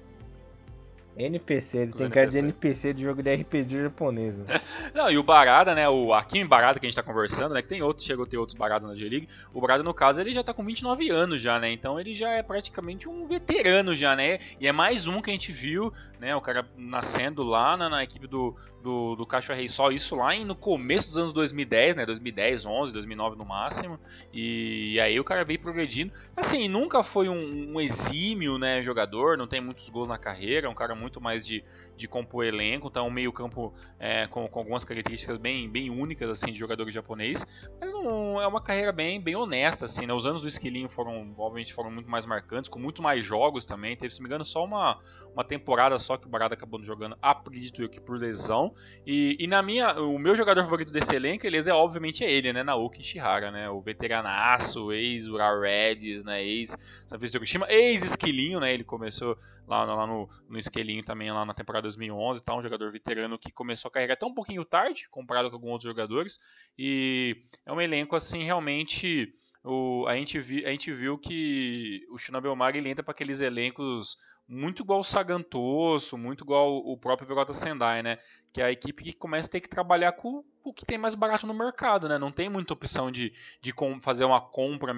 NPC, 1.19 1.79
ele 1.79 1.93
Os 1.93 1.99
tem 1.99 2.07
NPC. 2.07 2.15
cara 2.15 2.27
de 2.29 2.39
NPC 2.39 2.95
de 2.95 3.03
jogo 3.03 3.23
de 3.23 3.35
RPG 3.35 3.83
japonês. 3.83 4.37
Né? 4.37 4.45
Não, 4.95 5.11
e 5.11 5.19
o 5.19 5.23
Barada, 5.23 5.75
né? 5.75 5.89
O 5.89 6.15
Akim 6.15 6.47
Barada 6.47 6.79
que 6.79 6.87
a 6.87 6.89
gente 6.89 6.95
tá 6.95 7.03
conversando, 7.03 7.55
né? 7.55 7.63
Que 7.63 7.69
tem 7.69 7.83
outros, 7.83 8.07
chegou 8.07 8.25
a 8.25 8.29
ter 8.29 8.39
outros 8.39 8.57
Barada 8.57 8.87
na 8.87 8.95
G-League. 8.95 9.29
O 9.53 9.61
Barada, 9.61 9.83
no 9.83 9.93
caso, 9.93 10.21
ele 10.21 10.33
já 10.33 10.45
tá 10.45 10.55
com 10.55 10.65
29 10.65 11.11
anos 11.11 11.41
já, 11.41 11.59
né? 11.59 11.71
Então 11.73 11.99
ele 11.99 12.15
já 12.15 12.31
é 12.31 12.43
praticamente 12.43 13.09
um 13.09 13.27
veterano 13.27 13.95
já, 13.95 14.15
né? 14.15 14.39
E 14.61 14.69
é 14.69 14.73
mais 14.73 15.07
um 15.07 15.21
que 15.21 15.31
a 15.31 15.33
gente 15.33 15.51
viu, 15.51 15.93
né? 16.21 16.37
O 16.37 16.41
cara 16.41 16.65
nascendo 16.77 17.43
lá 17.43 17.77
na, 17.77 17.89
na 17.89 18.05
equipe 18.05 18.27
do, 18.27 18.55
do, 18.83 19.17
do 19.17 19.27
Caixa 19.27 19.55
Rei 19.55 19.69
Sol, 19.69 19.91
isso 19.91 20.15
lá 20.15 20.35
em, 20.37 20.45
no 20.45 20.55
começo 20.55 21.09
dos 21.09 21.19
anos 21.19 21.33
2010, 21.33 21.97
né? 21.97 22.07
2010, 22.07 22.65
11, 22.65 22.93
2009 22.93 23.37
no 23.37 23.45
máximo. 23.45 23.99
E, 24.33 24.95
e 24.95 25.01
aí 25.01 25.19
o 25.19 25.25
cara 25.25 25.45
veio 25.45 25.59
progredindo. 25.59 26.13
Assim, 26.37 26.69
nunca 26.69 27.03
foi 27.03 27.29
um, 27.29 27.75
um 27.75 27.81
exímio, 27.81 28.57
né? 28.57 28.83
Jogador, 28.83 29.37
não 29.37 29.47
tem 29.47 29.61
muitos 29.61 29.89
gols 29.89 30.09
na 30.09 30.19
carreira, 30.19 30.67
é 30.67 30.71
um 30.71 30.75
cara 30.75 30.95
muito 30.95 31.08
muito 31.09 31.21
mais 31.21 31.45
de, 31.45 31.65
de 31.97 32.07
compor 32.07 32.45
elenco, 32.45 32.89
então 32.89 33.07
um 33.07 33.11
meio 33.11 33.33
campo 33.33 33.73
é, 33.99 34.27
com, 34.27 34.47
com, 34.47 34.59
algumas 34.59 34.85
características 34.85 35.39
bem, 35.39 35.69
bem 35.69 35.91
únicas 35.91 36.29
assim 36.31 36.53
de 36.53 36.59
jogador 36.59 36.89
japonês, 36.91 37.45
mas 37.81 37.93
um, 37.95 38.41
é 38.41 38.47
uma 38.47 38.63
carreira 38.63 38.93
bem, 38.93 39.21
bem 39.21 39.35
honesta 39.35 39.87
assim, 39.87 40.07
né? 40.07 40.13
Os 40.13 40.27
anos 40.27 40.43
do 40.43 40.49
Esquilinho 40.49 40.89
foram, 40.89 41.35
obviamente, 41.37 41.73
foram 41.73 41.91
muito 41.91 42.11
mais 42.11 42.27
marcantes, 42.27 42.69
com 42.69 42.79
muito 42.79 43.03
mais 43.03 43.25
jogos 43.25 43.65
também, 43.65 43.97
teve, 43.97 44.13
se 44.13 44.21
me 44.21 44.27
engano, 44.27 44.45
só 44.45 44.65
uma, 44.65 44.99
uma 45.33 45.43
temporada 45.43 45.99
só 45.99 46.17
que 46.17 46.27
o 46.27 46.31
Barada 46.31 46.55
acabou 46.55 46.83
jogando, 46.85 47.17
acredito 47.23 47.83
eu 47.83 47.89
que 47.89 48.01
por 48.01 48.19
lesão, 48.19 48.75
e, 49.07 49.37
e 49.41 49.47
na 49.47 49.63
minha, 49.63 50.01
o 50.01 50.19
meu 50.19 50.37
jogador 50.37 50.63
favorito 50.63 50.93
desse 50.93 51.15
elenco, 51.15 51.47
eles 51.47 51.67
é 51.67 51.73
obviamente 51.73 52.25
é 52.25 52.31
ele, 52.31 52.53
né, 52.53 52.63
Naoki 52.63 53.01
Ishihara, 53.01 53.51
né, 53.51 53.71
o 53.71 53.81
veteranaço, 53.81 54.93
ex-Ural 54.93 55.61
Reds, 55.61 56.25
né, 56.25 56.45
ex-San 56.45 57.17
Hiroshima, 57.17 57.67
ex-Esquilinho, 57.71 58.61
né, 58.61 58.75
ele 58.75 58.85
começou 58.85 59.37
lá, 59.67 59.85
lá 59.85 60.07
no, 60.07 60.29
no 60.49 60.59
Esquilinho 60.59 60.98
também 61.03 61.31
lá 61.31 61.45
na 61.45 61.55
temporada 61.55 61.83
2011, 61.83 62.43
tá? 62.43 62.55
um 62.55 62.63
jogador 62.63 62.91
veterano 62.91 63.39
que 63.39 63.53
começou 63.53 63.89
a 63.89 63.93
carregar 63.93 64.15
até 64.15 64.27
um 64.27 64.35
pouquinho 64.35 64.65
tarde, 64.65 65.09
comparado 65.11 65.51
com 65.51 65.57
alguns 65.57 65.73
outros 65.73 65.91
jogadores, 65.91 66.39
e 66.79 67.37
é 67.67 67.73
um 67.73 67.81
elenco 67.81 68.17
assim 68.17 68.43
realmente 68.43 69.33
o, 69.65 70.07
a, 70.07 70.15
gente 70.15 70.39
vi, 70.39 70.65
a 70.65 70.71
gente 70.71 70.93
viu 70.93 71.19
que 71.19 72.07
o 72.11 72.17
Shinobi 72.17 72.49
Omari 72.49 72.79
ele 72.79 72.89
entra 72.89 73.03
para 73.03 73.13
aqueles 73.13 73.41
elencos 73.41 74.17
muito 74.49 74.83
igual 74.83 75.01
o 75.01 75.05
Sagantoso, 75.05 76.17
muito 76.17 76.43
igual 76.43 76.79
o 76.79 76.97
próprio 76.97 77.29
Verota 77.29 77.53
Sendai, 77.53 78.03
né? 78.03 78.19
Que 78.51 78.63
é 78.63 78.65
a 78.65 78.73
equipe 78.73 79.05
que 79.05 79.13
começa 79.13 79.47
a 79.47 79.53
ter 79.53 79.61
que 79.61 79.69
trabalhar 79.69 80.13
com 80.13 80.43
o 80.69 80.73
que 80.73 80.85
tem 80.85 80.99
mais 80.99 81.15
barato 81.15 81.47
no 81.47 81.55
mercado, 81.55 82.09
né? 82.09 82.19
Não 82.19 82.31
tem 82.31 82.49
muita 82.49 82.73
opção 82.73 83.11
de, 83.11 83.33
de 83.61 83.75
fazer 84.01 84.25
uma 84.25 84.41
compra 84.41 84.95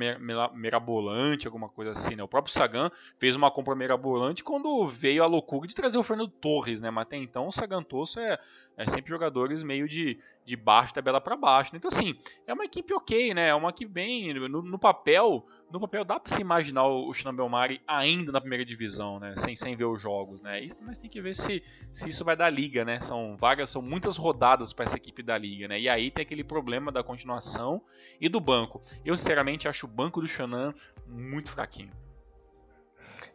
mirabolante, 0.52 1.46
alguma 1.46 1.68
coisa 1.68 1.92
assim, 1.92 2.16
né? 2.16 2.22
O 2.22 2.28
próprio 2.28 2.52
Sagan 2.52 2.90
fez 3.18 3.36
uma 3.36 3.50
compra 3.50 3.74
mirabolante 3.74 4.42
quando 4.42 4.86
veio 4.86 5.22
a 5.22 5.26
loucura 5.26 5.66
de 5.66 5.74
trazer 5.74 5.98
o 5.98 6.02
Fernando 6.02 6.30
Torres, 6.30 6.80
né? 6.80 6.90
Mas 6.90 7.02
até 7.02 7.16
então 7.16 7.46
o 7.46 7.52
Sagantoso 7.52 8.18
é, 8.20 8.38
é 8.76 8.86
sempre 8.86 9.10
jogadores 9.10 9.62
meio 9.62 9.88
de, 9.88 10.18
de 10.44 10.56
baixo, 10.56 10.94
tabela 10.94 11.20
para 11.20 11.36
baixo. 11.36 11.72
Né? 11.72 11.78
Então, 11.78 11.88
assim, 11.88 12.16
é 12.46 12.52
uma 12.52 12.64
equipe 12.64 12.92
ok, 12.92 13.34
né? 13.34 13.48
É 13.48 13.54
uma 13.54 13.70
equipe 13.70 13.90
bem. 13.90 14.34
No, 14.34 14.62
no 14.62 14.78
papel, 14.78 15.46
no 15.70 15.80
papel 15.80 16.04
dá 16.04 16.18
para 16.18 16.32
se 16.32 16.40
imaginar 16.40 16.86
o 16.86 17.12
Shinano 17.12 17.36
Belmari 17.36 17.80
ainda 17.86 18.32
na 18.32 18.40
primeira 18.40 18.64
divisão, 18.64 19.20
né? 19.20 19.34
Sem, 19.40 19.56
sem 19.56 19.76
ver 19.76 19.86
os 19.86 20.00
jogos, 20.00 20.40
né? 20.40 20.60
Isso, 20.60 20.78
mas 20.84 20.98
tem 20.98 21.08
que 21.08 21.20
ver 21.20 21.34
se, 21.34 21.62
se 21.92 22.08
isso 22.08 22.24
vai 22.24 22.36
dar 22.36 22.50
liga, 22.50 22.84
né? 22.84 23.00
São 23.00 23.36
vagas, 23.36 23.70
são 23.70 23.82
muitas 23.82 24.16
rodadas 24.16 24.72
para 24.72 24.84
essa 24.84 24.96
equipe 24.96 25.22
da 25.22 25.36
liga, 25.38 25.66
né? 25.68 25.80
E 25.80 25.88
aí 25.88 26.10
tem 26.10 26.22
aquele 26.22 26.44
problema 26.44 26.92
da 26.92 27.02
continuação 27.02 27.82
e 28.20 28.28
do 28.28 28.40
banco. 28.40 28.80
Eu 29.04 29.16
sinceramente 29.16 29.68
acho 29.68 29.86
o 29.86 29.88
banco 29.88 30.20
do 30.20 30.26
Shonan 30.26 30.74
muito 31.06 31.50
fraquinho. 31.50 31.90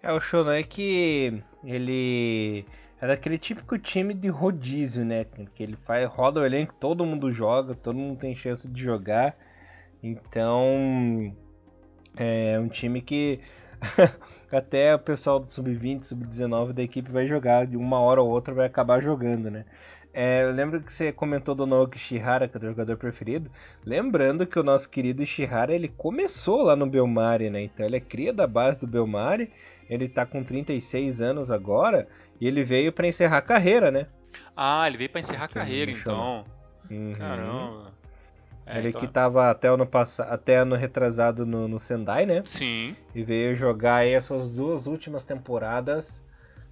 É, 0.01 0.11
o 0.11 0.19
Shonan 0.19 0.55
é 0.55 0.63
que 0.63 1.41
ele 1.63 2.65
é 3.01 3.07
daquele 3.07 3.37
típico 3.37 3.77
time 3.77 4.13
de 4.13 4.29
rodízio, 4.29 5.03
né? 5.03 5.25
Que 5.53 5.63
ele 5.63 5.75
faz, 5.85 6.07
roda 6.07 6.41
o 6.41 6.45
elenco, 6.45 6.73
todo 6.73 7.05
mundo 7.05 7.31
joga, 7.31 7.75
todo 7.75 7.97
mundo 7.97 8.19
tem 8.19 8.35
chance 8.35 8.67
de 8.67 8.81
jogar. 8.81 9.35
Então, 10.01 11.35
é 12.15 12.59
um 12.59 12.67
time 12.67 13.01
que 13.01 13.39
até 14.55 14.95
o 14.95 14.99
pessoal 14.99 15.39
do 15.39 15.47
sub-20, 15.47 16.03
sub-19 16.03 16.73
da 16.73 16.81
equipe 16.81 17.11
vai 17.11 17.27
jogar, 17.27 17.65
de 17.65 17.77
uma 17.77 17.99
hora 17.99 18.21
ou 18.21 18.29
outra 18.29 18.53
vai 18.53 18.65
acabar 18.65 19.01
jogando, 19.01 19.49
né? 19.49 19.65
É, 20.17 20.43
eu 20.43 20.53
lembro 20.53 20.81
que 20.81 20.93
você 20.93 21.11
comentou 21.11 21.53
do 21.53 21.67
Naoki 21.67 21.99
Shihara, 21.99 22.47
que 22.47 22.55
é 22.55 22.59
o 22.61 22.63
jogador 22.63 22.95
preferido. 22.95 23.51
Lembrando 23.85 24.47
que 24.47 24.57
o 24.57 24.63
nosso 24.63 24.89
querido 24.89 25.25
Shihara, 25.25 25.75
ele 25.75 25.89
começou 25.89 26.63
lá 26.63 26.73
no 26.73 26.87
Belmari, 26.87 27.49
né? 27.49 27.63
Então 27.63 27.85
ele 27.85 27.97
é 27.97 27.99
cria 27.99 28.31
da 28.31 28.47
base 28.47 28.79
do 28.79 28.87
Belmari. 28.87 29.51
Ele 29.89 30.07
tá 30.07 30.25
com 30.25 30.41
36 30.41 31.21
anos 31.21 31.51
agora. 31.51 32.07
E 32.39 32.47
ele 32.47 32.63
veio 32.63 32.93
para 32.93 33.05
encerrar 33.05 33.39
a 33.39 33.41
carreira, 33.41 33.91
né? 33.91 34.07
Ah, 34.55 34.87
ele 34.87 34.97
veio 34.97 35.09
para 35.09 35.19
encerrar 35.19 35.45
a 35.45 35.49
carreira, 35.49 35.91
então. 35.91 36.45
Uhum. 36.89 37.13
Caramba. 37.17 37.91
É, 38.65 38.79
ele 38.79 38.89
então... 38.89 39.01
que 39.01 39.07
tava 39.07 39.49
até 39.49 39.67
ano 39.67 39.85
passado, 39.85 40.31
até 40.31 40.57
ano 40.57 40.75
retrasado 40.75 41.45
no, 41.45 41.67
no 41.67 41.77
Sendai, 41.77 42.25
né? 42.25 42.41
Sim. 42.45 42.95
E 43.13 43.23
veio 43.23 43.55
jogar 43.55 43.97
aí 43.97 44.13
essas 44.13 44.49
duas 44.49 44.87
últimas 44.87 45.23
temporadas 45.23 46.21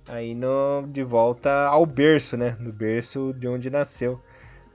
aí 0.07 0.33
no, 0.33 0.87
de 0.87 1.03
volta 1.03 1.67
ao 1.67 1.85
berço, 1.85 2.35
né? 2.35 2.57
No 2.59 2.73
berço 2.73 3.33
de 3.37 3.47
onde 3.47 3.69
nasceu. 3.69 4.19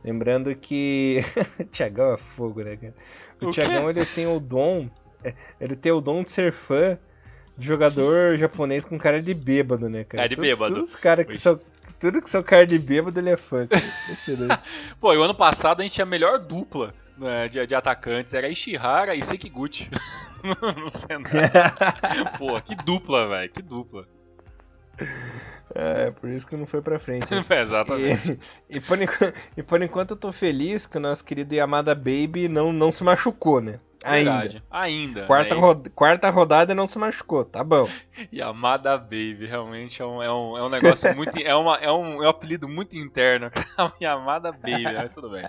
Lembrando 0.05 0.55
que 0.55 1.25
Tiagão 1.73 2.15
é 2.15 2.17
fogo, 2.17 2.63
né, 2.63 2.77
cara? 2.77 2.95
O, 3.41 3.47
o 3.47 3.51
Tiagão 3.51 3.91
ele 3.91 4.07
tem 4.07 4.27
o 4.27 4.39
dom, 4.39 4.89
é, 5.25 5.35
ele 5.61 5.75
tem 5.75 5.91
o 5.91 6.01
dom 6.01 6.23
de 6.23 6.31
ser 6.31 6.53
fã 6.53 6.97
de 7.57 7.67
jogador 7.67 8.39
japonês 8.39 8.85
com 8.85 8.97
cara 8.97 9.21
de 9.21 9.35
bêbado, 9.35 9.89
né, 9.89 10.05
cara? 10.05 10.25
É 10.25 10.29
de 10.29 10.37
bêbado. 10.37 10.75
Todos 10.75 10.91
os 10.91 10.97
caras 10.97 11.27
que 11.27 11.37
são 11.37 11.59
tudo 12.01 12.23
que 12.23 12.31
são 12.31 12.45
cara 12.45 12.65
de 12.65 12.79
bêbado, 12.79 13.19
ele 13.19 13.31
é 13.31 13.37
fã. 13.37 13.67
Pô, 15.01 15.13
e 15.13 15.17
o 15.17 15.23
ano 15.23 15.35
passado 15.35 15.81
a 15.81 15.83
gente 15.83 15.95
tinha 15.95 16.05
a 16.05 16.09
melhor 16.09 16.39
dupla 16.39 16.95
né, 17.19 17.49
de, 17.49 17.67
de 17.67 17.75
atacantes. 17.75 18.35
Era 18.35 18.49
Ishihara 18.49 19.15
e 19.15 19.23
Sekiguchi. 19.23 19.91
no 20.77 20.91
Senai. 20.91 21.51
Pô, 22.39 22.61
que 22.61 22.75
dupla, 22.77 23.29
velho. 23.29 23.51
Que 23.51 23.63
dupla. 23.63 24.07
É, 25.75 26.11
por 26.11 26.29
isso 26.31 26.47
que 26.47 26.57
não 26.57 26.67
foi 26.67 26.81
pra 26.81 26.99
frente. 26.99 27.27
é, 27.51 27.61
exatamente. 27.61 28.39
E, 28.69 28.77
e, 28.77 28.81
por 28.81 29.01
enquanto, 29.01 29.35
e 29.57 29.63
por 29.63 29.83
enquanto 29.83 30.11
eu 30.13 30.17
tô 30.17 30.33
feliz 30.33 30.87
que 30.87 30.97
o 30.97 31.01
nosso 31.01 31.25
querido 31.25 31.55
Yamada 31.55 31.95
Baby 31.95 32.49
não, 32.49 32.73
não 32.73 32.91
se 32.91 33.05
machucou, 33.05 33.61
né? 33.61 33.81
Verdade. 34.05 34.63
Ainda. 34.71 35.21
Ainda. 35.21 35.27
Quarta, 35.27 35.55
né? 35.57 35.61
ro 35.61 35.83
quarta 35.93 36.31
rodada 36.31 36.73
não 36.73 36.87
se 36.87 36.97
machucou, 36.99 37.45
tá 37.45 37.65
bom. 37.65 37.89
Yamada 38.33 38.97
Baby, 38.97 39.47
realmente 39.47 40.01
é 40.01 40.07
um, 40.07 40.23
é 40.23 40.33
um, 40.33 40.57
é 40.57 40.63
um 40.63 40.69
negócio 40.69 41.15
muito. 41.17 41.37
É, 41.37 41.55
uma, 41.55 41.77
é, 41.79 41.91
um, 41.91 42.23
é 42.23 42.27
um 42.27 42.31
apelido 42.31 42.69
muito 42.69 42.97
interno. 42.97 43.51
Yamada 44.01 44.53
Baby, 44.53 44.85
mas 44.85 45.15
tudo 45.15 45.31
bem. 45.31 45.49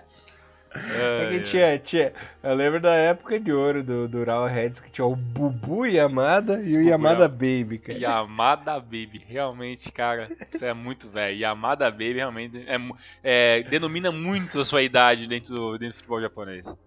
É, 0.73 1.25
é 1.25 1.29
que 1.29 1.39
tinha, 1.41 1.79
tinha, 1.79 2.13
eu 2.43 2.53
lembro 2.53 2.79
da 2.79 2.93
época 2.93 3.39
de 3.39 3.51
ouro 3.51 3.83
do, 3.83 4.07
do 4.07 4.23
Raw 4.23 4.47
Heads 4.47 4.79
que 4.79 4.91
tinha 4.91 5.05
o 5.05 5.15
Bubu 5.15 5.87
Yamada 5.87 6.59
e 6.63 6.77
o 6.77 6.81
Yamada 6.81 7.27
Baby, 7.27 7.79
cara. 7.79 7.97
Yamada 7.97 8.79
Baby, 8.79 9.23
realmente, 9.25 9.91
cara, 9.91 10.29
isso 10.53 10.63
é 10.63 10.73
muito 10.73 11.09
velho. 11.09 11.37
Yamada 11.37 11.89
Baby 11.89 12.15
realmente 12.15 12.63
é, 12.67 12.79
é, 13.23 13.63
denomina 13.63 14.11
muito 14.11 14.59
a 14.59 14.65
sua 14.65 14.83
idade 14.83 15.27
dentro 15.27 15.55
do, 15.55 15.71
dentro 15.77 15.95
do 15.95 15.97
futebol 15.97 16.21
japonês. 16.21 16.77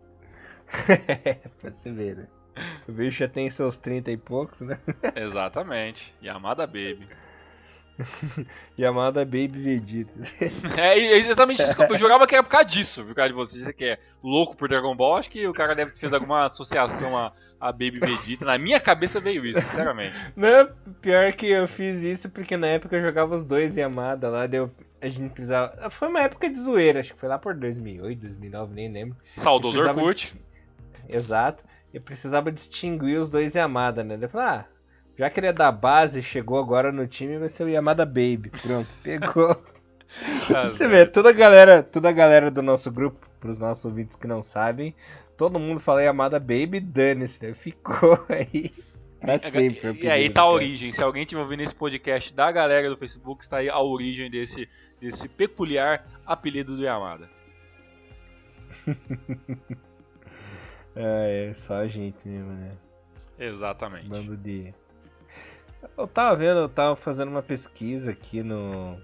pra 1.58 1.72
você 1.72 1.90
ver, 1.90 2.16
né? 2.16 2.28
O 2.86 2.92
bicho 2.92 3.18
já 3.18 3.28
tem 3.28 3.50
seus 3.50 3.78
30 3.78 4.10
e 4.10 4.16
poucos, 4.16 4.60
né? 4.60 4.78
Exatamente. 5.16 6.14
Yamada 6.22 6.66
Baby. 6.66 7.08
Yamada 8.78 9.24
Baby 9.24 9.62
Vegeta. 9.62 10.12
É, 10.76 10.98
é 10.98 11.18
exatamente 11.18 11.62
isso 11.62 11.76
que 11.76 11.82
eu 11.82 11.96
jurava 11.98 12.26
que 12.26 12.34
era 12.34 12.42
por 12.42 12.50
causa 12.50 12.66
disso, 12.66 13.04
por 13.04 13.14
causa 13.14 13.28
de 13.28 13.34
você. 13.34 13.60
Você 13.60 13.72
que 13.72 13.84
é 13.84 13.98
louco 14.22 14.56
por 14.56 14.68
Dragon 14.68 14.94
Ball, 14.94 15.16
acho 15.16 15.30
que 15.30 15.46
o 15.46 15.52
cara 15.52 15.74
deve 15.74 15.92
ter 15.92 16.00
feito 16.00 16.14
alguma 16.14 16.44
associação 16.44 17.16
a, 17.16 17.32
a 17.60 17.72
Baby 17.72 18.00
Vegeta. 18.00 18.44
Na 18.44 18.58
minha 18.58 18.80
cabeça 18.80 19.20
veio 19.20 19.44
isso, 19.44 19.60
sinceramente. 19.60 20.14
Não, 20.36 20.68
pior 21.00 21.32
que 21.32 21.46
eu 21.46 21.68
fiz 21.68 22.02
isso 22.02 22.30
porque 22.30 22.56
na 22.56 22.68
época 22.68 22.96
eu 22.96 23.02
jogava 23.02 23.34
os 23.34 23.44
dois 23.44 23.76
Yamada 23.76 24.28
lá, 24.28 24.46
deu. 24.46 24.70
A 25.00 25.08
gente 25.08 25.30
precisava. 25.30 25.90
Foi 25.90 26.08
uma 26.08 26.20
época 26.20 26.48
de 26.48 26.58
zoeira, 26.58 27.00
acho 27.00 27.14
que 27.14 27.20
foi 27.20 27.28
lá 27.28 27.38
por 27.38 27.54
2008, 27.54 28.20
2009, 28.20 28.74
nem 28.74 28.92
lembro. 28.92 29.16
Saudoso 29.36 29.80
Orkut. 29.80 30.34
De... 31.08 31.16
Exato. 31.16 31.64
ele 31.92 32.02
precisava 32.02 32.52
distinguir 32.52 33.18
os 33.18 33.28
dois 33.28 33.54
Yamada, 33.54 34.04
né? 34.04 34.14
Ele 34.14 34.28
falou, 34.28 34.46
ah, 34.46 34.66
já 35.22 35.30
que 35.30 35.38
ele 35.38 35.46
é 35.46 35.52
da 35.52 35.70
base, 35.70 36.20
chegou 36.20 36.58
agora 36.58 36.90
no 36.90 37.06
time, 37.06 37.38
vai 37.38 37.48
ser 37.48 37.62
o 37.62 37.68
Yamada 37.68 38.04
Baby. 38.04 38.50
Pronto, 38.60 38.88
pegou. 39.04 39.54
Tá 40.48 40.64
Você 40.68 40.88
vê, 40.88 41.06
toda 41.06 41.28
a 41.28 41.32
galera, 41.32 41.80
toda 41.80 42.08
a 42.08 42.12
galera 42.12 42.50
do 42.50 42.60
nosso 42.60 42.90
grupo, 42.90 43.24
pros 43.38 43.56
nossos 43.56 43.84
ouvintes 43.84 44.16
que 44.16 44.26
não 44.26 44.42
sabem, 44.42 44.92
todo 45.36 45.60
mundo 45.60 45.78
fala 45.78 46.02
Yamada 46.02 46.40
Baby, 46.40 46.80
dane-se, 46.80 47.46
né? 47.46 47.54
Ficou 47.54 48.18
aí. 48.28 48.74
Pra 49.20 49.38
sempre. 49.38 49.96
E 50.02 50.10
aí 50.10 50.28
tá 50.28 50.42
a 50.42 50.50
origem. 50.50 50.90
Se 50.90 51.04
alguém 51.04 51.22
estiver 51.22 51.40
ouvindo 51.40 51.60
esse 51.60 51.74
podcast 51.76 52.34
da 52.34 52.50
galera 52.50 52.90
do 52.90 52.96
Facebook, 52.96 53.44
está 53.44 53.58
aí 53.58 53.68
a 53.68 53.78
origem 53.78 54.28
desse, 54.28 54.68
desse 55.00 55.28
peculiar 55.28 56.04
apelido 56.26 56.76
do 56.76 56.82
Yamada. 56.82 57.30
é, 60.96 61.46
é, 61.48 61.54
só 61.54 61.74
a 61.74 61.86
gente 61.86 62.18
mesmo, 62.26 62.50
né? 62.54 62.72
Exatamente. 63.38 64.08
Bando 64.08 64.36
de. 64.36 64.74
Eu 65.96 66.06
tava 66.06 66.36
vendo, 66.36 66.60
eu 66.60 66.68
tava 66.68 66.96
fazendo 66.96 67.28
uma 67.28 67.42
pesquisa 67.42 68.10
aqui 68.10 68.42
no. 68.42 69.00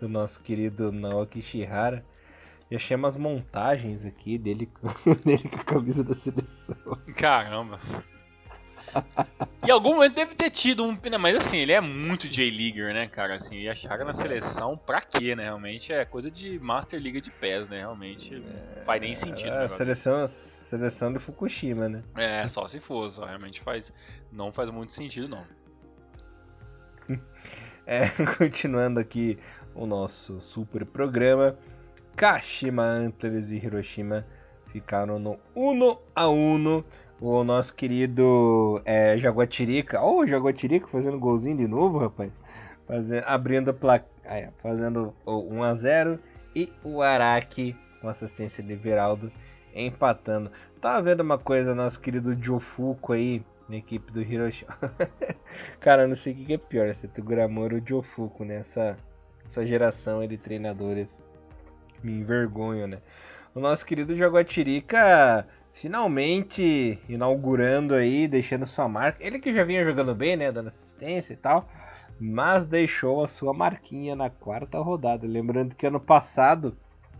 Do 0.00 0.08
nosso 0.08 0.40
querido 0.40 0.92
Naoki 0.92 1.40
Shihara. 1.40 2.04
E 2.70 2.76
achei 2.76 2.96
umas 2.96 3.16
montagens 3.16 4.04
aqui 4.04 4.36
dele, 4.36 4.68
dele 5.24 5.48
com 5.48 5.56
a 5.56 5.64
camisa 5.64 6.02
da 6.02 6.14
seleção. 6.14 6.76
Caramba. 7.16 7.78
em 9.66 9.70
algum 9.70 9.94
momento 9.94 10.14
deve 10.14 10.34
ter 10.34 10.50
tido 10.50 10.84
um. 10.84 10.92
Né, 10.92 11.16
mas 11.16 11.36
assim, 11.36 11.58
ele 11.58 11.72
é 11.72 11.80
muito 11.80 12.28
J-Leaguer, 12.28 12.92
né, 12.92 13.06
cara? 13.06 13.36
Assim, 13.36 13.60
e 13.60 13.68
a 13.68 13.74
Chaga 13.74 14.04
na 14.04 14.12
seleção, 14.12 14.76
pra 14.76 15.00
quê, 15.00 15.36
né? 15.36 15.44
Realmente 15.44 15.92
é 15.92 16.04
coisa 16.04 16.30
de 16.30 16.58
Master 16.58 17.00
League 17.00 17.20
de 17.20 17.30
PES, 17.30 17.68
né? 17.68 17.78
Realmente 17.78 18.34
é, 18.34 18.84
faz 18.84 19.00
nem 19.00 19.14
sentido. 19.14 19.52
É, 19.52 19.64
a 19.64 19.68
seleção, 19.68 20.26
seleção 20.26 21.12
de 21.12 21.18
Fukushima, 21.20 21.88
né? 21.88 22.02
É, 22.16 22.46
só 22.48 22.66
se 22.66 22.80
fosse, 22.80 23.20
realmente 23.20 23.60
faz. 23.60 23.92
Não 24.32 24.52
faz 24.52 24.70
muito 24.70 24.92
sentido, 24.92 25.28
não. 25.28 25.46
É, 27.88 28.08
continuando 28.36 28.98
aqui 28.98 29.38
o 29.72 29.86
nosso 29.86 30.40
super 30.40 30.84
programa. 30.84 31.56
Kashima 32.16 32.82
Antlers 32.82 33.48
e 33.48 33.54
Hiroshima 33.54 34.26
ficaram 34.72 35.20
no 35.20 35.38
1 35.54 35.96
a 36.12 36.28
1 36.28 36.82
o 37.20 37.44
nosso 37.44 37.72
querido 37.76 38.82
é, 38.84 39.16
Jaguatirica. 39.18 40.02
Oh, 40.02 40.26
Jaguatirica 40.26 40.88
fazendo 40.88 41.16
golzinho 41.16 41.58
de 41.58 41.68
novo, 41.68 41.98
rapaz. 41.98 42.32
Fazendo, 42.88 43.24
abrindo 43.24 43.70
a 43.70 43.74
placa. 43.74 44.06
É, 44.24 44.50
fazendo 44.60 45.14
o 45.24 45.42
1x0. 45.42 46.18
E 46.56 46.72
o 46.82 47.00
Araki 47.02 47.76
com 48.00 48.08
assistência 48.08 48.62
de 48.62 48.74
Veraldo 48.74 49.30
empatando. 49.74 50.50
Tava 50.80 51.02
vendo 51.02 51.20
uma 51.20 51.38
coisa, 51.38 51.74
nosso 51.74 52.00
querido 52.00 52.34
Jofuko 52.40 53.12
aí, 53.12 53.44
na 53.68 53.76
equipe 53.76 54.12
do 54.12 54.22
Hiroshima. 54.22 54.76
Cara, 55.80 56.06
não 56.06 56.16
sei 56.16 56.32
o 56.32 56.36
que 56.36 56.52
é 56.52 56.58
pior, 56.58 56.92
se 56.94 57.06
é 57.06 57.20
o 57.20 57.24
Gramor 57.24 57.72
ou 57.72 57.80
o 57.80 57.86
Jofuko, 57.86 58.44
né? 58.44 58.56
Essa, 58.56 58.96
essa 59.44 59.66
geração 59.66 60.26
de 60.26 60.36
treinadores 60.36 61.24
me 62.02 62.12
envergonha, 62.12 62.86
né? 62.86 62.98
O 63.54 63.60
nosso 63.60 63.86
querido 63.86 64.14
Jaguatirica 64.16 65.46
finalmente 65.76 66.98
inaugurando 67.06 67.94
aí, 67.94 68.26
deixando 68.26 68.66
sua 68.66 68.88
marca. 68.88 69.24
Ele 69.24 69.38
que 69.38 69.52
já 69.52 69.62
vinha 69.62 69.84
jogando 69.84 70.14
bem, 70.14 70.34
né, 70.34 70.50
dando 70.50 70.68
assistência 70.68 71.34
e 71.34 71.36
tal, 71.36 71.68
mas 72.18 72.66
deixou 72.66 73.22
a 73.22 73.28
sua 73.28 73.52
marquinha 73.52 74.16
na 74.16 74.30
quarta 74.30 74.78
rodada. 74.78 75.26
Lembrando 75.26 75.74
que 75.74 75.86
ano 75.86 76.00
passado, 76.00 76.74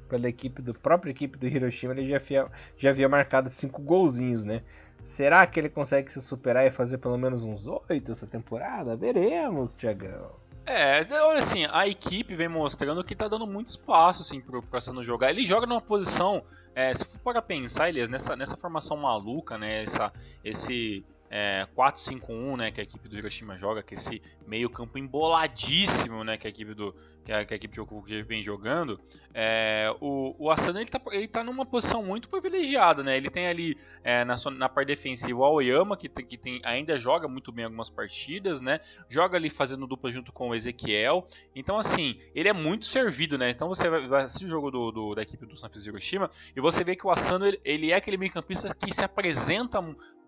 pela 0.08 0.26
equipe 0.26 0.62
do 0.62 0.72
própria 0.72 1.10
equipe 1.10 1.36
do 1.36 1.46
Hiroshima, 1.46 1.92
ele 1.92 2.08
já, 2.08 2.16
havia, 2.16 2.46
já 2.78 2.90
havia 2.90 3.08
marcado 3.08 3.50
cinco 3.50 3.82
golzinhos, 3.82 4.42
né? 4.42 4.62
Será 5.06 5.46
que 5.46 5.58
ele 5.58 5.70
consegue 5.70 6.12
se 6.12 6.20
superar 6.20 6.66
e 6.66 6.70
fazer 6.70 6.98
pelo 6.98 7.16
menos 7.16 7.42
uns 7.42 7.66
oito 7.66 8.12
essa 8.12 8.26
temporada? 8.26 8.96
Veremos, 8.96 9.74
Tiagão. 9.74 10.32
É, 10.66 11.00
olha 11.22 11.38
assim, 11.38 11.64
a 11.70 11.86
equipe 11.86 12.34
vem 12.34 12.48
mostrando 12.48 13.04
que 13.04 13.14
tá 13.14 13.28
dando 13.28 13.46
muito 13.46 13.68
espaço 13.68 14.22
assim, 14.22 14.40
pro, 14.40 14.62
Asano 14.72 15.04
jogar. 15.04 15.30
Ele 15.30 15.46
joga 15.46 15.64
numa 15.64 15.80
posição, 15.80 16.42
é, 16.74 16.92
se 16.92 17.04
for 17.04 17.20
para 17.20 17.40
pensar, 17.40 17.88
Elias, 17.88 18.08
nessa, 18.08 18.34
nessa 18.34 18.56
formação 18.56 18.96
maluca, 18.96 19.56
né, 19.56 19.84
essa, 19.84 20.12
esse 20.44 21.04
é, 21.30 21.66
4-5-1, 21.76 22.56
né, 22.56 22.70
que 22.70 22.80
a 22.80 22.84
equipe 22.84 23.08
do 23.08 23.16
Hiroshima 23.16 23.56
joga, 23.56 23.82
que 23.82 23.94
esse 23.94 24.22
meio 24.46 24.70
campo 24.70 24.98
emboladíssimo, 24.98 26.24
né, 26.24 26.36
que 26.36 26.46
a 26.46 26.50
equipe 26.50 26.74
do 26.74 26.94
que 27.24 27.32
a, 27.32 27.44
que 27.44 27.54
a 27.54 27.56
equipe 27.56 27.74
de 27.74 27.80
Okufuku 27.80 28.08
vem 28.24 28.42
jogando, 28.42 29.00
é, 29.34 29.92
o, 30.00 30.34
o 30.38 30.50
Asano 30.50 30.78
ele 30.78 30.88
tá, 30.88 31.00
ele 31.10 31.26
tá 31.26 31.42
numa 31.42 31.66
posição 31.66 32.02
muito 32.04 32.28
privilegiada, 32.28 33.02
né, 33.02 33.16
ele 33.16 33.28
tem 33.28 33.46
ali 33.46 33.76
é, 34.04 34.24
na, 34.24 34.36
na 34.56 34.68
parte 34.68 34.88
defensiva 34.88 35.38
o 35.38 35.44
Aoyama, 35.44 35.96
que, 35.96 36.08
que 36.08 36.36
tem, 36.36 36.60
ainda 36.64 36.98
joga 36.98 37.26
muito 37.26 37.50
bem 37.50 37.64
algumas 37.64 37.90
partidas, 37.90 38.62
né, 38.62 38.78
joga 39.08 39.36
ali 39.36 39.50
fazendo 39.50 39.86
dupla 39.86 40.12
junto 40.12 40.32
com 40.32 40.50
o 40.50 40.54
Ezequiel, 40.54 41.26
então 41.54 41.78
assim, 41.78 42.18
ele 42.34 42.48
é 42.48 42.52
muito 42.52 42.84
servido, 42.84 43.36
né, 43.36 43.50
então 43.50 43.68
você 43.68 43.88
vai, 43.88 44.06
vai 44.06 44.24
assistir 44.24 44.44
o 44.44 44.48
jogo 44.48 44.70
do, 44.70 44.92
do, 44.92 45.14
da 45.14 45.22
equipe 45.22 45.44
do 45.44 45.56
Sanfrecce 45.56 45.88
Hiroshima 45.88 46.30
e 46.54 46.60
você 46.60 46.84
vê 46.84 46.94
que 46.94 47.06
o 47.06 47.10
Asano 47.10 47.46
ele, 47.46 47.60
ele 47.64 47.90
é 47.90 47.96
aquele 47.96 48.16
meio 48.16 48.32
campista 48.32 48.72
que 48.74 48.94
se 48.94 49.04
apresenta 49.04 49.80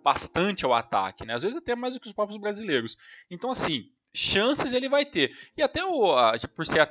bastante 0.09 0.64
ao 0.64 0.72
ataque, 0.72 1.26
né? 1.26 1.34
Às 1.34 1.42
vezes 1.42 1.59
até 1.59 1.76
mais 1.76 1.92
do 1.92 2.00
que 2.00 2.06
os 2.06 2.14
próprios 2.14 2.40
brasileiros. 2.40 2.96
Então, 3.30 3.50
assim, 3.50 3.90
chances 4.14 4.72
ele 4.72 4.88
vai 4.88 5.04
ter. 5.04 5.36
E 5.54 5.62
até 5.62 5.84
o, 5.84 6.16
por 6.54 6.64
ser 6.64 6.86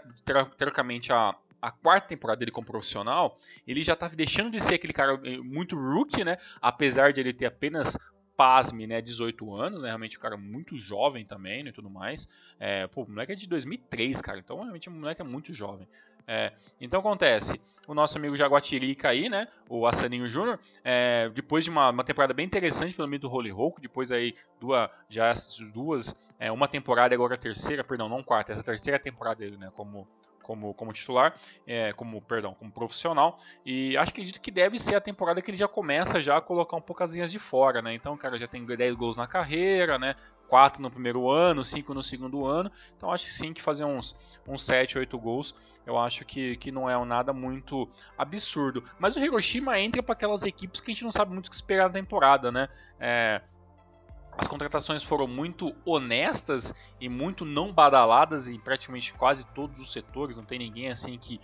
teoricamente 0.55 1.11
a, 1.11 1.35
a 1.59 1.71
quarta 1.71 2.09
temporada 2.09 2.37
dele 2.37 2.51
como 2.51 2.67
profissional, 2.67 3.39
ele 3.65 3.81
já 3.81 3.95
tá 3.95 4.07
deixando 4.09 4.51
de 4.51 4.59
ser 4.59 4.75
aquele 4.75 4.93
cara 4.93 5.19
eh, 5.23 5.39
muito 5.39 5.75
rookie, 5.75 6.23
né? 6.23 6.37
Apesar 6.61 7.11
de 7.11 7.19
ele 7.19 7.33
ter 7.33 7.47
apenas 7.47 7.97
pasme, 8.35 8.85
né, 8.85 9.01
18 9.01 9.55
anos, 9.55 9.81
né, 9.81 9.87
realmente 9.87 10.15
um 10.15 10.21
cara 10.21 10.37
muito 10.37 10.77
jovem 10.77 11.25
também, 11.25 11.63
né, 11.63 11.71
e 11.71 11.73
tudo 11.73 11.89
mais. 11.89 12.31
É, 12.59 12.85
pô, 12.85 13.01
o 13.01 13.09
moleque 13.09 13.31
é 13.31 13.35
de 13.35 13.47
2003, 13.47 14.21
cara, 14.21 14.37
então 14.37 14.57
realmente 14.57 14.89
o 14.89 14.91
moleque 14.91 15.21
é 15.21 15.25
muito 15.25 15.51
jovem. 15.51 15.87
É, 16.27 16.51
então 16.81 16.99
acontece, 16.99 17.61
o 17.87 17.93
nosso 17.93 18.17
amigo 18.17 18.35
Jaguatirica 18.35 19.07
aí, 19.07 19.29
né, 19.29 19.47
o 19.69 19.87
Assaninho 19.87 20.27
Júnior, 20.27 20.59
é, 20.83 21.29
depois 21.33 21.63
de 21.63 21.69
uma, 21.69 21.89
uma, 21.89 22.03
temporada 22.03 22.33
bem 22.33 22.45
interessante 22.45 22.93
pelo 22.93 23.07
meio 23.07 23.21
do 23.21 23.31
Holy 23.31 23.49
Hulk, 23.49 23.79
depois 23.81 24.11
aí 24.11 24.33
duas, 24.59 24.89
já 25.07 25.31
duas, 25.73 26.27
é, 26.37 26.51
uma 26.51 26.67
temporada 26.67 27.15
agora 27.15 27.35
a 27.35 27.37
terceira, 27.37 27.81
perdão, 27.81 28.09
não 28.09 28.21
quarta, 28.21 28.51
essa 28.51 28.63
terceira 28.63 28.99
temporada 28.99 29.39
dele, 29.39 29.55
né, 29.55 29.71
como 29.73 30.05
como, 30.47 30.73
como 30.73 30.93
titular, 30.93 31.35
é, 31.67 31.91
como 31.91 32.21
perdão, 32.21 32.53
como 32.53 32.71
profissional. 32.71 33.37
E 33.65 33.97
acho 33.97 34.13
que 34.13 34.21
acredito 34.21 34.39
que 34.39 34.49
deve 34.49 34.79
ser 34.79 34.95
a 34.95 35.01
temporada 35.01 35.41
que 35.41 35.51
ele 35.51 35.57
já 35.57 35.67
começa 35.67 36.21
já 36.21 36.37
a 36.37 36.41
colocar 36.41 36.77
um 36.77 36.81
pouco 36.81 37.03
as 37.03 37.13
linhas 37.13 37.29
de 37.29 37.37
fora, 37.37 37.81
né? 37.81 37.93
Então, 37.93 38.15
cara 38.15 38.39
já 38.39 38.47
tem 38.47 38.65
10 38.65 38.95
gols 38.95 39.17
na 39.17 39.27
carreira, 39.27 39.99
né? 39.99 40.15
4 40.47 40.81
no 40.81 40.89
primeiro 40.89 41.29
ano, 41.29 41.63
5 41.63 41.93
no 41.93 42.03
segundo 42.03 42.45
ano. 42.45 42.71
Então 42.95 43.11
acho 43.11 43.25
que 43.25 43.33
sim 43.33 43.53
que 43.53 43.61
fazer 43.61 43.85
uns, 43.85 44.39
uns 44.47 44.65
7, 44.65 44.97
8 44.97 45.17
gols, 45.17 45.55
eu 45.85 45.97
acho 45.97 46.25
que, 46.25 46.55
que 46.57 46.71
não 46.71 46.89
é 46.89 47.05
nada 47.05 47.33
muito 47.33 47.87
absurdo. 48.17 48.83
Mas 48.99 49.15
o 49.15 49.19
Hiroshima 49.19 49.79
entra 49.79 50.01
para 50.01 50.13
aquelas 50.13 50.43
equipes 50.43 50.81
que 50.81 50.91
a 50.91 50.93
gente 50.93 51.03
não 51.03 51.11
sabe 51.11 51.33
muito 51.33 51.47
o 51.47 51.49
que 51.49 51.55
esperar 51.55 51.87
da 51.87 51.93
temporada, 51.93 52.51
né? 52.51 52.69
É, 52.99 53.41
as 54.37 54.47
contratações 54.47 55.01
foram 55.01 55.27
muito 55.27 55.75
honestas 55.83 56.93
e 57.01 57.09
muito 57.09 57.43
não 57.43 57.73
badaladas 57.73 58.49
em 58.49 58.59
praticamente 58.59 59.11
quase 59.13 59.45
todos 59.47 59.79
os 59.81 59.91
setores. 59.91 60.37
Não 60.37 60.45
tem 60.45 60.59
ninguém 60.59 60.89
assim 60.89 61.17
que 61.17 61.41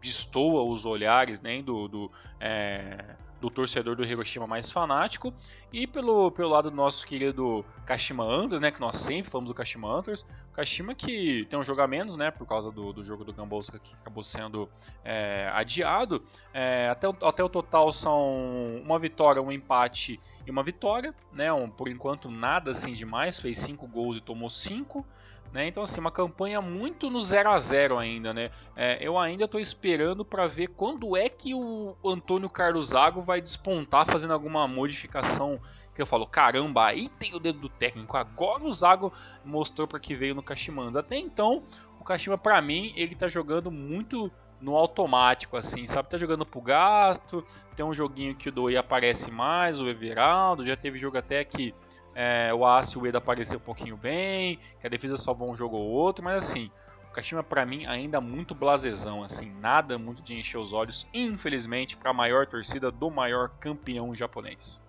destoa 0.00 0.64
os 0.64 0.84
olhares 0.84 1.40
nem 1.40 1.62
do, 1.62 1.86
do 1.86 2.10
é, 2.40 3.14
do 3.42 3.50
torcedor 3.50 3.96
do 3.96 4.04
Hiroshima 4.04 4.46
mais 4.46 4.70
fanático 4.70 5.34
e 5.72 5.84
pelo, 5.84 6.30
pelo 6.30 6.48
lado 6.48 6.70
do 6.70 6.76
nosso 6.76 7.04
querido 7.04 7.64
Kashima 7.84 8.22
Antlers, 8.22 8.60
né, 8.60 8.70
que 8.70 8.80
nós 8.80 8.96
sempre 8.98 9.32
falamos 9.32 9.50
do 9.50 9.54
Kashima 9.54 9.92
Antlers, 9.92 10.24
Kashima 10.52 10.94
que 10.94 11.44
tem 11.50 11.58
um 11.58 11.64
jogo 11.64 11.80
a 11.80 11.88
menos, 11.88 12.16
né, 12.16 12.30
por 12.30 12.46
causa 12.46 12.70
do, 12.70 12.92
do 12.92 13.04
jogo 13.04 13.24
do 13.24 13.32
Gambolska 13.32 13.80
que 13.80 13.92
acabou 14.00 14.22
sendo 14.22 14.68
é, 15.04 15.50
adiado, 15.52 16.22
é, 16.54 16.88
até, 16.88 17.08
o, 17.08 17.16
até 17.20 17.42
o 17.42 17.48
total 17.48 17.90
são 17.90 18.80
uma 18.84 18.96
vitória, 18.96 19.42
um 19.42 19.50
empate 19.50 20.20
e 20.46 20.50
uma 20.50 20.62
vitória, 20.62 21.12
né, 21.32 21.52
um, 21.52 21.68
por 21.68 21.88
enquanto 21.88 22.30
nada 22.30 22.70
assim 22.70 22.92
demais, 22.92 23.40
fez 23.40 23.58
5 23.58 23.88
gols 23.88 24.18
e 24.18 24.20
tomou 24.20 24.48
5, 24.48 25.04
né? 25.52 25.66
Então, 25.66 25.82
assim, 25.82 26.00
uma 26.00 26.10
campanha 26.10 26.60
muito 26.60 27.10
no 27.10 27.20
0 27.20 27.50
a 27.50 27.58
0 27.58 27.98
ainda. 27.98 28.32
Né? 28.32 28.50
É, 28.74 28.98
eu 29.00 29.18
ainda 29.18 29.44
estou 29.44 29.60
esperando 29.60 30.24
para 30.24 30.46
ver 30.46 30.68
quando 30.68 31.16
é 31.16 31.28
que 31.28 31.54
o 31.54 31.94
Antônio 32.04 32.48
Carlos 32.48 32.88
Zago 32.88 33.20
vai 33.20 33.40
despontar 33.40 34.06
fazendo 34.06 34.32
alguma 34.32 34.66
modificação. 34.66 35.60
Que 35.94 36.00
eu 36.00 36.06
falo, 36.06 36.26
caramba, 36.26 36.86
aí 36.86 37.06
tem 37.06 37.34
o 37.34 37.38
dedo 37.38 37.58
do 37.58 37.68
técnico. 37.68 38.16
Agora 38.16 38.64
o 38.64 38.72
Zago 38.72 39.12
mostrou 39.44 39.86
para 39.86 40.00
que 40.00 40.14
veio 40.14 40.34
no 40.34 40.42
Kashimanos. 40.42 40.96
Até 40.96 41.18
então, 41.18 41.62
o 42.00 42.04
Kashima, 42.04 42.38
para 42.38 42.60
mim, 42.62 42.92
ele 42.96 43.12
está 43.12 43.28
jogando 43.28 43.70
muito 43.70 44.32
no 44.58 44.74
automático, 44.74 45.56
assim, 45.56 45.86
sabe? 45.86 46.08
Tá 46.08 46.16
jogando 46.16 46.46
pro 46.46 46.60
gasto. 46.60 47.44
Tem 47.76 47.84
um 47.84 47.92
joguinho 47.92 48.34
que 48.34 48.48
o 48.48 48.52
Doi 48.52 48.76
aparece 48.76 49.30
mais, 49.30 49.80
o 49.80 49.88
Everaldo. 49.88 50.64
Já 50.64 50.76
teve 50.76 50.98
jogo 50.98 51.18
até 51.18 51.44
que 51.44 51.74
é, 52.14 52.52
o 52.52 52.66
Ace 52.66 52.96
e 52.96 53.00
o 53.00 53.06
Eda 53.06 53.18
apareceu 53.18 53.58
um 53.58 53.62
pouquinho 53.62 53.96
bem, 53.96 54.58
que 54.80 54.86
a 54.86 54.90
defesa 54.90 55.16
salvou 55.16 55.50
um 55.50 55.56
jogo 55.56 55.76
ou 55.76 55.88
outro, 55.88 56.24
mas 56.24 56.36
assim, 56.36 56.70
o 57.08 57.12
Kashima 57.12 57.42
para 57.42 57.64
mim 57.64 57.86
ainda 57.86 58.20
muito 58.20 58.54
blasezão, 58.54 59.22
assim, 59.22 59.52
nada 59.60 59.98
muito 59.98 60.22
de 60.22 60.34
encher 60.34 60.58
os 60.58 60.72
olhos, 60.72 61.08
infelizmente, 61.12 61.96
para 61.96 62.10
a 62.10 62.14
maior 62.14 62.46
torcida 62.46 62.90
do 62.90 63.10
maior 63.10 63.50
campeão 63.60 64.14
japonês. 64.14 64.80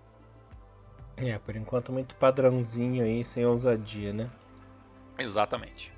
É, 1.15 1.37
por 1.37 1.55
enquanto 1.55 1.91
muito 1.91 2.15
padrãozinho 2.15 3.03
aí, 3.03 3.23
sem 3.23 3.45
ousadia, 3.45 4.11
né? 4.11 4.29
Exatamente. 5.17 5.93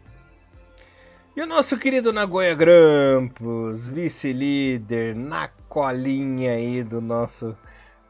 E 1.35 1.41
o 1.41 1.45
nosso 1.45 1.77
querido 1.77 2.13
Nagoya 2.13 2.55
Grampus, 2.55 3.87
vice-líder, 3.87 5.15
na 5.15 5.49
colinha 5.67 6.51
aí 6.51 6.83
do 6.83 7.01
nosso 7.01 7.57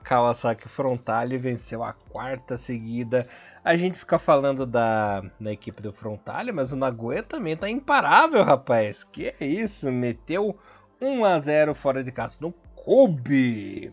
Kawasaki 0.06 0.70
Frontale, 0.70 1.36
venceu 1.38 1.84
a 1.84 1.94
quarta 1.94 2.56
seguida. 2.56 3.28
A 3.64 3.76
gente 3.76 3.98
fica 3.98 4.20
falando 4.20 4.64
da, 4.64 5.24
da 5.40 5.52
equipe 5.52 5.82
do 5.82 5.92
Frontale, 5.92 6.52
mas 6.52 6.72
o 6.72 6.78
Nagoya 6.78 7.24
também 7.24 7.58
tá 7.58 7.68
imparável, 7.68 8.44
rapaz. 8.44 9.04
Que 9.04 9.34
é 9.40 9.46
isso? 9.46 9.92
Meteu 9.92 10.56
1 11.02 11.26
a 11.26 11.40
0 11.40 11.74
fora 11.74 12.04
de 12.04 12.12
casa 12.12 12.38
no 12.40 12.52
Kobe. 12.76 13.92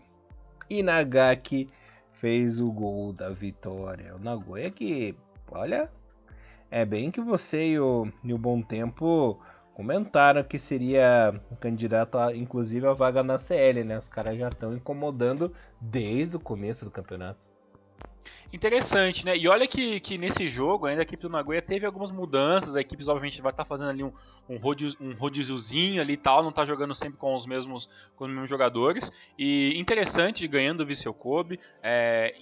E 0.69 0.83
Nagaki 0.83 1.67
fez 2.11 2.59
o 2.59 2.71
gol 2.71 3.11
da 3.11 3.31
vitória. 3.31 4.15
O 4.15 4.19
Nagoya 4.19 4.69
que, 4.69 5.17
olha, 5.51 5.89
é 6.69 6.85
bem 6.85 7.09
que 7.09 7.21
você 7.21 7.69
e 7.69 7.79
o, 7.79 8.07
e 8.23 8.31
o 8.31 8.37
Bom 8.37 8.61
Tempo 8.61 9.39
comentaram 9.73 10.43
que 10.43 10.59
seria 10.59 11.39
candidato, 11.59 12.17
a, 12.17 12.35
inclusive, 12.35 12.85
a 12.87 12.93
vaga 12.93 13.23
na 13.23 13.37
CL, 13.39 13.83
né? 13.83 13.97
Os 13.97 14.07
caras 14.07 14.37
já 14.37 14.49
estão 14.49 14.73
incomodando 14.73 15.53
desde 15.79 16.37
o 16.37 16.39
começo 16.39 16.85
do 16.85 16.91
campeonato. 16.91 17.39
Interessante, 18.53 19.25
né? 19.25 19.35
E 19.35 19.47
olha 19.47 19.65
que, 19.65 19.99
que 19.99 20.15
nesse 20.15 20.47
jogo 20.47 20.85
ainda 20.85 21.01
a 21.01 21.03
equipe 21.03 21.23
do 21.23 21.29
Nagoya 21.29 21.59
teve 21.59 21.87
algumas 21.87 22.11
mudanças. 22.11 22.75
A 22.75 22.81
equipe 22.81 23.03
obviamente 23.09 23.41
vai 23.41 23.51
estar 23.51 23.63
tá 23.63 23.67
fazendo 23.67 23.89
ali 23.89 24.03
um, 24.03 24.13
um, 24.47 24.57
um 25.01 25.13
rodíziozinho 25.13 25.99
ali 25.99 26.13
e 26.13 26.17
tal, 26.17 26.43
não 26.43 26.51
está 26.51 26.63
jogando 26.63 26.93
sempre 26.93 27.17
com 27.17 27.33
os 27.33 27.47
mesmos 27.47 27.89
com 28.15 28.25
os 28.25 28.29
mesmos 28.29 28.49
jogadores. 28.49 29.31
E 29.39 29.73
interessante, 29.79 30.47
ganhando 30.47 30.81
o 30.81 30.85
Viseu 30.85 31.15
Kobe. 31.15 31.59
É, 31.81 32.35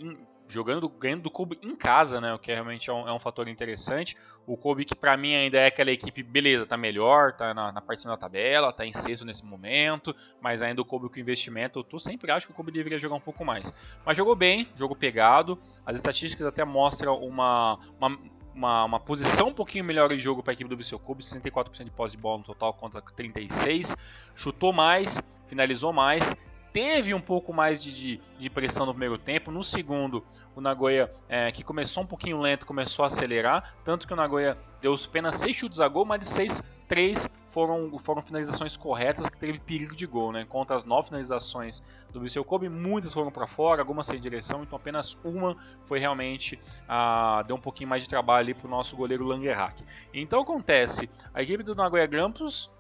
jogando 0.51 0.87
ganhando 0.89 1.23
do 1.23 1.31
Kobe 1.31 1.57
em 1.61 1.75
casa, 1.75 2.19
né? 2.19 2.33
O 2.33 2.39
que 2.39 2.53
realmente 2.53 2.89
é 2.89 2.93
um, 2.93 3.07
é 3.07 3.13
um 3.13 3.19
fator 3.19 3.47
interessante. 3.47 4.15
O 4.45 4.57
Kobe 4.57 4.85
que 4.85 4.95
para 4.95 5.15
mim 5.15 5.33
ainda 5.33 5.57
é 5.57 5.67
aquela 5.67 5.91
equipe, 5.91 6.21
beleza, 6.21 6.65
tá 6.65 6.77
melhor, 6.77 7.33
tá 7.33 7.53
na, 7.53 7.71
na 7.71 7.81
parte 7.81 8.05
da 8.05 8.17
tabela, 8.17 8.71
tá 8.71 8.85
em 8.85 8.91
sexto 8.91 9.25
nesse 9.25 9.45
momento, 9.45 10.15
mas 10.41 10.61
ainda 10.61 10.81
o 10.81 10.85
Kobe 10.85 11.09
com 11.09 11.19
investimento, 11.19 11.83
tu 11.83 11.97
sempre 11.97 12.31
acho 12.31 12.45
que 12.45 12.51
o 12.51 12.55
Kobe 12.55 12.71
deveria 12.71 12.99
jogar 12.99 13.15
um 13.15 13.21
pouco 13.21 13.45
mais. 13.45 13.73
Mas 14.05 14.17
jogou 14.17 14.35
bem, 14.35 14.67
jogo 14.75 14.95
pegado. 14.95 15.57
As 15.85 15.95
estatísticas 15.95 16.45
até 16.45 16.63
mostram 16.65 17.17
uma, 17.17 17.79
uma 17.99 18.19
uma, 18.53 18.83
uma, 18.83 18.99
posição 18.99 19.47
um 19.47 19.53
pouquinho 19.53 19.85
melhor 19.85 20.09
de 20.09 20.19
jogo 20.19 20.43
para 20.43 20.51
a 20.51 20.53
equipe 20.53 20.69
do 20.69 20.75
Viseu 20.75 20.99
Kobe, 20.99 21.23
64% 21.23 21.85
de 21.85 21.91
posse 21.91 22.15
de 22.15 22.21
bola 22.21 22.39
no 22.39 22.43
total 22.43 22.73
contra 22.73 23.01
36, 23.01 23.95
chutou 24.35 24.73
mais, 24.73 25.21
finalizou 25.47 25.93
mais, 25.93 26.35
teve 26.73 27.13
um 27.13 27.21
pouco 27.21 27.53
mais 27.53 27.83
de, 27.83 27.91
de, 27.93 28.21
de, 28.39 28.49
pressão 28.49 28.85
no 28.85 28.93
primeiro 28.93 29.17
tempo. 29.17 29.51
No 29.51 29.63
segundo, 29.63 30.23
o 30.55 30.61
Nagoya, 30.61 31.11
é, 31.27 31.51
que 31.51 31.63
começou 31.63 32.03
um 32.03 32.07
pouquinho 32.07 32.39
lento, 32.39 32.65
começou 32.65 33.03
a 33.03 33.07
acelerar. 33.07 33.75
Tanto 33.83 34.07
que 34.07 34.13
o 34.13 34.15
Nagoya 34.15 34.57
deu 34.81 34.95
apenas 34.95 35.35
6 35.35 35.55
chutes 35.55 35.79
a 35.79 35.87
gol, 35.87 36.05
mas 36.05 36.19
de 36.19 36.25
6, 36.27 36.63
3 36.87 37.41
foram, 37.49 37.97
foram 37.99 38.21
finalizações 38.21 38.77
corretas 38.77 39.27
que 39.29 39.37
teve 39.37 39.59
perigo 39.59 39.95
de 39.95 40.05
gol. 40.05 40.31
Né? 40.31 40.45
Contra 40.45 40.75
as 40.75 40.85
9 40.85 41.09
finalizações 41.09 41.83
do 42.11 42.21
Viseu 42.21 42.43
Kobe, 42.43 42.69
muitas 42.69 43.13
foram 43.13 43.31
para 43.31 43.45
fora, 43.45 43.81
algumas 43.81 44.07
sem 44.07 44.19
direção, 44.19 44.63
então 44.63 44.77
apenas 44.77 45.17
uma 45.23 45.55
foi 45.85 45.99
realmente. 45.99 46.59
Ah, 46.87 47.43
deu 47.45 47.55
um 47.55 47.59
pouquinho 47.59 47.89
mais 47.89 48.03
de 48.03 48.09
trabalho 48.09 48.55
para 48.55 48.67
o 48.67 48.69
nosso 48.69 48.95
goleiro 48.95 49.25
Langerhack. 49.25 49.83
Então 50.13 50.41
acontece, 50.41 51.09
a 51.33 51.41
equipe 51.41 51.63
do 51.63 51.75
Nagoya 51.75 52.05
Grampus 52.05 52.71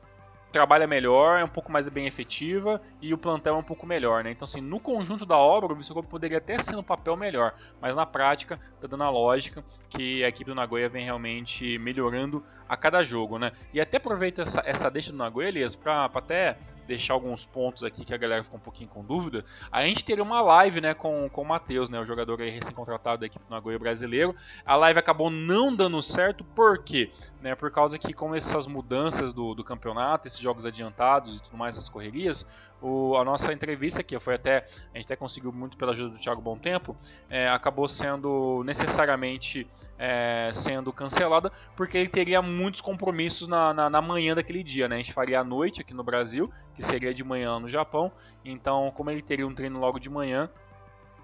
trabalha 0.51 0.85
melhor, 0.85 1.39
é 1.39 1.43
um 1.43 1.49
pouco 1.49 1.71
mais 1.71 1.87
bem 1.89 2.05
efetiva 2.05 2.81
e 3.01 3.13
o 3.13 3.17
plantel 3.17 3.55
é 3.55 3.57
um 3.57 3.63
pouco 3.63 3.85
melhor, 3.85 4.23
né? 4.23 4.31
Então, 4.31 4.43
assim, 4.43 4.61
no 4.61 4.79
conjunto 4.79 5.25
da 5.25 5.37
obra, 5.37 5.71
o 5.73 5.75
Viscopo 5.75 6.07
poderia 6.07 6.37
até 6.37 6.57
ser 6.59 6.75
um 6.75 6.83
papel 6.83 7.15
melhor, 7.15 7.53
mas 7.79 7.95
na 7.95 8.05
prática, 8.05 8.59
tá 8.79 8.87
dando 8.87 9.03
a 9.03 9.09
lógica 9.09 9.63
que 9.89 10.23
a 10.23 10.27
equipe 10.27 10.51
do 10.51 10.55
Nagoya 10.55 10.89
vem 10.89 11.05
realmente 11.05 11.77
melhorando 11.79 12.43
a 12.67 12.75
cada 12.75 13.01
jogo, 13.03 13.39
né? 13.39 13.51
E 13.73 13.79
até 13.79 13.97
aproveito 13.97 14.41
essa, 14.41 14.61
essa 14.65 14.91
deixa 14.91 15.11
do 15.11 15.17
Nagoya, 15.17 15.47
Elias, 15.47 15.75
para 15.75 16.05
até 16.05 16.57
deixar 16.85 17.13
alguns 17.13 17.45
pontos 17.45 17.83
aqui 17.83 18.03
que 18.03 18.13
a 18.13 18.17
galera 18.17 18.43
ficou 18.43 18.59
um 18.59 18.63
pouquinho 18.63 18.89
com 18.89 19.03
dúvida. 19.03 19.45
A 19.71 19.83
gente 19.83 20.03
teria 20.03 20.23
uma 20.23 20.41
live, 20.41 20.81
né, 20.81 20.93
com, 20.93 21.29
com 21.29 21.41
o 21.41 21.45
Matheus, 21.45 21.89
né, 21.89 21.99
o 21.99 22.05
jogador 22.05 22.37
recém-contratado 22.39 23.21
da 23.21 23.25
equipe 23.25 23.45
do 23.45 23.51
Nagoya 23.51 23.79
brasileiro. 23.79 24.35
A 24.65 24.75
live 24.75 24.99
acabou 24.99 25.29
não 25.29 25.73
dando 25.73 26.01
certo, 26.01 26.43
por 26.43 26.83
quê? 26.83 27.09
Né, 27.41 27.55
por 27.55 27.71
causa 27.71 27.97
que 27.97 28.13
com 28.13 28.35
essas 28.35 28.67
mudanças 28.67 29.33
do, 29.33 29.53
do 29.55 29.63
campeonato, 29.63 30.27
esses 30.27 30.40
jogos 30.41 30.65
adiantados 30.65 31.37
e 31.37 31.41
tudo 31.41 31.57
mais, 31.57 31.77
as 31.77 31.87
correrias, 31.87 32.49
o, 32.81 33.15
a 33.15 33.23
nossa 33.23 33.53
entrevista 33.53 34.01
aqui, 34.01 34.19
foi 34.19 34.35
até, 34.35 34.65
a 34.93 34.97
gente 34.97 35.05
até 35.05 35.15
conseguiu 35.15 35.51
muito 35.51 35.77
pela 35.77 35.91
ajuda 35.91 36.09
do 36.09 36.19
Thiago 36.19 36.41
Bom 36.41 36.57
Tempo, 36.57 36.95
é, 37.29 37.47
acabou 37.47 37.87
sendo 37.87 38.63
necessariamente 38.63 39.67
é, 39.99 40.49
sendo 40.53 40.91
cancelada, 40.91 41.51
porque 41.75 41.97
ele 41.97 42.09
teria 42.09 42.41
muitos 42.41 42.81
compromissos 42.81 43.47
na, 43.47 43.73
na, 43.73 43.89
na, 43.89 44.01
manhã 44.01 44.33
daquele 44.33 44.63
dia, 44.63 44.87
né? 44.87 44.95
A 44.95 44.99
gente 44.99 45.13
faria 45.13 45.39
à 45.39 45.43
noite 45.43 45.81
aqui 45.81 45.93
no 45.93 46.03
Brasil, 46.03 46.51
que 46.73 46.81
seria 46.81 47.13
de 47.13 47.23
manhã 47.23 47.59
no 47.59 47.67
Japão, 47.67 48.11
então 48.43 48.91
como 48.95 49.11
ele 49.11 49.21
teria 49.21 49.45
um 49.45 49.53
treino 49.53 49.79
logo 49.79 49.99
de 49.99 50.09
manhã, 50.09 50.49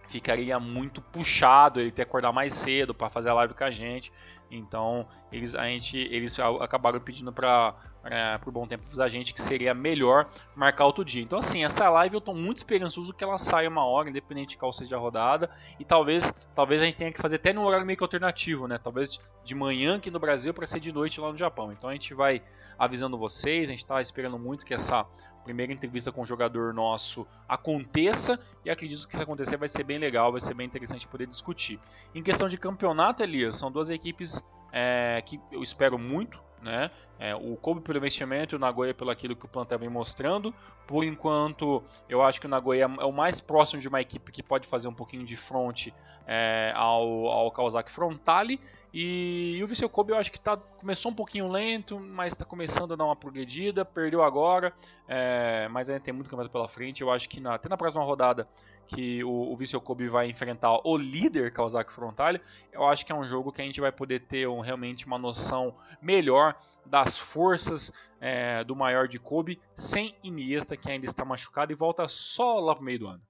ficaria 0.07 0.59
muito 0.59 1.01
puxado 1.01 1.80
ele 1.80 1.91
ter 1.91 2.03
que 2.03 2.09
acordar 2.09 2.32
mais 2.32 2.53
cedo 2.53 2.93
para 2.93 3.09
fazer 3.09 3.30
a 3.30 3.34
live 3.34 3.53
com 3.53 3.63
a 3.63 3.72
gente. 3.72 4.11
Então 4.49 5.07
eles, 5.31 5.55
a 5.55 5.65
gente, 5.65 5.97
eles 5.97 6.37
acabaram 6.39 6.99
pedindo 6.99 7.31
para 7.31 7.75
é, 8.03 8.37
por 8.37 8.51
bom 8.51 8.65
tempo 8.65 8.83
a 9.01 9.09
gente 9.09 9.33
que 9.33 9.41
seria 9.41 9.73
melhor 9.73 10.27
marcar 10.55 10.85
outro 10.85 11.03
dia. 11.03 11.21
Então 11.21 11.39
assim, 11.39 11.63
essa 11.63 11.89
live 11.89 12.15
eu 12.15 12.19
estou 12.19 12.35
muito 12.35 12.57
esperançoso 12.57 13.13
que 13.13 13.23
ela 13.23 13.37
saia 13.37 13.69
uma 13.69 13.85
hora, 13.85 14.09
independente 14.09 14.51
de 14.51 14.57
qual 14.57 14.71
seja 14.71 14.95
a 14.95 14.99
rodada. 14.99 15.49
E 15.79 15.85
talvez, 15.85 16.49
talvez 16.55 16.81
a 16.81 16.85
gente 16.85 16.95
tenha 16.95 17.11
que 17.11 17.21
fazer 17.21 17.35
até 17.35 17.51
num 17.51 17.63
horário 17.63 17.85
meio 17.85 17.97
que 17.97 18.03
alternativo, 18.03 18.67
né? 18.67 18.77
Talvez 18.77 19.19
de 19.43 19.55
manhã 19.55 19.97
aqui 19.97 20.09
no 20.09 20.19
Brasil 20.19 20.53
para 20.53 20.65
ser 20.65 20.79
de 20.79 20.91
noite 20.91 21.19
lá 21.19 21.31
no 21.31 21.37
Japão. 21.37 21.71
Então 21.71 21.89
a 21.89 21.93
gente 21.93 22.13
vai 22.13 22.41
avisando 22.77 23.17
vocês, 23.17 23.69
a 23.69 23.71
gente 23.71 23.83
está 23.83 23.99
esperando 23.99 24.37
muito 24.37 24.65
que 24.65 24.73
essa 24.73 25.05
primeira 25.43 25.71
entrevista 25.71 26.11
com 26.11 26.21
o 26.21 26.25
jogador 26.25 26.73
nosso 26.73 27.25
aconteça 27.47 28.37
e 28.65 28.69
acredito 28.69 29.07
que 29.07 29.15
se 29.15 29.23
acontecer 29.23 29.55
vai 29.55 29.69
ser 29.69 29.83
bem 29.85 29.97
legal, 29.97 30.29
vai 30.29 30.41
ser 30.41 30.53
bem 30.53 30.67
interessante 30.67 31.07
poder 31.07 31.25
discutir. 31.25 31.79
Em 32.13 32.21
questão 32.21 32.49
de 32.49 32.57
campeonato, 32.57 33.23
Elias, 33.23 33.55
são 33.55 33.71
duas 33.71 33.89
equipes 33.89 34.36
é, 34.72 35.22
que 35.26 35.39
eu 35.51 35.61
espero 35.61 35.97
muito 35.97 36.41
né? 36.61 36.91
É, 37.19 37.35
o 37.35 37.55
Kobe 37.55 37.81
pelo 37.81 37.97
investimento 37.97 38.55
o 38.55 38.59
Nagoya 38.59 38.93
pelo 38.93 39.09
aquilo 39.09 39.35
que 39.35 39.45
o 39.45 39.47
plantel 39.47 39.79
vem 39.79 39.89
mostrando. 39.89 40.53
Por 40.85 41.03
enquanto, 41.03 41.83
eu 42.07 42.21
acho 42.21 42.39
que 42.39 42.45
o 42.45 42.49
Nagoya 42.49 42.83
é 42.83 43.05
o 43.05 43.11
mais 43.11 43.41
próximo 43.41 43.81
de 43.81 43.87
uma 43.87 43.99
equipe 43.99 44.31
que 44.31 44.43
pode 44.43 44.67
fazer 44.67 44.87
um 44.87 44.93
pouquinho 44.93 45.25
de 45.25 45.35
front 45.35 45.87
é, 46.25 46.71
ao, 46.75 47.27
ao 47.27 47.51
Kawasaki 47.51 47.91
Frontale. 47.91 48.59
E, 48.93 49.57
e 49.57 49.63
o 49.63 49.67
Viseu 49.67 49.89
Kobe 49.89 50.11
eu 50.11 50.17
acho 50.17 50.31
que 50.31 50.39
tá, 50.39 50.55
começou 50.55 51.11
um 51.11 51.15
pouquinho 51.15 51.47
lento, 51.47 51.99
mas 51.99 52.33
está 52.33 52.45
começando 52.45 52.93
a 52.93 52.95
dar 52.95 53.05
uma 53.05 53.15
progredida. 53.15 53.83
Perdeu 53.83 54.23
agora, 54.23 54.73
é, 55.07 55.67
mas 55.69 55.89
ainda 55.89 56.01
tem 56.01 56.13
muito 56.13 56.29
campeonato 56.29 56.51
pela 56.51 56.67
frente. 56.67 57.01
Eu 57.01 57.11
acho 57.11 57.27
que 57.27 57.39
na, 57.39 57.55
até 57.55 57.67
na 57.67 57.77
próxima 57.77 58.03
rodada 58.03 58.47
que 58.87 59.23
o, 59.23 59.51
o 59.51 59.57
Viseu 59.57 59.81
Kobe 59.81 60.07
vai 60.07 60.29
enfrentar 60.29 60.79
o 60.83 60.97
líder 60.97 61.51
Kawasaki 61.51 61.91
Frontale, 61.91 62.39
eu 62.71 62.87
acho 62.87 63.05
que 63.05 63.11
é 63.11 63.15
um 63.15 63.25
jogo 63.25 63.51
que 63.51 63.61
a 63.61 63.65
gente 63.65 63.81
vai 63.81 63.91
poder 63.91 64.21
ter 64.21 64.47
um, 64.47 64.61
realmente 64.61 65.05
uma 65.05 65.17
noção 65.17 65.75
melhor 66.01 66.46
das 66.85 67.17
forças 67.17 68.11
é, 68.19 68.63
do 68.63 68.75
maior 68.75 69.07
de 69.07 69.19
Kobe, 69.19 69.59
sem 69.75 70.15
Iniesta, 70.23 70.77
que 70.77 70.89
ainda 70.89 71.05
está 71.05 71.25
machucado 71.25 71.71
e 71.71 71.75
volta 71.75 72.07
só 72.07 72.59
lá 72.59 72.75
para 72.75 72.81
o 72.81 72.85
meio 72.85 72.99
do 72.99 73.07
ano. 73.07 73.21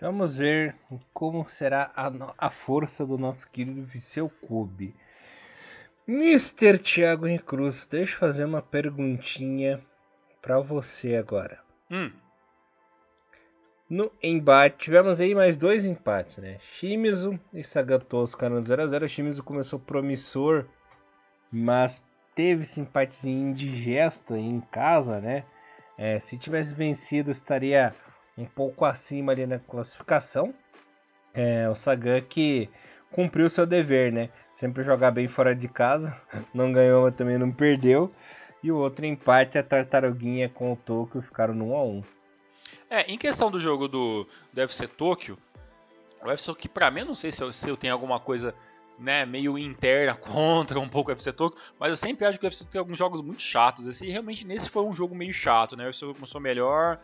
Vamos 0.00 0.34
ver 0.34 0.76
como 1.12 1.48
será 1.48 1.92
a, 1.94 2.10
a 2.36 2.50
força 2.50 3.06
do 3.06 3.16
nosso 3.16 3.48
querido 3.50 3.82
Viseu 3.84 4.28
Kobe. 4.28 4.94
Mr. 6.06 6.78
Thiago 6.78 7.24
Recruz, 7.26 7.86
deixa 7.86 8.14
eu 8.14 8.18
fazer 8.18 8.44
uma 8.44 8.60
perguntinha 8.60 9.82
para 10.42 10.60
você 10.60 11.16
agora. 11.16 11.58
Hum. 11.90 12.12
No 13.88 14.10
embate, 14.22 14.76
tivemos 14.84 15.20
aí 15.20 15.34
mais 15.34 15.56
dois 15.56 15.86
empates, 15.86 16.38
né? 16.38 16.58
Shimizu 16.74 17.38
e 17.52 17.62
Sagan 17.62 18.00
ficaram 18.26 18.60
0x0. 18.60 19.08
Shimizu 19.08 19.42
começou 19.42 19.78
promissor 19.78 20.66
mas 21.54 22.02
teve 22.34 22.62
esse 22.62 22.80
empatezinho 22.80 23.50
indigesto 23.50 24.34
em 24.34 24.60
casa, 24.60 25.20
né? 25.20 25.44
É, 25.96 26.18
se 26.18 26.36
tivesse 26.36 26.74
vencido, 26.74 27.30
estaria 27.30 27.94
um 28.36 28.44
pouco 28.44 28.84
acima 28.84 29.30
ali 29.30 29.46
na 29.46 29.60
classificação. 29.60 30.52
É, 31.32 31.68
o 31.68 31.74
Sagan 31.76 32.20
que 32.22 32.68
cumpriu 33.12 33.48
seu 33.48 33.64
dever, 33.64 34.12
né? 34.12 34.30
Sempre 34.54 34.82
jogar 34.82 35.12
bem 35.12 35.28
fora 35.28 35.54
de 35.54 35.68
casa, 35.68 36.20
não 36.52 36.72
ganhou, 36.72 37.04
mas 37.04 37.14
também 37.14 37.38
não 37.38 37.52
perdeu. 37.52 38.12
E 38.60 38.72
o 38.72 38.76
outro 38.78 39.06
empate, 39.06 39.56
a 39.56 39.62
Tartaruguinha 39.62 40.48
com 40.48 40.72
o 40.72 40.76
Tokyo 40.76 41.22
ficaram 41.22 41.54
no 41.54 41.66
1x1. 41.66 42.04
É, 42.90 43.02
em 43.02 43.18
questão 43.18 43.50
do 43.50 43.60
jogo 43.60 43.86
do, 43.86 44.26
do 44.52 44.60
UFC 44.60 44.88
Tokyo, 44.88 45.38
o 46.20 46.26
UFC 46.26 46.46
Tokyo, 46.46 46.70
pra 46.70 46.90
mim, 46.90 47.04
não 47.04 47.14
sei 47.14 47.30
se 47.30 47.42
eu, 47.42 47.52
se 47.52 47.68
eu 47.68 47.76
tenho 47.76 47.92
alguma 47.92 48.18
coisa 48.18 48.54
né, 48.98 49.26
meio 49.26 49.58
interna 49.58 50.14
contra 50.20 50.78
um 50.78 50.88
pouco 50.88 51.10
o 51.10 51.12
FC 51.12 51.32
Tokyo, 51.32 51.60
mas 51.78 51.90
eu 51.90 51.96
sempre 51.96 52.26
acho 52.26 52.38
que 52.38 52.46
o 52.46 52.48
FC 52.48 52.64
tem 52.64 52.78
alguns 52.78 52.98
jogos 52.98 53.20
muito 53.20 53.42
chatos. 53.42 53.86
Esse 53.86 54.08
realmente 54.08 54.46
nesse 54.46 54.70
foi 54.70 54.82
um 54.82 54.92
jogo 54.92 55.14
meio 55.14 55.32
chato, 55.32 55.76
né? 55.76 55.84
O 55.84 55.86
UFC 55.88 56.06
começou 56.14 56.40
melhor, 56.40 56.98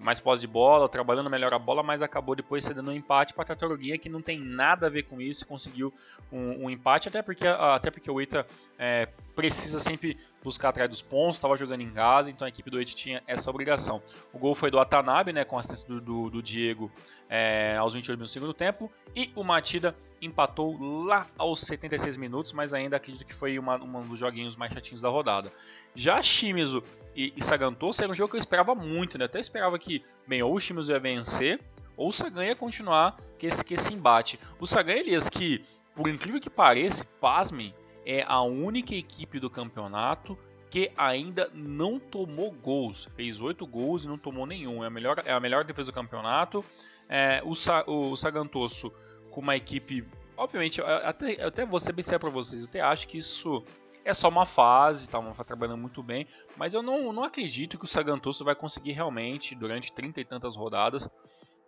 mais 0.00 0.18
posse 0.18 0.40
de 0.40 0.46
bola, 0.46 0.88
trabalhando 0.88 1.28
melhor 1.28 1.52
a 1.52 1.58
bola, 1.58 1.82
mas 1.82 2.02
acabou 2.02 2.34
depois 2.34 2.64
cedendo 2.64 2.90
um 2.90 2.94
empate 2.94 3.34
para 3.34 3.42
a 3.42 3.46
Tartaruguinha, 3.46 3.98
que 3.98 4.08
não 4.08 4.22
tem 4.22 4.40
nada 4.40 4.86
a 4.86 4.90
ver 4.90 5.02
com 5.02 5.20
isso, 5.20 5.46
conseguiu 5.46 5.92
um, 6.32 6.64
um 6.64 6.70
empate, 6.70 7.08
até 7.08 7.20
porque, 7.20 7.46
até 7.46 7.90
porque 7.90 8.10
o 8.10 8.20
Ita 8.20 8.46
é, 8.78 9.06
precisa 9.36 9.78
sempre 9.78 10.16
buscar 10.42 10.70
atrás 10.70 10.88
dos 10.88 11.02
pontos, 11.02 11.36
estava 11.36 11.56
jogando 11.56 11.82
em 11.82 11.90
casa, 11.90 12.30
então 12.30 12.46
a 12.46 12.48
equipe 12.48 12.70
do 12.70 12.80
Ita 12.80 12.92
tinha 12.92 13.22
essa 13.26 13.50
obrigação. 13.50 14.02
O 14.32 14.38
gol 14.38 14.54
foi 14.54 14.70
do 14.70 14.78
Atanabe, 14.78 15.32
né, 15.32 15.44
com 15.44 15.58
assistência 15.58 15.86
do, 15.86 16.00
do, 16.00 16.30
do 16.30 16.42
Diego 16.42 16.90
é, 17.28 17.76
aos 17.76 17.94
28 17.94 18.16
minutos 18.16 18.30
do 18.30 18.32
segundo 18.32 18.54
tempo, 18.54 18.90
e 19.14 19.30
o 19.34 19.44
Matida 19.44 19.94
empatou 20.20 20.76
lá 21.04 21.26
aos 21.36 21.60
76 21.60 22.16
minutos, 22.16 22.52
mas 22.52 22.72
ainda 22.72 22.96
acredito 22.96 23.24
que 23.26 23.34
foi 23.34 23.58
uma, 23.58 23.76
um 23.76 24.06
dos 24.06 24.18
joguinhos 24.18 24.56
mais 24.56 24.72
chatinhos 24.72 25.02
da 25.02 25.08
rodada. 25.08 25.52
Já 25.94 26.22
Shimizu 26.22 26.82
e, 27.14 27.32
e 27.36 27.42
Sagantoso 27.42 28.02
era 28.02 28.12
um 28.12 28.14
jogo 28.14 28.30
que 28.30 28.36
eu 28.36 28.40
esperava 28.40 28.74
muito, 28.74 29.18
né? 29.18 29.24
Até 29.24 29.40
esperava 29.40 29.78
que, 29.78 30.02
bem, 30.26 30.42
ou 30.42 30.54
o 30.54 30.60
Shimizu 30.60 30.92
ia 30.92 30.98
vencer, 30.98 31.60
ou 31.96 32.08
o 32.08 32.12
Sagan 32.12 32.46
ia 32.46 32.56
continuar 32.56 33.16
com 33.38 33.46
esse, 33.46 33.64
com 33.64 33.74
esse 33.74 33.92
embate. 33.92 34.40
O 34.58 34.66
Sagan, 34.66 34.94
Elias, 34.94 35.28
que, 35.28 35.62
por 35.94 36.08
incrível 36.08 36.40
que 36.40 36.48
pareça, 36.48 37.04
pasmem, 37.20 37.74
é 38.10 38.24
a 38.26 38.42
única 38.42 38.92
equipe 38.92 39.38
do 39.38 39.48
campeonato 39.48 40.36
que 40.68 40.90
ainda 40.96 41.48
não 41.54 42.00
tomou 42.00 42.50
gols. 42.50 43.04
Fez 43.14 43.40
8 43.40 43.64
gols 43.66 44.04
e 44.04 44.08
não 44.08 44.18
tomou 44.18 44.46
nenhum. 44.46 44.82
É 44.82 44.88
a 44.88 44.90
melhor, 44.90 45.22
é 45.24 45.32
a 45.32 45.38
melhor 45.38 45.64
defesa 45.64 45.92
do 45.92 45.94
campeonato. 45.94 46.64
É, 47.08 47.40
o, 47.44 47.54
Sa, 47.54 47.84
o 47.86 48.16
Sagantoso 48.16 48.92
com 49.30 49.40
uma 49.40 49.54
equipe. 49.54 50.04
Obviamente, 50.36 50.80
até, 50.80 51.40
até 51.40 51.64
vou 51.64 51.78
ser 51.78 51.92
bem 51.92 52.02
sério 52.02 52.18
para 52.18 52.30
vocês. 52.30 52.62
Eu 52.62 52.68
até 52.68 52.80
acho 52.80 53.06
que 53.06 53.18
isso 53.18 53.64
é 54.04 54.12
só 54.12 54.28
uma 54.28 54.46
fase, 54.46 55.08
tá, 55.08 55.20
tá 55.20 55.44
trabalhando 55.44 55.78
muito 55.78 56.02
bem, 56.02 56.26
mas 56.56 56.74
eu 56.74 56.82
não, 56.82 57.12
não 57.12 57.22
acredito 57.22 57.78
que 57.78 57.84
o 57.84 57.88
Sagantoso 57.88 58.44
vai 58.44 58.54
conseguir 58.54 58.92
realmente, 58.92 59.54
durante 59.54 59.92
30 59.92 60.20
e 60.20 60.24
tantas 60.24 60.56
rodadas, 60.56 61.08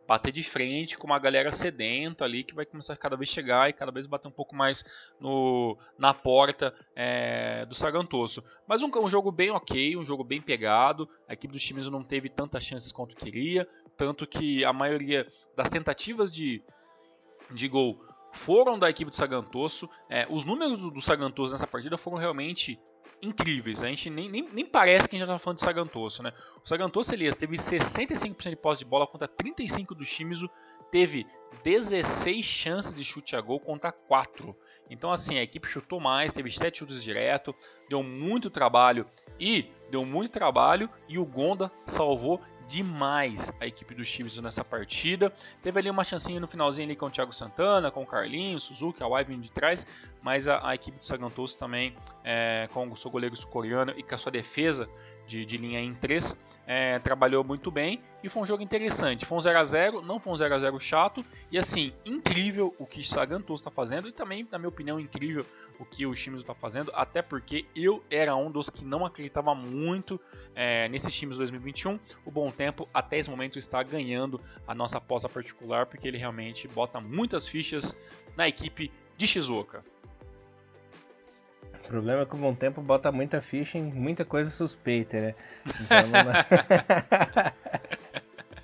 bater 0.06 0.32
de 0.32 0.42
frente 0.42 0.98
com 0.98 1.06
uma 1.06 1.18
galera 1.18 1.52
sedenta 1.52 2.24
ali 2.24 2.44
que 2.44 2.54
vai 2.54 2.66
começar 2.66 2.96
cada 2.96 3.16
vez 3.16 3.30
chegar 3.30 3.68
e 3.68 3.72
cada 3.72 3.92
vez 3.92 4.06
bater 4.06 4.28
um 4.28 4.32
pouco 4.32 4.54
mais 4.54 4.84
no, 5.20 5.78
na 5.98 6.12
porta 6.12 6.74
é, 6.94 7.64
do 7.66 7.74
Sagantoso. 7.74 8.44
Mas 8.66 8.82
um, 8.82 8.90
um, 8.94 9.08
jogo 9.08 9.30
bem 9.30 9.50
ok, 9.50 9.96
um 9.96 10.04
jogo 10.04 10.24
bem 10.24 10.40
pegado. 10.40 11.08
A 11.28 11.34
equipe 11.34 11.52
dos 11.52 11.62
times 11.62 11.88
não 11.88 12.02
teve 12.02 12.28
tantas 12.28 12.64
chances 12.64 12.92
quanto 12.92 13.16
queria, 13.16 13.66
tanto 13.96 14.26
que 14.26 14.64
a 14.64 14.72
maioria 14.72 15.26
das 15.56 15.70
tentativas 15.70 16.32
de, 16.32 16.62
de 17.50 17.68
gol 17.68 18.00
foram 18.32 18.78
da 18.78 18.90
equipe 18.90 19.10
do 19.10 19.16
Sagantoso. 19.16 19.88
É, 20.08 20.26
os 20.28 20.44
números 20.44 20.78
do, 20.78 20.90
do 20.90 21.00
Sagantoso 21.00 21.52
nessa 21.52 21.66
partida 21.66 21.96
foram 21.96 22.16
realmente 22.16 22.80
incríveis. 23.22 23.82
A 23.82 23.88
gente 23.88 24.10
nem, 24.10 24.28
nem, 24.28 24.48
nem 24.52 24.66
parece 24.66 25.08
que 25.08 25.14
a 25.14 25.18
gente 25.18 25.26
já 25.26 25.34
está 25.34 25.42
falando 25.42 25.58
de 25.58 25.64
Sagantoso, 25.64 26.22
né? 26.22 26.32
O 26.62 26.68
Sagantoso, 26.68 27.14
Elias, 27.14 27.36
teve 27.36 27.56
65% 27.56 28.50
de 28.50 28.56
posse 28.56 28.80
de 28.80 28.84
bola 28.84 29.06
contra 29.06 29.28
35% 29.28 29.94
do 29.94 30.04
Shimizu, 30.04 30.50
teve 30.90 31.26
16 31.62 32.44
chances 32.44 32.94
de 32.94 33.04
chute 33.04 33.36
a 33.36 33.40
gol 33.40 33.60
contra 33.60 33.92
4. 33.92 34.54
Então, 34.90 35.12
assim, 35.12 35.38
a 35.38 35.42
equipe 35.42 35.68
chutou 35.68 36.00
mais, 36.00 36.32
teve 36.32 36.50
7 36.50 36.80
chutes 36.80 37.02
direto, 37.02 37.54
deu 37.88 38.02
muito 38.02 38.50
trabalho 38.50 39.06
e 39.38 39.70
deu 39.90 40.04
muito 40.04 40.32
trabalho 40.32 40.90
e 41.08 41.18
o 41.18 41.24
Gonda 41.24 41.70
salvou 41.86 42.40
demais 42.66 43.52
a 43.60 43.66
equipe 43.66 43.94
do 43.94 44.04
Chiefs 44.04 44.38
nessa 44.38 44.64
partida. 44.64 45.32
Teve 45.60 45.78
ali 45.78 45.90
uma 45.90 46.04
chancinha 46.04 46.40
no 46.40 46.48
finalzinho 46.48 46.86
ali 46.86 46.96
com 46.96 47.06
o 47.06 47.10
Thiago 47.10 47.32
Santana, 47.32 47.90
com 47.90 48.02
o 48.02 48.06
Carlinhos, 48.06 48.64
Suzuki, 48.64 49.02
a 49.02 49.20
Ivan 49.20 49.40
de 49.40 49.50
trás, 49.50 49.86
mas 50.22 50.46
a, 50.46 50.66
a 50.66 50.74
equipe 50.74 50.98
do 50.98 51.04
Sagantoso 51.04 51.58
também, 51.58 51.94
é, 52.24 52.68
com 52.72 52.88
o 52.88 52.96
seu 52.96 53.10
goleiro 53.10 53.36
sul-coreano 53.36 53.92
e 53.96 54.02
com 54.02 54.14
a 54.14 54.18
sua 54.18 54.30
defesa 54.30 54.88
de, 55.26 55.44
de 55.44 55.56
linha 55.56 55.80
em 55.80 55.94
3, 55.94 56.40
é, 56.66 56.98
trabalhou 57.00 57.42
muito 57.42 57.70
bem 57.70 58.00
e 58.22 58.28
foi 58.28 58.42
um 58.42 58.46
jogo 58.46 58.62
interessante. 58.62 59.26
Foi 59.26 59.36
um 59.36 59.40
0x0, 59.40 60.00
não 60.02 60.20
foi 60.20 60.32
um 60.32 60.36
0x0 60.36 60.78
chato 60.80 61.24
e 61.50 61.58
assim, 61.58 61.92
incrível 62.04 62.74
o 62.78 62.86
que 62.86 63.02
Sagantoso 63.02 63.60
está 63.60 63.70
fazendo 63.70 64.08
e 64.08 64.12
também, 64.12 64.46
na 64.50 64.58
minha 64.58 64.68
opinião, 64.68 65.00
incrível 65.00 65.44
o 65.78 65.84
que 65.84 66.06
o 66.06 66.14
Shimizu 66.14 66.42
está 66.42 66.54
fazendo, 66.54 66.92
até 66.94 67.20
porque 67.20 67.66
eu 67.74 68.02
era 68.10 68.36
um 68.36 68.50
dos 68.50 68.70
que 68.70 68.84
não 68.84 69.04
acreditava 69.04 69.54
muito 69.54 70.20
é, 70.54 70.88
nesses 70.88 71.14
times 71.14 71.36
2021. 71.36 71.98
O 72.24 72.30
Bom 72.30 72.50
Tempo 72.50 72.88
até 72.94 73.18
esse 73.18 73.30
momento 73.30 73.58
está 73.58 73.82
ganhando 73.82 74.40
a 74.66 74.74
nossa 74.74 74.98
aposta 74.98 75.28
particular 75.28 75.86
porque 75.86 76.06
ele 76.06 76.18
realmente 76.18 76.68
bota 76.68 77.00
muitas 77.00 77.48
fichas 77.48 78.00
na 78.36 78.46
equipe 78.48 78.92
de 79.16 79.26
Shizuoka. 79.26 79.84
O 81.92 82.00
problema 82.00 82.22
é 82.22 82.24
que 82.24 82.34
o 82.34 82.38
Bom 82.38 82.54
Tempo 82.54 82.80
bota 82.80 83.12
muita 83.12 83.42
ficha 83.42 83.76
em 83.76 83.82
muita 83.82 84.24
coisa 84.24 84.48
suspeita, 84.48 85.20
né? 85.20 85.34
Então 85.78 85.98
não... 86.08 86.32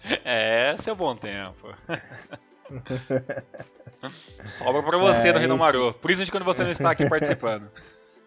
é, 0.24 0.74
seu 0.79 0.97
Bom 0.97 1.14
Tempo. 1.14 1.74
sobra 4.47 4.83
pra 4.83 4.97
você 4.97 5.29
é, 5.29 5.33
no 5.35 5.41
Renomaru, 5.41 5.93
principalmente 5.93 6.31
quando 6.31 6.45
você 6.45 6.64
não 6.64 6.70
está 6.70 6.91
aqui 6.91 7.07
participando. 7.07 7.68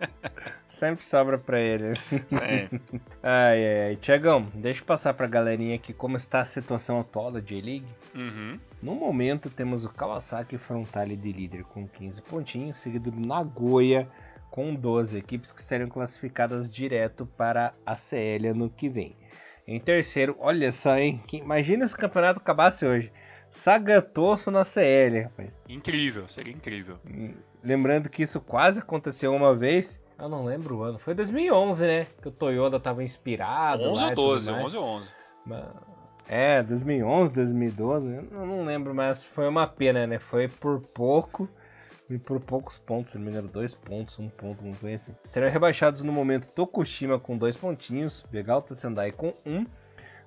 Sempre 0.70 1.04
sobra 1.04 1.39
pra 1.39 1.60
ele. 1.60 1.95
Sempre. 2.28 2.80
ai, 3.24 3.66
ai, 3.66 3.86
ai. 3.88 3.95
Tiagão, 3.95 4.45
deixa 4.54 4.82
eu 4.82 4.86
passar 4.86 5.16
pra 5.16 5.26
galerinha 5.26 5.76
aqui 5.76 5.93
como 5.93 6.16
está 6.16 6.41
a 6.41 6.45
situação 6.45 6.99
atual 6.99 7.32
da 7.32 7.39
J-League. 7.39 7.88
Uhum. 8.14 8.60
No 8.84 8.93
momento, 8.93 9.49
temos 9.49 9.84
o 9.84 9.89
Kawasaki 9.89 10.60
Frontale 10.60 11.16
de 11.16 11.32
líder 11.32 11.64
com 11.64 11.88
15 11.88 12.22
pontinhos, 12.22 12.78
seguido 12.78 13.10
do 13.10 13.20
Nagoya 13.20 14.08
com 14.52 14.76
12 14.76 15.18
equipes 15.18 15.52
que 15.52 15.64
serão 15.64 15.88
classificadas 15.88 16.70
direto 16.70 17.26
para 17.26 17.74
a 17.86 17.95
CL 17.95 18.49
ano 18.49 18.70
que 18.70 18.89
vem. 18.89 19.16
Em 19.66 19.80
terceiro, 19.80 20.36
olha 20.39 20.72
só, 20.72 20.97
hein? 20.97 21.24
Imagina 21.32 21.88
se 21.88 21.95
o 21.95 21.97
campeonato 21.97 22.39
acabasse 22.39 22.86
hoje. 22.86 23.12
Sagatoso 23.49 24.52
na 24.52 24.66
CL, 24.66 25.22
rapaz. 25.22 25.58
Incrível, 25.70 26.28
seria 26.28 26.54
incrível. 26.54 26.99
Hum, 27.10 27.34
lembrando 27.64 28.10
que 28.10 28.24
isso 28.24 28.41
quase 28.41 28.80
aconteceu 28.80 29.34
uma 29.34 29.56
vez. 29.56 30.02
Eu 30.20 30.28
não 30.28 30.43
lembro 30.43 30.78
o 30.78 30.84
ano. 30.84 30.99
Foi 30.99 31.14
2011, 31.14 31.88
né? 31.88 32.08
Que 32.22 32.28
o 32.28 32.32
Toyota 32.32 32.80
tava 32.80 33.04
inspirado. 33.04 33.84
11 33.84 34.04
ou 34.04 34.16
12, 34.16 34.52
11 34.52 34.78
ou 34.78 34.84
11. 34.84 35.14
É, 36.28 36.62
2011, 36.64 37.34
2012. 37.34 38.14
Eu 38.32 38.45
não 38.45 38.66
lembro, 38.66 38.93
mas 38.93 39.24
foi 39.24 39.47
uma 39.47 39.66
pena, 39.66 40.06
né? 40.06 40.20
Foi 40.20 40.47
por 40.47 40.80
pouco 40.80 41.49
e 42.14 42.20
por 42.20 42.39
poucos 42.39 42.78
pontos, 42.78 43.14
se 43.14 43.18
não 43.18 43.26
me 43.26 43.41
dois 43.47 43.74
pontos, 43.74 44.18
um 44.20 44.30
ponto, 44.30 44.64
um 44.64 44.74
coisa 44.74 44.95
assim. 44.95 45.16
Serão 45.24 45.49
rebaixados 45.49 46.03
no 46.03 46.12
momento 46.12 46.47
Tokushima 46.49 47.20
com 47.20 47.38
dois 47.38 47.55
pontinhos, 47.57 48.26
Vegalta 48.32 48.76
Sendai 48.76 49.12
com 49.12 49.34
um. 49.45 49.66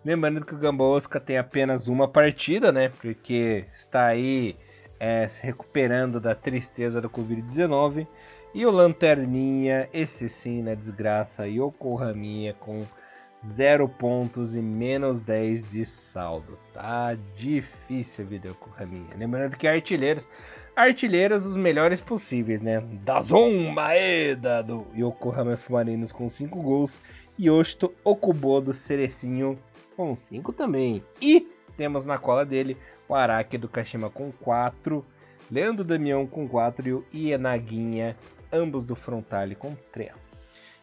Lembrando 0.05 0.45
que 0.45 0.55
o 0.55 0.59
Gamba 0.59 0.85
tem 1.25 1.39
apenas 1.39 1.89
uma 1.89 2.07
partida, 2.07 2.71
né? 2.71 2.91
Porque 3.01 3.65
está 3.75 4.07
aí 4.07 4.57
é, 5.01 5.27
se 5.27 5.43
recuperando 5.43 6.21
da 6.21 6.35
tristeza 6.35 7.01
da 7.01 7.09
Covid-19. 7.09 8.07
E 8.55 8.65
o 8.67 8.71
Lanterninha, 8.71 9.89
esse 9.93 10.29
sim, 10.29 10.63
na 10.63 10.75
desgraça, 10.75 11.49
Yokohaminha 11.49 12.55
com 12.55 12.87
zero 13.45 13.89
pontos 13.89 14.55
e 14.55 14.61
menos 14.61 15.21
10 15.21 15.71
de 15.71 15.85
saldo. 15.85 16.59
Tá 16.73 17.17
difícil 17.37 18.25
a 18.25 18.29
vida 18.29 18.49
Yokohaminha. 18.49 19.17
Lembrando 19.17 19.57
que 19.57 19.67
artilheiros 19.67 20.27
artilheiros 20.77 21.47
os 21.47 21.57
melhores 21.57 22.01
possíveis, 22.01 22.61
né? 22.61 22.81
Dazon 23.05 23.71
Maeda 23.73 24.63
do 24.63 24.87
Yokohama 24.95 25.59
Marinos 25.71 26.13
com 26.13 26.29
5 26.29 26.61
gols. 26.61 27.01
Yoshito 27.39 27.93
Okubo 28.05 28.61
do 28.61 28.73
Cerecinho 28.75 29.59
com 29.97 30.15
5 30.15 30.53
também. 30.53 31.03
E 31.21 31.49
temos 31.77 32.07
na 32.07 32.19
cola 32.19 32.45
dele 32.45 32.77
o 33.09 33.15
Araki 33.15 33.59
do 33.59 33.69
Kashima 33.69 34.09
com 34.09 34.31
4. 34.33 35.05
Leandro 35.51 35.85
Damião 35.85 36.27
com 36.27 36.49
4 36.49 36.89
e 36.89 36.93
o 36.93 37.05
Ienaguinha, 37.13 38.17
ambos 38.53 38.85
do 38.85 38.97
Frontale 38.97 39.55
com 39.55 39.77
3. 39.93 40.24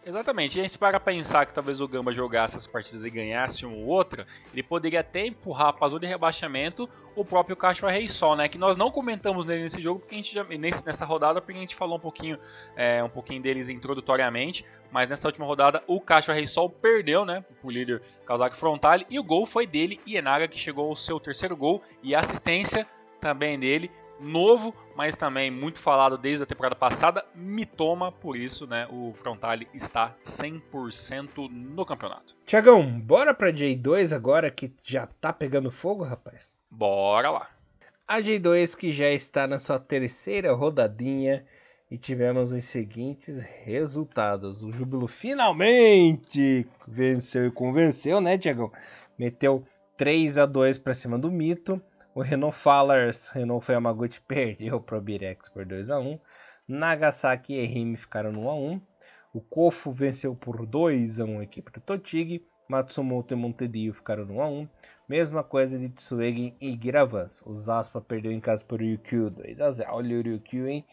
Exatamente. 0.06 0.58
E 0.58 0.60
a 0.60 0.64
gente 0.64 0.78
para 0.78 1.00
pensar 1.00 1.46
que 1.46 1.54
talvez 1.54 1.80
o 1.80 1.88
Gamba 1.88 2.12
jogasse 2.12 2.58
as 2.58 2.66
partidas 2.66 3.06
e 3.06 3.10
ganhasse 3.10 3.66
uma 3.66 3.76
ou 3.76 3.86
outra, 3.86 4.26
ele 4.52 4.64
poderia 4.64 5.02
até 5.02 5.28
empurrar 5.28 5.74
para 5.74 5.86
a 5.86 5.90
zona 5.90 6.02
de 6.02 6.08
rebaixamento 6.08 6.90
o 7.16 7.24
próprio 7.24 7.56
Castro 7.56 7.88
Rei 7.88 8.08
Sol, 8.08 8.36
né? 8.36 8.48
Que 8.48 8.58
nós 8.58 8.78
não 8.78 8.90
comentamos 8.90 9.46
nele 9.46 9.64
nesse 9.64 9.80
jogo, 9.80 10.00
porque 10.00 10.16
a 10.16 10.18
gente 10.18 10.34
já, 10.34 10.44
nesse, 10.44 10.86
nessa 10.86 11.06
rodada, 11.06 11.40
porque 11.40 11.58
a 11.58 11.62
gente 11.62 11.76
falou 11.76 11.98
um 11.98 12.00
pouquinho, 12.00 12.40
é, 12.76 13.04
um 13.04 13.10
pouquinho 13.10 13.42
deles 13.42 13.70
introdutoriamente, 13.70 14.66
mas 14.92 15.08
nessa 15.08 15.28
última 15.28 15.46
rodada 15.46 15.84
o 15.86 16.02
Castro 16.02 16.34
Rei 16.34 16.48
Sol 16.48 16.70
perdeu, 16.70 17.24
né? 17.24 17.46
O 17.64 17.70
líder 17.70 18.02
Kawasaki 18.26 18.56
Frontale, 18.56 19.06
e 19.10 19.20
o 19.20 19.24
gol 19.24 19.46
foi 19.46 19.68
dele, 19.68 20.00
Ienaga, 20.08 20.48
que 20.48 20.58
chegou 20.58 20.90
ao 20.90 20.96
seu 20.96 21.20
terceiro 21.20 21.56
gol 21.56 21.82
e 22.02 22.16
assistência 22.16 22.88
também 23.20 23.60
dele 23.60 23.92
novo, 24.22 24.76
mas 24.96 25.18
também 25.18 25.50
muito 25.50 25.80
falado 25.80 26.18
desde 26.18 26.44
a 26.44 26.46
temporada 26.46 26.76
passada, 26.76 27.26
Mitoma, 27.34 28.12
por 28.12 28.38
isso, 28.38 28.68
né, 28.68 28.88
o 28.92 29.14
Frontale 29.14 29.68
está 29.74 30.16
100% 30.24 31.50
no 31.50 31.86
campeonato. 31.86 32.36
Tiagão, 32.46 33.00
bora 33.00 33.34
pra 33.34 33.52
J2 33.52 34.16
agora 34.16 34.52
que 34.52 34.72
já 34.84 35.08
tá 35.08 35.34
pegando 35.34 35.72
fogo, 35.72 36.04
rapaz? 36.04 36.56
Bora 36.70 37.32
lá. 37.32 37.50
A 38.08 38.22
J2 38.22 38.76
que 38.76 38.92
já 38.92 39.10
está 39.10 39.48
na 39.48 39.58
sua 39.58 39.80
terceira 39.80 40.54
rodadinha 40.54 41.46
e 41.90 41.98
tivemos 41.98 42.52
os 42.54 42.66
seguintes 42.66 43.42
resultados. 43.64 44.64
O 44.64 44.72
Júbilo 44.72 45.08
finalmente 45.08 46.66
venceu 46.88 47.48
e 47.48 47.52
convenceu, 47.52 48.22
né, 48.22 48.38
Tiagão? 48.38 48.72
Meteu 49.18 49.66
3 49.98 50.38
a 50.38 50.46
2 50.46 50.78
para 50.78 50.94
cima 50.94 51.20
do 51.20 51.30
Mito. 51.30 51.82
O 52.14 52.22
Renault 52.22 52.58
Fallers, 52.58 53.30
Renault 53.30 53.72
Yamaguchi 53.72 54.20
perdeu 54.28 54.82
para 54.82 54.98
o 54.98 55.02
Birex 55.02 55.48
por 55.48 55.66
2 55.66 55.90
a 55.90 55.98
1. 55.98 56.20
Nagasaki 56.68 57.54
e 57.54 57.66
Rime 57.66 57.96
ficaram 57.96 58.34
no 58.34 58.42
1 58.48 58.50
a 58.50 58.56
1. 58.56 58.82
O 59.34 59.40
Kofu 59.40 59.94
venceu 59.94 60.36
por 60.36 60.66
2 60.66 61.22
a 61.22 61.24
1 61.24 61.40
a 61.40 61.44
equipe 61.44 61.72
do 61.72 61.80
Totig. 61.80 62.46
Matsumoto 62.68 63.34
e 63.34 63.38
Montedio 63.38 63.94
ficaram 63.94 64.26
no 64.26 64.36
1 64.36 64.42
a 64.42 64.48
1. 64.50 64.70
Mesma 65.08 65.42
coisa 65.42 65.80
de 65.80 65.88
Tsuegen 65.88 66.54
e 66.60 66.78
Giravans. 66.82 67.42
O 67.46 67.56
Zaspa 67.56 68.02
perdeu 68.02 68.34
em 68.34 68.42
casa 68.42 68.64
por 68.66 68.82
Ryukyu 68.82 69.30
2 69.30 69.62
a 69.62 69.72
0. 69.72 69.90
Olha 69.94 70.20
o 70.20 70.22
Ryukyu, 70.22 70.68
hein? 70.68 70.86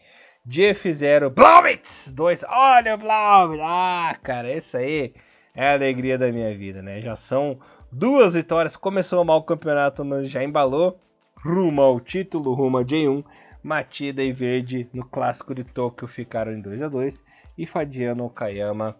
Jeff 0.45 0.89
0, 0.89 1.29
Blaumitz 1.31 2.13
2. 2.13 2.45
Olha 2.47 2.95
o 2.95 2.97
Blaumitz. 2.97 3.61
Ah, 3.61 4.17
cara, 4.23 4.49
esse 4.49 4.77
aí 4.77 5.13
é 5.53 5.67
a 5.67 5.73
alegria 5.73 6.17
da 6.17 6.31
minha 6.31 6.57
vida, 6.57 6.81
né? 6.81 7.01
Já 7.01 7.17
são 7.17 7.59
duas 7.91 8.35
vitórias. 8.35 8.77
Começou 8.77 9.25
mal 9.25 9.39
o 9.39 9.43
campeonato, 9.43 10.05
mas 10.05 10.29
já 10.29 10.41
embalou. 10.41 10.97
Rumo 11.43 11.81
ao 11.81 11.99
título, 11.99 12.53
rumo 12.53 12.77
a 12.77 12.83
J1. 12.83 13.23
Matida 13.61 14.23
e 14.23 14.31
Verde 14.31 14.89
no 14.93 15.05
clássico 15.05 15.53
de 15.53 15.63
Tóquio 15.63 16.07
ficaram 16.07 16.53
em 16.53 16.61
2 16.61 16.81
a 16.81 16.87
2 16.87 17.23
e 17.57 17.65
Fadiano 17.65 18.25
Okayama 18.25 18.95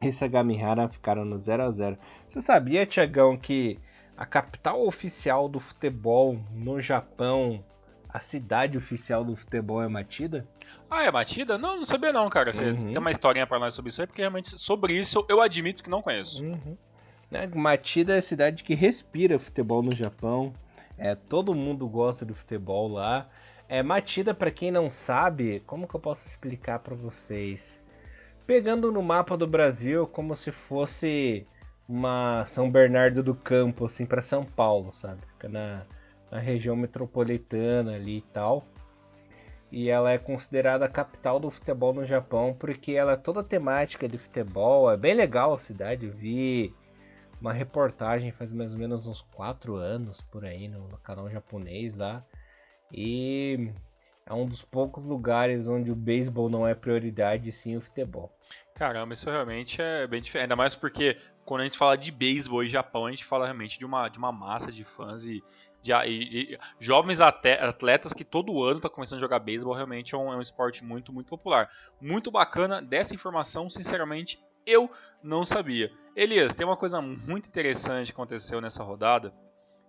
e 0.00 0.12
Sagamihara 0.12 0.88
ficaram 0.88 1.24
no 1.24 1.38
0 1.38 1.62
a 1.62 1.70
0. 1.70 1.98
Você 2.28 2.40
sabia, 2.40 2.86
Tiagão, 2.86 3.36
que 3.36 3.78
a 4.16 4.24
capital 4.24 4.86
oficial 4.86 5.48
do 5.48 5.60
futebol 5.60 6.38
no 6.52 6.80
Japão, 6.80 7.64
a 8.08 8.20
cidade 8.20 8.78
oficial 8.78 9.24
do 9.24 9.36
futebol 9.36 9.82
é 9.82 9.88
Matida? 9.88 10.46
Ah, 10.90 11.04
é 11.04 11.10
Matida? 11.10 11.58
Não, 11.58 11.76
não 11.76 11.84
sabia 11.84 12.12
não, 12.12 12.28
cara. 12.28 12.52
Você 12.52 12.68
uhum. 12.68 12.92
tem 12.92 12.98
uma 12.98 13.10
historinha 13.10 13.46
para 13.46 13.58
nós 13.58 13.74
sobre 13.74 13.90
isso 13.90 14.00
aí, 14.00 14.06
porque 14.06 14.22
realmente 14.22 14.58
sobre 14.58 14.94
isso 14.94 15.24
eu 15.28 15.40
admito 15.40 15.82
que 15.82 15.90
não 15.90 16.02
conheço. 16.02 16.44
Uhum. 16.44 16.76
Né, 17.30 17.46
Matida 17.54 18.14
é 18.14 18.18
a 18.18 18.22
cidade 18.22 18.62
que 18.62 18.74
respira 18.74 19.38
futebol 19.38 19.82
no 19.82 19.94
Japão. 19.94 20.54
É, 20.96 21.14
todo 21.14 21.54
mundo 21.54 21.88
gosta 21.88 22.24
do 22.24 22.34
futebol 22.34 22.88
lá. 22.88 23.28
É 23.68 23.82
Matida, 23.82 24.34
para 24.34 24.50
quem 24.50 24.70
não 24.70 24.90
sabe, 24.90 25.60
como 25.66 25.88
que 25.88 25.94
eu 25.94 26.00
posso 26.00 26.26
explicar 26.26 26.78
para 26.80 26.94
vocês? 26.94 27.80
Pegando 28.46 28.92
no 28.92 29.02
mapa 29.02 29.36
do 29.36 29.46
Brasil 29.46 30.06
como 30.06 30.36
se 30.36 30.52
fosse 30.52 31.46
uma 31.88 32.44
São 32.46 32.70
Bernardo 32.70 33.22
do 33.22 33.34
Campo, 33.34 33.86
assim, 33.86 34.06
para 34.06 34.22
São 34.22 34.44
Paulo, 34.44 34.92
sabe? 34.92 35.22
Fica 35.32 35.48
na, 35.48 35.86
na 36.30 36.38
região 36.38 36.76
metropolitana 36.76 37.94
ali 37.94 38.18
e 38.18 38.22
tal. 38.32 38.64
E 39.72 39.88
ela 39.88 40.12
é 40.12 40.18
considerada 40.18 40.84
a 40.84 40.88
capital 40.88 41.40
do 41.40 41.50
futebol 41.50 41.92
no 41.92 42.04
Japão, 42.06 42.54
porque 42.56 42.92
ela 42.92 43.12
é 43.12 43.16
toda 43.16 43.42
temática 43.42 44.08
de 44.08 44.18
futebol. 44.18 44.90
É 44.90 44.96
bem 44.96 45.14
legal 45.14 45.52
a 45.52 45.58
cidade. 45.58 46.06
Eu 46.06 46.12
vi 46.12 46.72
uma 47.40 47.52
reportagem 47.52 48.30
faz 48.32 48.52
mais 48.52 48.72
ou 48.72 48.78
menos 48.78 49.06
uns 49.06 49.22
4 49.32 49.76
anos 49.76 50.20
por 50.22 50.44
aí 50.44 50.68
no, 50.68 50.88
no 50.88 50.98
canal 50.98 51.30
japonês 51.30 51.94
lá. 51.94 52.24
E 52.92 53.70
é 54.26 54.32
um 54.32 54.46
dos 54.46 54.62
poucos 54.62 55.04
lugares 55.04 55.68
onde 55.68 55.90
o 55.90 55.94
beisebol 55.94 56.48
não 56.48 56.66
é 56.66 56.74
prioridade, 56.74 57.52
sim 57.52 57.76
o 57.76 57.80
futebol. 57.80 58.32
Caramba, 58.74 59.12
isso 59.12 59.30
realmente 59.30 59.82
é 59.82 60.06
bem 60.06 60.22
diferente. 60.22 60.44
Ainda 60.44 60.56
mais 60.56 60.74
porque 60.74 61.18
quando 61.44 61.60
a 61.60 61.64
gente 61.64 61.76
fala 61.76 61.96
de 61.96 62.10
beisebol 62.10 62.62
e 62.62 62.68
Japão, 62.68 63.06
a 63.06 63.10
gente 63.10 63.24
fala 63.24 63.44
realmente 63.44 63.78
de 63.78 63.84
uma, 63.84 64.08
de 64.08 64.18
uma 64.18 64.32
massa 64.32 64.72
de 64.72 64.82
fãs 64.82 65.26
e 65.26 65.42
de, 65.82 65.92
de 66.28 66.58
jovens 66.78 67.20
atletas 67.20 68.14
que 68.14 68.24
todo 68.24 68.62
ano 68.62 68.76
estão 68.76 68.90
tá 68.90 68.94
começando 68.94 69.18
a 69.18 69.20
jogar 69.20 69.40
beisebol. 69.40 69.74
Realmente 69.74 70.14
é 70.14 70.18
um, 70.18 70.32
é 70.32 70.36
um 70.36 70.40
esporte 70.40 70.82
muito, 70.82 71.12
muito 71.12 71.28
popular. 71.28 71.68
Muito 72.00 72.30
bacana. 72.30 72.80
Dessa 72.80 73.14
informação, 73.14 73.68
sinceramente, 73.68 74.42
eu 74.66 74.90
não 75.22 75.44
sabia. 75.44 75.92
Elias, 76.16 76.54
tem 76.54 76.66
uma 76.66 76.76
coisa 76.76 77.00
muito 77.00 77.48
interessante 77.48 78.06
que 78.06 78.12
aconteceu 78.12 78.60
nessa 78.60 78.82
rodada, 78.82 79.34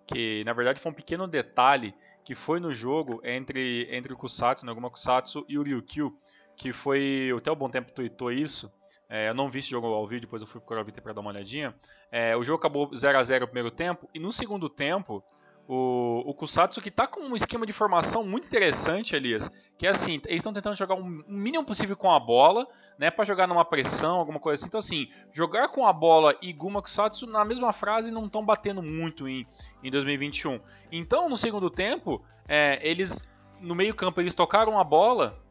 que 0.06 0.42
na 0.44 0.52
verdade 0.52 0.80
foi 0.80 0.92
um 0.92 0.94
pequeno 0.94 1.26
detalhe 1.26 1.94
que 2.24 2.34
foi 2.34 2.60
no 2.60 2.72
jogo 2.72 3.20
entre, 3.24 3.88
entre 3.90 4.12
o 4.12 4.16
Kusatsu, 4.16 4.66
Naguma 4.66 4.90
Kusatsu 4.90 5.44
e 5.48 5.58
o 5.58 5.62
Ryukyu, 5.62 6.16
que 6.56 6.72
foi, 6.72 7.32
até 7.36 7.50
o 7.50 7.56
Bom 7.56 7.68
Tempo 7.68 7.92
tweetou 7.92 8.32
isso, 8.32 8.72
é, 9.08 9.28
eu 9.28 9.34
não 9.34 9.48
vi 9.48 9.60
esse 9.60 9.70
jogo 9.70 9.86
ao 9.86 10.06
vivo, 10.06 10.22
depois 10.22 10.42
eu 10.42 10.48
fui 10.48 10.60
procurar 10.60 10.80
o 10.80 10.84
vídeo 10.84 11.00
para 11.00 11.12
dar 11.12 11.20
uma 11.20 11.30
olhadinha. 11.30 11.74
É, 12.10 12.36
o 12.36 12.42
jogo 12.42 12.58
acabou 12.58 12.90
0 12.94 13.18
a 13.18 13.22
0 13.22 13.42
no 13.42 13.46
primeiro 13.46 13.70
tempo, 13.70 14.08
e 14.12 14.18
no 14.18 14.32
segundo 14.32 14.68
tempo, 14.68 15.22
o, 15.68 16.22
o 16.24 16.34
Kusatsu 16.34 16.80
que 16.80 16.88
está 16.88 17.06
com 17.06 17.20
um 17.20 17.34
esquema 17.34 17.66
de 17.66 17.72
formação 17.72 18.24
muito 18.24 18.46
interessante, 18.46 19.16
Elias, 19.16 19.50
que 19.76 19.86
é 19.86 19.90
assim, 19.90 20.20
eles 20.26 20.38
estão 20.38 20.52
tentando 20.52 20.76
jogar 20.76 20.94
o 20.94 21.04
mínimo 21.04 21.64
possível 21.64 21.96
com 21.96 22.10
a 22.10 22.20
bola, 22.20 22.66
né, 22.98 23.10
para 23.10 23.24
jogar 23.24 23.46
numa 23.46 23.64
pressão, 23.64 24.18
alguma 24.18 24.38
coisa 24.38 24.60
assim. 24.60 24.68
Então 24.68 24.78
assim, 24.78 25.08
jogar 25.32 25.68
com 25.68 25.86
a 25.86 25.92
bola 25.92 26.36
e 26.40 26.52
Guma 26.52 26.80
Kusatsu 26.80 27.26
na 27.26 27.44
mesma 27.44 27.72
frase 27.72 28.12
não 28.12 28.26
estão 28.26 28.44
batendo 28.44 28.82
muito 28.82 29.28
em, 29.28 29.46
em 29.82 29.90
2021. 29.90 30.60
Então, 30.92 31.28
no 31.28 31.36
segundo 31.36 31.68
tempo, 31.68 32.22
é, 32.48 32.78
eles 32.88 33.28
no 33.60 33.74
meio 33.74 33.94
campo 33.94 34.20
eles 34.20 34.34
tocaram 34.34 34.78
a 34.78 34.84
bola 34.84 35.42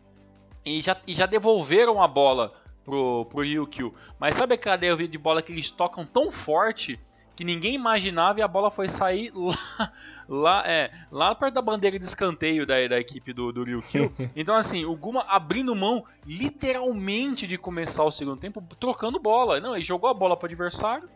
e 0.63 0.81
já, 0.81 0.95
e 1.05 1.13
já 1.13 1.25
devolveram 1.25 2.01
a 2.01 2.07
bola 2.07 2.53
pro, 2.83 3.25
pro 3.25 3.41
Ryukyu. 3.41 3.93
Mas 4.19 4.35
sabe 4.35 4.53
aquela 4.53 4.77
de 4.77 5.17
bola 5.17 5.41
que 5.41 5.51
eles 5.51 5.69
tocam 5.69 6.05
tão 6.05 6.31
forte 6.31 6.99
que 7.35 7.43
ninguém 7.43 7.73
imaginava 7.73 8.39
e 8.39 8.41
a 8.41 8.47
bola 8.47 8.71
foi 8.71 8.87
sair 8.87 9.31
lá, 9.35 9.91
lá, 10.27 10.63
é, 10.65 10.91
lá 11.11 11.35
perto 11.35 11.55
da 11.55 11.61
bandeira 11.61 11.99
de 11.99 12.05
escanteio 12.05 12.65
da, 12.65 12.87
da 12.87 12.99
equipe 12.99 13.33
do, 13.33 13.51
do 13.51 13.63
Ryukyu. 13.63 14.11
Então, 14.35 14.55
assim, 14.55 14.85
o 14.85 14.95
Guma 14.95 15.25
abrindo 15.27 15.75
mão 15.75 16.03
literalmente 16.25 17.47
de 17.47 17.57
começar 17.57 18.03
o 18.03 18.11
segundo 18.11 18.39
tempo 18.39 18.61
trocando 18.79 19.19
bola. 19.19 19.59
Não, 19.59 19.75
ele 19.75 19.83
jogou 19.83 20.09
a 20.09 20.13
bola 20.13 20.37
para 20.37 20.45
o 20.45 20.49
adversário, 20.49 21.09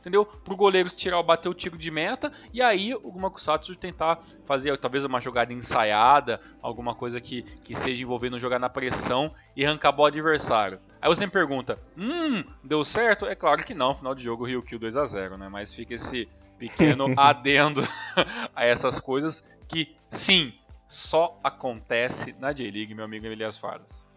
entendeu? 0.00 0.24
Pro 0.24 0.56
goleiro 0.56 0.88
tirar, 0.90 1.22
bater 1.22 1.48
o 1.48 1.54
tiro 1.54 1.78
de 1.78 1.90
meta 1.90 2.30
e 2.52 2.60
aí 2.60 2.94
o 2.94 3.10
Gumakusatsu 3.10 3.74
tentar 3.74 4.20
fazer 4.44 4.76
talvez 4.76 5.04
uma 5.04 5.20
jogada 5.20 5.52
ensaiada, 5.52 6.40
alguma 6.60 6.94
coisa 6.94 7.20
que, 7.20 7.42
que 7.42 7.74
seja 7.74 8.02
envolvendo 8.02 8.38
jogar 8.38 8.58
na 8.58 8.68
pressão 8.68 9.32
e 9.56 9.64
arrancar 9.64 9.88
a 9.88 9.92
bola 9.92 10.08
adversário. 10.08 10.78
Aí 11.04 11.08
você 11.10 11.26
me 11.26 11.30
pergunta, 11.30 11.78
hum, 11.98 12.42
deu 12.62 12.82
certo? 12.82 13.26
É 13.26 13.34
claro 13.34 13.62
que 13.62 13.74
não, 13.74 13.94
final 13.94 14.14
de 14.14 14.24
jogo 14.24 14.46
Rio 14.46 14.62
Kill 14.62 14.78
2 14.78 14.96
a 14.96 15.04
0 15.04 15.36
né? 15.36 15.50
Mas 15.50 15.74
fica 15.74 15.92
esse 15.92 16.26
pequeno 16.58 17.12
adendo 17.20 17.82
a 18.56 18.64
essas 18.64 18.98
coisas 18.98 19.54
que 19.68 19.94
sim, 20.08 20.54
só 20.88 21.38
acontece 21.44 22.34
na 22.40 22.52
J-League, 22.52 22.94
meu 22.94 23.04
amigo 23.04 23.26
Elias 23.26 23.54
Faras. 23.54 24.08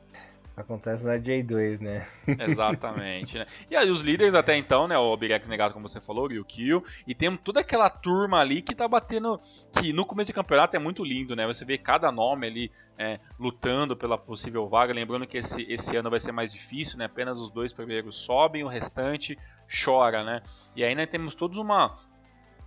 Acontece 0.58 1.06
na 1.06 1.20
J2, 1.20 1.80
né? 1.80 2.08
Exatamente, 2.28 3.38
né? 3.38 3.46
E 3.70 3.76
aí 3.76 3.92
os 3.92 4.02
líderes 4.02 4.34
até 4.34 4.58
então, 4.58 4.88
né? 4.88 4.98
O 4.98 5.16
Birex 5.16 5.48
negado, 5.48 5.72
como 5.72 5.88
você 5.88 6.02
falou, 6.02 6.26
o 6.26 6.28
Ryukyu. 6.28 6.82
E 7.06 7.14
tem 7.14 7.38
toda 7.38 7.60
aquela 7.60 7.92
turma 7.92 8.40
ali 8.40 8.64
que 8.64 8.74
tá 8.74 8.88
batendo. 8.88 9.40
Que 9.72 9.94
no 9.94 10.04
começo 10.04 10.30
de 10.30 10.34
campeonato 10.34 10.76
é 10.76 10.80
muito 10.80 11.06
lindo, 11.06 11.36
né? 11.36 11.46
Você 11.46 11.64
vê 11.64 11.78
cada 11.78 12.12
nome 12.12 12.48
ali 12.48 12.72
é, 12.98 13.20
lutando 13.40 13.96
pela 13.96 14.18
possível 14.18 14.68
vaga. 14.68 14.92
Lembrando 14.92 15.28
que 15.28 15.38
esse, 15.38 15.62
esse 15.72 15.96
ano 15.96 16.10
vai 16.10 16.20
ser 16.20 16.32
mais 16.32 16.52
difícil, 16.52 16.98
né? 16.98 17.06
Apenas 17.06 17.38
os 17.38 17.52
dois 17.52 17.72
primeiros 17.72 18.16
sobem, 18.16 18.64
o 18.64 18.68
restante 18.68 19.38
chora, 19.68 20.24
né? 20.24 20.42
E 20.76 20.84
aí 20.84 20.96
né, 20.96 21.06
temos 21.06 21.36
todos 21.36 21.60
uma, 21.60 21.94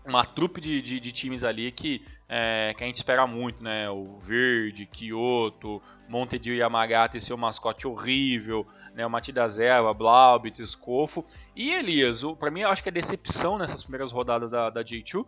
uma 0.05 0.24
trupe 0.24 0.61
de, 0.61 0.80
de, 0.80 1.01
de 1.01 1.12
times 1.12 1.44
ali 1.44 1.70
que 1.70 2.03
é, 2.32 2.72
que 2.76 2.84
a 2.84 2.86
gente 2.86 2.96
espera 2.96 3.26
muito, 3.26 3.61
né? 3.61 3.90
O 3.90 4.18
Verde, 4.20 4.86
Kyoto, 4.86 5.82
Montedio 6.09 6.55
Yamagata 6.55 7.18
seu 7.18 7.36
mascote 7.36 7.88
horrível, 7.88 8.64
né? 8.94 9.05
O 9.05 9.11
Matida 9.11 9.46
Zerva, 9.48 9.92
Blaubitz, 9.92 10.61
Scofo. 10.70 11.24
E 11.57 11.72
Elias, 11.72 12.22
para 12.38 12.51
mim 12.51 12.61
eu 12.61 12.68
acho 12.68 12.84
que 12.84 12.88
a 12.88 12.92
decepção 12.92 13.59
nessas 13.59 13.82
primeiras 13.82 14.12
rodadas 14.12 14.53
da, 14.53 14.70
da 14.70 14.84
J2 14.84 15.26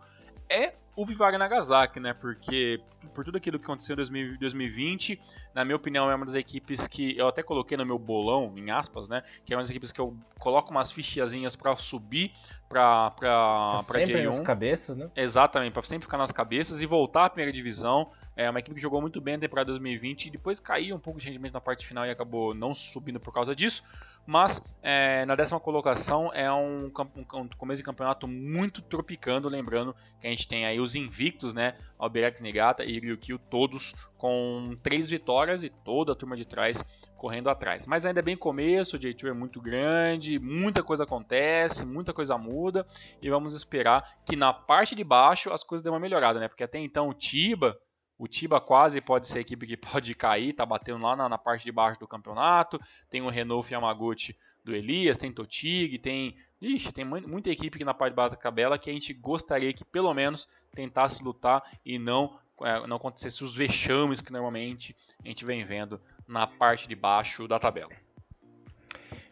é 0.49 0.75
o 0.95 1.05
Vivari 1.05 1.37
Nagasaki, 1.37 1.99
né? 1.99 2.13
Porque 2.13 2.79
por 3.09 3.23
tudo 3.23 3.37
aquilo 3.37 3.57
que 3.59 3.65
aconteceu 3.65 3.93
em 3.93 4.37
2020, 4.37 5.19
na 5.53 5.63
minha 5.63 5.75
opinião, 5.75 6.09
é 6.09 6.15
uma 6.15 6.25
das 6.25 6.35
equipes 6.35 6.87
que 6.87 7.17
eu 7.17 7.27
até 7.27 7.43
coloquei 7.43 7.77
no 7.77 7.85
meu 7.85 7.97
bolão, 7.97 8.53
em 8.55 8.71
aspas, 8.71 9.07
né? 9.09 9.23
Que 9.45 9.53
é 9.53 9.57
uma 9.57 9.61
das 9.61 9.69
equipes 9.69 9.91
que 9.91 9.99
eu 9.99 10.15
coloco 10.39 10.71
umas 10.71 10.91
fichiazinhas 10.91 11.55
para 11.55 11.75
subir 11.75 12.31
pra, 12.67 13.11
pra, 13.11 13.83
pra 13.85 13.99
sempre 13.99 14.23
J1. 14.23 14.25
nas 14.25 14.39
cabeças, 14.39 14.97
né? 14.97 15.09
Exatamente, 15.15 15.71
para 15.71 15.81
sempre 15.83 16.05
ficar 16.05 16.17
nas 16.17 16.31
cabeças 16.31 16.81
e 16.81 16.85
voltar 16.85 17.25
à 17.25 17.29
primeira 17.29 17.51
divisão. 17.51 18.09
É 18.35 18.49
uma 18.49 18.59
equipe 18.59 18.75
que 18.75 18.81
jogou 18.81 18.99
muito 18.99 19.21
bem 19.21 19.35
na 19.35 19.41
temporada 19.41 19.67
2020 19.67 20.25
e 20.25 20.31
depois 20.31 20.59
caiu 20.59 20.95
um 20.95 20.99
pouco 20.99 21.19
de 21.19 21.27
rendimento 21.27 21.53
na 21.53 21.61
parte 21.61 21.85
final 21.85 22.05
e 22.05 22.09
acabou 22.09 22.53
não 22.53 22.73
subindo 22.73 23.19
por 23.19 23.31
causa 23.31 23.55
disso. 23.55 23.83
Mas 24.25 24.61
é, 24.81 25.25
na 25.25 25.35
décima 25.35 25.59
colocação 25.59 26.31
é 26.33 26.51
um, 26.51 26.85
um, 26.87 27.39
um, 27.41 27.47
começo 27.57 27.81
de 27.81 27.85
campeonato 27.85 28.27
muito 28.27 28.81
tropicando, 28.81 29.49
lembrando 29.49 29.93
que 30.19 30.27
a 30.27 30.29
gente 30.29 30.47
tem 30.47 30.65
aí 30.65 30.79
os 30.79 30.95
invictos, 30.95 31.53
né? 31.53 31.75
Alberex 31.99 32.41
Negata 32.41 32.85
e 32.85 32.92
Ryukyu, 32.99 33.37
todos 33.37 33.93
com 34.17 34.77
três 34.81 35.09
vitórias 35.09 35.63
e 35.63 35.69
toda 35.69 36.13
a 36.13 36.15
turma 36.15 36.35
de 36.35 36.45
trás 36.45 36.83
correndo 37.23 37.49
atrás. 37.49 37.87
Mas 37.87 38.05
ainda 38.05 38.19
é 38.19 38.23
bem 38.23 38.35
começo, 38.35 38.97
o 38.97 38.99
J2 38.99 39.29
é 39.29 39.33
muito 39.33 39.61
grande, 39.61 40.39
muita 40.39 40.83
coisa 40.83 41.05
acontece, 41.05 41.85
muita 41.85 42.11
coisa 42.11 42.37
muda 42.37 42.85
e 43.21 43.29
vamos 43.29 43.55
esperar 43.55 44.03
que 44.25 44.35
na 44.35 44.51
parte 44.51 44.93
de 44.93 45.03
baixo 45.03 45.51
as 45.51 45.63
coisas 45.63 45.81
dêem 45.81 45.93
uma 45.93 45.99
melhorada, 45.99 46.39
né? 46.39 46.49
Porque 46.49 46.63
até 46.63 46.79
então 46.79 47.07
o 47.07 47.13
Tiba, 47.13 47.79
O 48.17 48.27
Tiba 48.27 48.61
quase 48.61 49.01
pode 49.01 49.27
ser 49.27 49.39
a 49.39 49.41
equipe 49.41 49.65
que 49.65 49.77
pode 49.77 50.13
cair, 50.15 50.53
tá 50.53 50.65
batendo 50.65 51.03
lá 51.03 51.15
na, 51.15 51.27
na 51.27 51.37
parte 51.37 51.63
de 51.63 51.71
baixo 51.71 51.99
do 51.99 52.07
campeonato. 52.07 52.79
Tem 53.09 53.21
o 53.21 53.29
Renault 53.29 53.73
Yamaguchi 53.73 54.35
do 54.63 54.75
Elias, 54.75 55.17
tem 55.17 55.31
Totig, 55.31 55.97
tem. 55.99 56.35
Ixi, 56.61 56.93
tem 56.93 57.03
muita 57.03 57.49
equipe 57.49 57.75
aqui 57.75 57.83
na 57.83 57.93
parte 57.93 58.11
de 58.11 58.15
baixo 58.15 58.31
da 58.31 58.41
tabela 58.41 58.77
que 58.77 58.89
a 58.89 58.93
gente 58.93 59.13
gostaria 59.13 59.73
que 59.73 59.83
pelo 59.83 60.13
menos 60.13 60.47
tentasse 60.73 61.21
lutar 61.21 61.61
e 61.85 61.99
não, 61.99 62.39
não 62.87 62.97
acontecesse 62.97 63.43
os 63.43 63.55
vexames 63.55 64.21
que 64.21 64.31
normalmente 64.31 64.95
a 65.23 65.27
gente 65.27 65.45
vem 65.45 65.63
vendo 65.63 65.99
na 66.27 66.47
parte 66.47 66.87
de 66.87 66.95
baixo 66.95 67.47
da 67.47 67.59
tabela. 67.59 67.91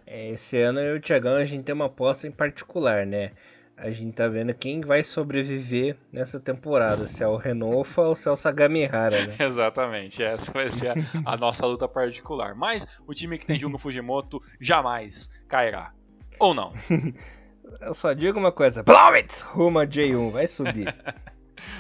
É, 0.06 0.30
esse 0.30 0.58
ano 0.58 0.80
eu 0.80 0.96
e 0.96 1.00
o 1.00 1.02
Thiagão 1.02 1.36
a 1.36 1.46
gente 1.46 1.64
tem 1.64 1.74
uma 1.74 1.86
aposta 1.86 2.28
em 2.28 2.32
particular, 2.32 3.06
né? 3.06 3.32
A 3.78 3.90
gente 3.90 4.14
tá 4.14 4.28
vendo 4.28 4.54
quem 4.54 4.82
vai 4.82 5.04
sobreviver 5.04 5.98
nessa 6.12 6.40
temporada, 6.40 7.08
se 7.08 7.24
é 7.24 7.28
o 7.28 7.36
Renofa 7.36 8.02
ou 8.04 8.16
se 8.16 8.28
é 8.28 8.32
o 8.32 8.36
Sagamihara, 8.36 9.26
né? 9.26 9.36
Exatamente, 9.44 10.22
essa 10.22 10.52
vai 10.52 10.70
ser 10.70 10.90
a, 10.90 10.96
a, 11.26 11.38
nossa 11.38 11.66
luta 11.66 11.88
particular. 11.88 12.54
Mas 12.54 13.02
o 13.08 13.14
time 13.14 13.38
que 13.38 13.46
tem 13.46 13.58
Jungo 13.58 13.80
Fujimoto 13.80 14.40
jamais 14.60 15.44
cairá. 15.48 15.94
Ou 16.38 16.54
não? 16.54 16.74
Eu 17.82 17.94
só 17.94 18.14
digo 18.14 18.38
uma 18.38 18.52
coisa: 18.52 18.84
Blowitz 18.84 19.42
rumo 19.42 19.80
a 19.80 19.88
J1, 19.88 20.32
vai 20.32 20.46
subir. 20.46 20.94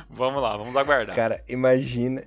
vamos 0.09 0.41
lá, 0.41 0.57
vamos 0.57 0.75
aguardar. 0.75 1.15
Cara, 1.15 1.43
imagina, 1.47 2.21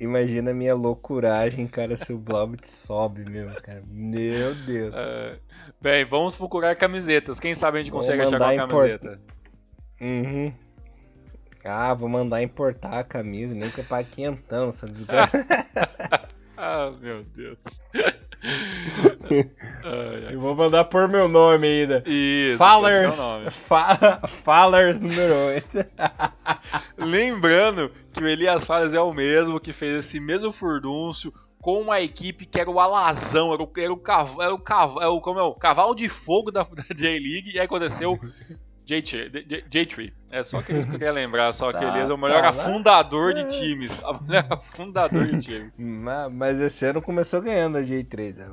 Imagina 0.00 0.50
a 0.50 0.54
minha 0.54 0.74
loucuragem, 0.74 1.68
cara, 1.68 1.96
se 1.96 2.12
o 2.12 2.18
Blobbit 2.18 2.66
sobe 2.66 3.24
mesmo, 3.30 3.54
cara. 3.62 3.82
Meu 3.86 4.54
Deus. 4.54 4.92
Uh, 4.92 5.38
bem, 5.80 6.04
vamos 6.04 6.34
procurar 6.34 6.74
camisetas. 6.74 7.38
Quem 7.38 7.54
sabe 7.54 7.78
a 7.78 7.82
gente 7.82 7.92
consegue 7.92 8.22
achar 8.22 8.40
uma 8.40 8.66
camiseta. 8.66 9.20
Uhum. 10.00 10.52
Ah, 11.64 11.94
vou 11.94 12.08
mandar 12.08 12.42
importar 12.42 12.98
a 12.98 13.04
camisa, 13.04 13.54
nem 13.54 13.70
que 13.70 13.80
é 13.80 13.84
pra 13.84 14.02
quinhentão, 14.02 14.68
essa 14.68 14.86
desgraça. 14.90 15.46
ah, 16.56 16.92
meu 17.00 17.22
Deus. 17.22 17.58
Eu 20.30 20.40
vou 20.40 20.54
mandar 20.54 20.84
por 20.84 21.08
meu 21.08 21.28
nome 21.28 21.66
ainda. 21.66 22.02
Isso, 22.06 22.58
Fallers, 22.58 23.16
Fa 23.50 24.20
Fallers 24.44 25.00
número 25.00 25.34
8. 25.34 25.68
Lembrando 26.98 27.90
que 28.12 28.22
o 28.22 28.28
Elias 28.28 28.64
Fallers 28.64 28.94
é 28.94 29.00
o 29.00 29.12
mesmo 29.12 29.58
que 29.60 29.72
fez 29.72 30.04
esse 30.04 30.20
mesmo 30.20 30.52
furdúncio 30.52 31.32
com 31.60 31.80
uma 31.80 32.00
equipe 32.00 32.44
que 32.44 32.60
era 32.60 32.70
o 32.70 32.78
alazão, 32.78 33.54
era 33.54 33.62
o, 33.62 33.72
era 33.78 33.92
o, 33.92 33.96
cav, 33.96 34.38
era 34.38 34.54
o, 34.54 34.62
era 35.00 35.10
o, 35.10 35.20
como 35.20 35.40
é, 35.40 35.42
o 35.42 35.54
cavalo 35.54 35.94
de 35.94 36.10
fogo 36.10 36.50
da, 36.50 36.62
da 36.68 36.94
J-League 36.94 37.52
e 37.54 37.58
aí 37.58 37.64
aconteceu 37.64 38.20
J-Tree. 38.84 40.12
É 40.30 40.42
só 40.42 40.60
que 40.60 40.72
eles 40.72 40.84
queriam 40.84 41.14
lembrar, 41.14 41.52
só 41.52 41.72
que 41.72 41.78
tá, 41.84 41.98
ele 41.98 42.10
é 42.10 42.14
o 42.14 42.18
melhor 42.18 42.42
tá, 42.42 42.50
afundador 42.50 43.32
de 43.32 43.44
times. 43.44 44.00
O 44.00 44.22
melhor 44.24 44.46
afundador 44.50 45.26
de 45.26 45.38
times. 45.38 45.74
Mas 46.32 46.60
esse 46.60 46.84
ano 46.84 47.00
começou 47.00 47.40
ganhando 47.40 47.78
a 47.78 47.82
J3. 47.82 48.34
Né? 48.36 48.46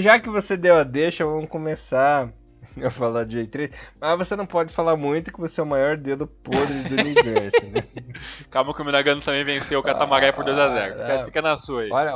Já 0.02 0.18
que 0.18 0.28
você 0.28 0.56
deu 0.56 0.76
a 0.76 0.82
deixa, 0.82 1.24
vamos 1.24 1.48
começar 1.48 2.28
a 2.82 2.90
falar 2.90 3.24
de 3.24 3.38
J3. 3.38 3.72
Mas 4.00 4.18
você 4.18 4.34
não 4.34 4.46
pode 4.46 4.72
falar 4.72 4.96
muito 4.96 5.32
que 5.32 5.40
você 5.40 5.60
é 5.60 5.64
o 5.64 5.66
maior 5.66 5.96
dedo 5.96 6.26
podre 6.26 6.82
do 6.82 7.00
universo, 7.00 7.64
né? 7.72 7.84
Calma 8.50 8.74
que 8.74 8.82
o 8.82 8.84
Minagano 8.84 9.20
também 9.20 9.44
venceu 9.44 9.78
o 9.78 9.82
Catamaré 9.82 10.32
por 10.32 10.44
2x0. 10.44 10.96
Fica, 10.96 11.24
fica, 11.24 11.42
na 11.42 11.56
sua 11.56 11.82
aí. 11.82 11.90
Olha, 11.92 12.12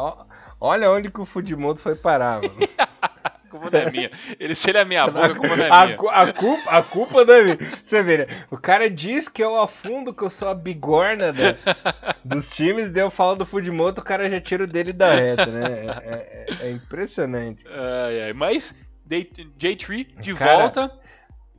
olha 0.61 0.90
onde 0.90 1.11
que 1.11 1.20
o 1.20 1.24
Fudimoto 1.24 1.78
foi 1.78 1.94
parar, 1.94 2.40
mano. 2.42 2.59
A 3.49 3.51
culpa 3.51 3.70
não 3.70 3.80
é 3.80 3.90
minha. 3.90 4.11
Ele, 4.38 4.55
se 4.55 4.70
ele 4.70 4.78
é 4.78 4.84
minha 4.84 5.07
boca, 5.07 5.26
a 5.26 5.34
culpa 5.34 5.57
não 5.57 5.64
é 5.64 5.68
minha. 5.86 6.11
A, 6.11 6.22
a, 6.22 6.32
culpa, 6.32 6.70
a 6.70 6.82
culpa 6.82 7.24
não 7.24 7.34
é 7.34 7.44
minha. 7.44 7.59
Você 7.82 8.03
vê, 8.03 8.18
né? 8.18 8.26
O 8.51 8.59
cara 8.59 8.90
diz 8.90 9.26
que 9.26 9.42
eu 9.42 9.59
afundo, 9.61 10.12
que 10.12 10.22
eu 10.22 10.28
sou 10.28 10.49
a 10.49 10.55
bigorna 10.55 11.32
da, 11.32 11.57
dos 12.22 12.51
times, 12.51 12.90
daí 12.90 13.03
eu 13.03 13.11
falo 13.11 13.36
do 13.36 13.46
Fudimoto, 13.46 14.03
o 14.03 14.05
cara 14.05 14.28
já 14.28 14.38
tira 14.40 14.64
o 14.64 14.66
dele 14.66 14.92
da 14.92 15.14
reta, 15.14 15.46
né? 15.46 15.86
É, 16.05 16.46
é, 16.62 16.66
é 16.68 16.70
impressionante. 16.70 17.64
Ai, 17.66 18.22
ai. 18.24 18.32
Mas, 18.34 18.74
J3 19.09 20.20
de 20.20 20.34
cara... 20.34 20.59
volta. 20.59 20.92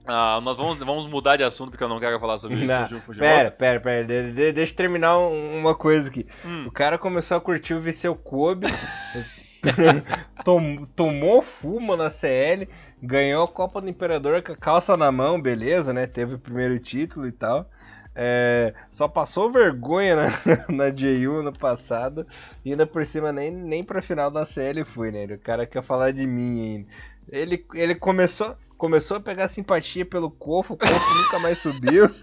Ah, 0.05 0.39
nós 0.41 0.57
vamos, 0.57 0.79
vamos 0.79 1.07
mudar 1.07 1.35
de 1.35 1.43
assunto 1.43 1.71
porque 1.71 1.83
eu 1.83 1.89
não 1.89 1.99
quero 1.99 2.19
falar 2.19 2.37
sobre 2.39 2.65
não, 2.65 2.85
isso. 2.85 2.99
Fujimoto. 3.01 3.19
Pera, 3.19 3.51
pera, 3.51 3.79
pera. 3.79 4.03
De, 4.03 4.31
de, 4.31 4.51
deixa 4.51 4.73
eu 4.73 4.77
terminar 4.77 5.17
uma 5.19 5.75
coisa 5.75 6.09
aqui. 6.09 6.25
Hum. 6.43 6.65
O 6.67 6.71
cara 6.71 6.97
começou 6.97 7.37
a 7.37 7.41
curtir 7.41 7.75
o 7.75 7.81
Viseu 7.81 8.15
Kobe. 8.15 8.67
Tom, 10.43 10.85
tomou 10.95 11.41
fumo 11.41 11.95
na 11.95 12.09
CL, 12.09 12.67
ganhou 13.01 13.43
a 13.43 13.47
Copa 13.47 13.81
do 13.81 13.89
Imperador 13.89 14.41
com 14.41 14.51
a 14.51 14.57
calça 14.57 14.95
na 14.95 15.11
mão, 15.11 15.41
beleza, 15.41 15.93
né? 15.93 16.07
Teve 16.07 16.35
o 16.35 16.39
primeiro 16.39 16.79
título 16.79 17.27
e 17.27 17.31
tal. 17.31 17.69
É, 18.15 18.73
só 18.91 19.07
passou 19.07 19.51
vergonha 19.51 20.15
na, 20.15 20.25
na 20.69 20.91
J1 20.91 21.41
no 21.41 21.53
passado 21.53 22.27
e 22.65 22.71
ainda 22.71 22.85
por 22.85 23.05
cima 23.05 23.31
nem, 23.31 23.51
nem 23.51 23.83
pra 23.83 24.01
final 24.01 24.29
da 24.29 24.45
CL 24.45 24.83
foi, 24.83 25.11
né? 25.11 25.25
O 25.25 25.39
cara 25.39 25.65
quer 25.65 25.83
falar 25.83 26.11
de 26.11 26.25
mim 26.25 26.61
ainda. 26.61 26.87
Ele, 27.31 27.65
ele 27.75 27.95
começou, 27.95 28.57
começou 28.77 29.17
a 29.17 29.21
pegar 29.21 29.47
simpatia 29.47 30.05
pelo 30.05 30.31
Cofo, 30.31 30.73
o 30.73 30.77
Cofo 30.77 31.13
nunca 31.15 31.39
mais 31.39 31.59
subiu. 31.59 32.09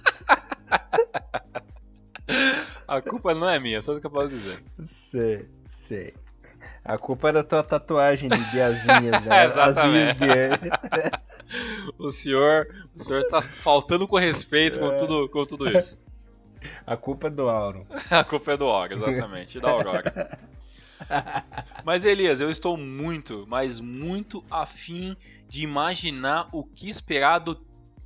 A 2.88 3.00
culpa 3.00 3.34
não 3.34 3.48
é 3.48 3.58
minha, 3.58 3.82
só 3.82 3.92
o 3.92 4.00
que 4.00 4.06
eu 4.06 4.10
posso 4.10 4.28
dizer. 4.28 4.62
Sei, 4.84 5.48
sei. 5.68 6.14
A 6.84 6.96
culpa 6.96 7.30
é 7.30 7.32
da 7.32 7.42
tua 7.42 7.62
tatuagem 7.62 8.28
de 8.28 8.38
guiazinhas, 8.50 9.22
né? 9.26 9.44
Exatamente. 9.44 10.20
o 11.98 12.10
senhor, 12.10 12.66
o 12.94 13.02
senhor 13.02 13.18
está 13.20 13.42
faltando 13.42 14.06
com 14.06 14.16
respeito 14.16 14.78
com 14.78 14.96
tudo, 14.96 15.28
com 15.28 15.44
tudo 15.44 15.68
isso. 15.76 16.00
A 16.86 16.96
culpa 16.96 17.26
é 17.26 17.30
do 17.30 17.48
Auro. 17.48 17.86
A 18.10 18.22
culpa 18.24 18.52
é 18.52 18.56
do 18.56 18.66
Auro, 18.66 18.94
exatamente, 18.94 19.58
da 19.58 19.70
Aurora. 19.70 20.38
Mas 21.84 22.04
Elias, 22.04 22.40
eu 22.40 22.50
estou 22.50 22.76
muito, 22.76 23.44
mas 23.48 23.80
muito 23.80 24.44
afim 24.50 25.16
de 25.48 25.62
imaginar 25.62 26.48
o 26.52 26.64
que 26.64 26.88
esperar 26.88 27.40
do 27.40 27.54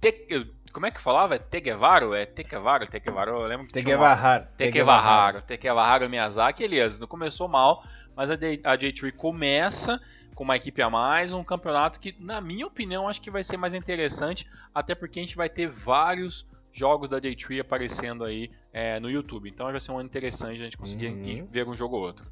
te... 0.00 0.26
Como 0.72 0.86
é 0.86 0.90
que 0.90 1.00
falava? 1.00 1.34
É 1.34 1.38
Tegevaro? 1.38 2.14
É 2.14 2.24
Tekevaro? 2.24 2.86
Tekevaro, 2.86 3.32
eu 3.32 3.46
lembro 3.46 3.66
que 3.66 3.72
Tekevaharo. 3.72 4.46
Tekevaharo. 4.56 5.42
Tekevaharo 5.42 6.08
Miyazaki. 6.08 6.62
Elias, 6.62 7.00
não 7.00 7.06
começou 7.06 7.48
mal, 7.48 7.82
mas 8.14 8.30
a 8.30 8.36
J3 8.36 9.12
começa 9.12 10.00
com 10.34 10.44
uma 10.44 10.56
equipe 10.56 10.80
a 10.80 10.88
mais, 10.88 11.34
um 11.34 11.44
campeonato 11.44 12.00
que, 12.00 12.14
na 12.18 12.40
minha 12.40 12.66
opinião, 12.66 13.08
acho 13.08 13.20
que 13.20 13.30
vai 13.30 13.42
ser 13.42 13.56
mais 13.56 13.74
interessante, 13.74 14.46
até 14.74 14.94
porque 14.94 15.18
a 15.18 15.22
gente 15.22 15.36
vai 15.36 15.50
ter 15.50 15.68
vários 15.68 16.48
jogos 16.72 17.08
da 17.08 17.20
J3 17.20 17.60
aparecendo 17.60 18.24
aí 18.24 18.50
é, 18.72 18.98
no 19.00 19.10
YouTube. 19.10 19.50
Então 19.50 19.70
vai 19.70 19.80
ser 19.80 19.92
um 19.92 19.98
ano 19.98 20.08
interessante 20.08 20.60
a 20.60 20.64
gente 20.64 20.78
conseguir 20.78 21.08
uhum. 21.08 21.46
ver 21.50 21.68
um 21.68 21.76
jogo 21.76 21.96
ou 21.96 22.02
outro. 22.02 22.26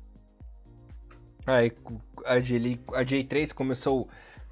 Aí, 1.47 1.73
a, 2.27 2.39
J, 2.41 2.79
a 2.95 3.05
J3 3.05 3.53
começou 3.53 4.09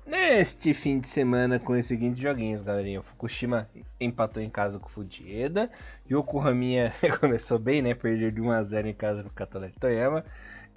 neste 0.07 0.73
fim 0.73 1.01
de 1.01 1.09
semana 1.09 1.59
com 1.59 1.73
os 1.73 1.85
seguintes 1.85 2.21
joguinhos, 2.21 2.63
galerinha. 2.63 3.03
Fukushima 3.03 3.69
empatou 4.01 4.43
em 4.43 4.49
casa 4.49 4.79
com 4.79 4.87
o 4.87 4.91
Fujieda. 4.91 5.71
Yokohama 6.11 6.93
começou 7.21 7.59
bem, 7.59 7.83
né? 7.83 7.95
Perdeu 7.95 8.31
de 8.31 8.41
1x0 8.41 8.87
em 8.87 8.95
casa 8.95 9.23
pro 9.23 9.33
Catalete 9.33 9.79
Toyama. 9.79 10.25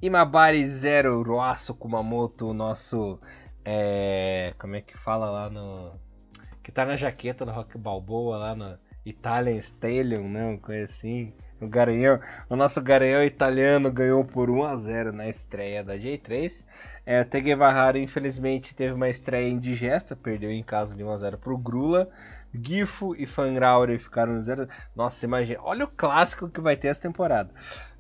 Imabari 0.02 0.68
0, 0.68 1.22
Roasso 1.24 1.74
Kumamoto, 1.74 2.50
o 2.50 2.54
nosso. 2.54 3.20
É, 3.64 4.54
como 4.58 4.76
é 4.76 4.82
que 4.82 4.98
fala 4.98 5.30
lá 5.30 5.50
no. 5.50 5.92
Que 6.64 6.72
tá 6.72 6.86
na 6.86 6.96
jaqueta 6.96 7.46
do 7.46 7.52
Rock 7.52 7.78
Balboa 7.78 8.38
lá 8.38 8.56
no 8.56 8.78
Italian 9.06 9.58
Stallion, 9.58 10.28
né? 10.28 10.46
Uma 10.46 10.58
coisa 10.58 10.86
assim. 10.86 11.34
O 11.62 11.68
Garanhão, 11.68 12.22
o 12.50 12.56
nosso 12.56 12.82
Garanhão 12.82 13.22
italiano 13.22 13.92
ganhou 13.92 14.24
por 14.24 14.50
1 14.50 14.64
a 14.64 14.78
0 14.78 15.12
na 15.12 15.28
estreia 15.28 15.84
da 15.84 15.98
J3. 15.98 16.64
É, 17.12 17.24
Teguevahara, 17.24 17.98
infelizmente, 17.98 18.76
teve 18.76 18.94
uma 18.94 19.10
estreia 19.10 19.50
indigesta, 19.50 20.16
perdeu 20.16 20.52
em 20.52 20.62
casa 20.62 20.96
de 20.96 21.04
1 21.04 21.10
a 21.10 21.18
0 21.18 21.38
pro 21.40 21.58
Grula. 21.58 22.08
Gifo 22.54 23.16
e 23.18 23.26
Fangrauri 23.26 23.98
ficaram 23.98 24.34
no 24.34 24.44
0. 24.44 24.68
Nossa, 24.96 25.26
imagina, 25.26 25.60
olha 25.64 25.86
o 25.86 25.88
clássico 25.88 26.48
que 26.48 26.62
vai 26.62 26.78
ter 26.78 26.90
essa 26.90 27.02
temporada. 27.02 27.52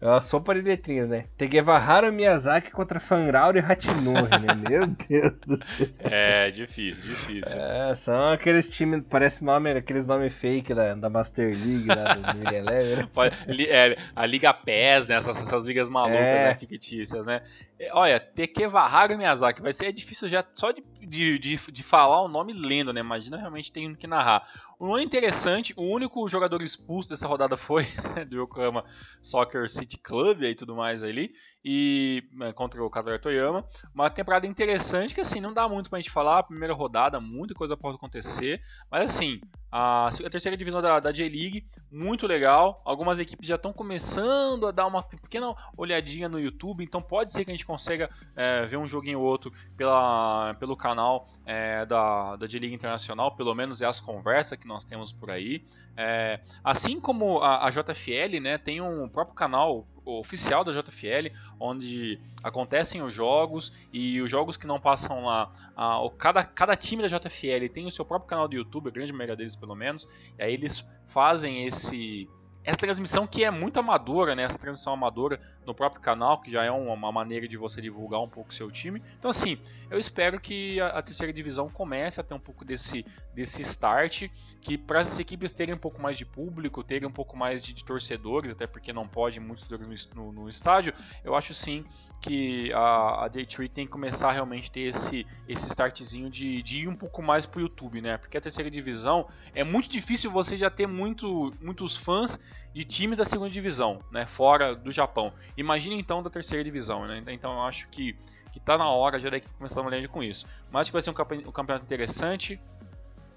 É 0.01 0.21
sopa 0.21 0.55
de 0.55 0.61
letrinhas, 0.61 1.09
né? 1.09 1.25
Tegevahara 1.37 2.09
Miyazaki 2.09 2.71
contra 2.71 3.01
Fangrauri 3.01 3.59
e 3.59 3.61
Hatinori, 3.61 4.29
né? 4.29 4.55
Meu 4.69 4.87
Deus 4.87 5.39
do 5.41 5.57
céu. 5.57 5.87
É, 5.99 6.49
difícil, 6.51 7.09
difícil. 7.09 7.59
É, 7.59 7.93
são 7.95 8.31
aqueles 8.31 8.69
times, 8.69 9.03
parece 9.09 9.43
nome, 9.43 9.71
aqueles 9.71 10.05
nomes 10.05 10.33
fake 10.33 10.73
da, 10.73 10.95
da 10.95 11.09
Master 11.09 11.47
League, 11.47 11.87
da, 11.87 12.13
do 12.13 12.55
Eleven. 12.55 12.95
Né? 12.95 13.67
é, 13.67 13.97
a 14.15 14.25
Liga 14.25 14.53
PES, 14.53 15.07
né? 15.07 15.15
Essas, 15.15 15.41
essas 15.41 15.65
ligas 15.65 15.89
malucas, 15.89 16.17
é. 16.21 16.45
né? 16.45 16.55
Fictícias, 16.55 17.25
né? 17.25 17.41
É, 17.77 17.93
olha, 17.93 18.19
Tekevahara 18.19 19.17
Miyazaki 19.17 19.61
vai 19.61 19.73
ser 19.73 19.87
é 19.87 19.91
difícil 19.91 20.29
já 20.29 20.45
só 20.51 20.71
de, 20.71 20.83
de, 21.01 21.39
de, 21.39 21.57
de 21.71 21.83
falar 21.83 22.21
o 22.21 22.27
nome 22.27 22.53
lendo, 22.53 22.93
né? 22.93 23.01
Imagina 23.01 23.37
realmente 23.37 23.71
tem 23.71 23.93
que 23.95 24.07
narrar. 24.07 24.43
Um 24.79 24.87
nome 24.87 25.03
interessante, 25.03 25.73
o 25.75 25.83
único 25.83 26.27
jogador 26.29 26.61
expulso 26.61 27.09
dessa 27.09 27.27
rodada 27.27 27.57
foi 27.57 27.85
né, 28.15 28.23
do 28.23 28.37
Yokohama 28.43 28.85
Soccer 29.21 29.69
City 29.69 29.88
Club 29.97 30.43
e 30.43 30.55
tudo 30.55 30.75
mais 30.75 31.03
ali. 31.03 31.31
E 31.71 32.23
é, 32.41 32.51
contra 32.51 32.83
o 32.83 32.89
Kazuyuki 32.89 33.21
Toyama. 33.21 33.63
Uma 33.93 34.09
temporada 34.09 34.47
interessante 34.47 35.13
que 35.13 35.21
assim 35.21 35.39
não 35.39 35.53
dá 35.53 35.69
muito 35.69 35.87
pra 35.87 35.99
gente 35.99 36.09
falar. 36.09 36.41
Primeira 36.41 36.73
rodada, 36.73 37.19
muita 37.19 37.53
coisa 37.53 37.77
pode 37.77 37.95
acontecer, 37.95 38.59
mas 38.89 39.11
assim 39.11 39.39
a, 39.71 40.07
a 40.07 40.29
terceira 40.31 40.57
divisão 40.57 40.81
da, 40.81 40.99
da 40.99 41.11
J-League, 41.11 41.63
muito 41.91 42.25
legal. 42.25 42.81
Algumas 42.83 43.19
equipes 43.19 43.47
já 43.47 43.53
estão 43.53 43.71
começando 43.71 44.65
a 44.65 44.71
dar 44.71 44.87
uma 44.87 45.03
pequena 45.03 45.53
olhadinha 45.77 46.27
no 46.27 46.39
YouTube, 46.39 46.83
então 46.83 47.03
pode 47.03 47.31
ser 47.31 47.45
que 47.45 47.51
a 47.51 47.53
gente 47.53 47.67
consiga 47.67 48.09
é, 48.35 48.65
ver 48.65 48.77
um 48.77 48.87
joguinho 48.87 49.19
ou 49.19 49.27
outro 49.27 49.53
pela, 49.77 50.55
pelo 50.55 50.75
canal 50.75 51.27
é, 51.45 51.85
da, 51.85 52.35
da 52.35 52.47
J-League 52.47 52.73
Internacional, 52.73 53.35
pelo 53.35 53.53
menos 53.53 53.83
é 53.83 53.85
as 53.85 53.99
conversas 53.99 54.57
que 54.57 54.67
nós 54.67 54.83
temos 54.83 55.13
por 55.13 55.29
aí. 55.29 55.63
É, 55.95 56.39
assim 56.63 56.99
como 56.99 57.39
a, 57.41 57.67
a 57.67 57.69
JFL 57.69 58.41
né, 58.41 58.57
tem 58.57 58.81
um 58.81 59.07
próprio 59.07 59.35
canal 59.35 59.85
oficial 60.17 60.63
da 60.63 60.71
JFL, 60.71 61.33
onde 61.59 62.19
acontecem 62.43 63.01
os 63.01 63.13
jogos 63.13 63.71
e 63.91 64.21
os 64.21 64.29
jogos 64.29 64.57
que 64.57 64.65
não 64.65 64.79
passam 64.79 65.25
lá, 65.25 65.51
a, 65.75 65.99
cada, 66.17 66.43
cada 66.43 66.75
time 66.75 67.07
da 67.07 67.07
JFL 67.07 67.67
tem 67.71 67.85
o 67.85 67.91
seu 67.91 68.05
próprio 68.05 68.29
canal 68.29 68.47
do 68.47 68.55
YouTube, 68.55 68.87
a 68.87 68.91
grande 68.91 69.11
maioria 69.11 69.35
deles 69.35 69.55
pelo 69.55 69.75
menos, 69.75 70.07
e 70.37 70.43
aí 70.43 70.53
eles 70.53 70.87
fazem 71.07 71.65
esse 71.65 72.29
essa 72.63 72.77
transmissão 72.77 73.25
que 73.25 73.43
é 73.43 73.49
muito 73.49 73.79
amadora, 73.79 74.35
né? 74.35 74.43
Essa 74.43 74.59
transmissão 74.59 74.93
amadora 74.93 75.39
no 75.65 75.73
próprio 75.73 76.01
canal, 76.01 76.41
que 76.41 76.51
já 76.51 76.63
é 76.63 76.71
uma 76.71 77.11
maneira 77.11 77.47
de 77.47 77.57
você 77.57 77.81
divulgar 77.81 78.21
um 78.21 78.29
pouco 78.29 78.51
o 78.51 78.53
seu 78.53 78.69
time. 78.69 79.01
Então, 79.17 79.29
assim, 79.29 79.57
eu 79.89 79.97
espero 79.97 80.39
que 80.39 80.79
a, 80.81 81.01
terceira 81.01 81.31
divisão 81.31 81.69
comece 81.69 82.19
a 82.19 82.23
ter 82.23 82.33
um 82.33 82.39
pouco 82.39 82.65
desse, 82.65 83.05
desse 83.33 83.61
start, 83.61 84.29
que 84.61 84.77
para 84.77 84.99
as 84.99 85.19
equipes 85.19 85.51
terem 85.51 85.73
um 85.73 85.77
pouco 85.77 86.01
mais 86.01 86.17
de 86.17 86.25
público, 86.25 86.83
terem 86.83 87.07
um 87.07 87.11
pouco 87.11 87.37
mais 87.37 87.63
de, 87.63 87.73
de 87.73 87.83
torcedores, 87.83 88.51
até 88.51 88.67
porque 88.67 88.91
não 88.91 89.07
pode 89.07 89.39
muitos 89.39 89.65
torcedores 89.67 90.09
no, 90.13 90.31
no, 90.31 90.49
estádio, 90.49 90.93
eu 91.23 91.35
acho 91.35 91.53
sim 91.53 91.85
que 92.21 92.71
a, 92.73 93.25
a 93.25 93.27
Day 93.27 93.45
Tree 93.45 93.69
tem 93.69 93.85
que 93.85 93.91
começar 93.91 94.29
a 94.29 94.31
realmente 94.31 94.71
ter 94.71 94.81
esse, 94.81 95.25
esse 95.47 95.67
startzinho 95.67 96.29
de, 96.29 96.61
de 96.61 96.81
ir 96.81 96.87
um 96.87 96.95
pouco 96.95 97.21
mais 97.21 97.45
pro 97.45 97.61
YouTube, 97.61 98.01
né? 98.01 98.17
Porque 98.17 98.37
a 98.37 98.41
terceira 98.41 98.69
divisão 98.69 99.27
é 99.55 99.63
muito 99.63 99.87
difícil 99.87 100.29
você 100.29 100.57
já 100.57 100.69
ter 100.69 100.87
muito, 100.87 101.53
muitos 101.61 101.95
fãs 101.95 102.39
de 102.73 102.83
times 102.83 103.17
da 103.17 103.25
segunda 103.25 103.49
divisão, 103.49 103.99
né, 104.11 104.25
fora 104.25 104.75
do 104.75 104.91
Japão. 104.91 105.33
Imagine 105.57 105.95
então 105.99 106.21
da 106.21 106.29
terceira 106.29 106.63
divisão, 106.63 107.05
né? 107.05 107.23
Então 107.27 107.53
eu 107.53 107.61
acho 107.63 107.87
que 107.89 108.15
que 108.51 108.59
tá 108.59 108.77
na 108.77 108.89
hora 108.89 109.19
já 109.19 109.29
daqui 109.29 109.47
começar 109.57 109.79
a 109.79 109.83
uma 109.83 110.07
com 110.07 110.23
isso. 110.23 110.45
Mas 110.71 110.81
acho 110.81 110.91
que 110.91 110.93
vai 110.93 111.01
ser 111.01 111.11
um 111.11 111.51
campeonato 111.51 111.85
interessante. 111.85 112.59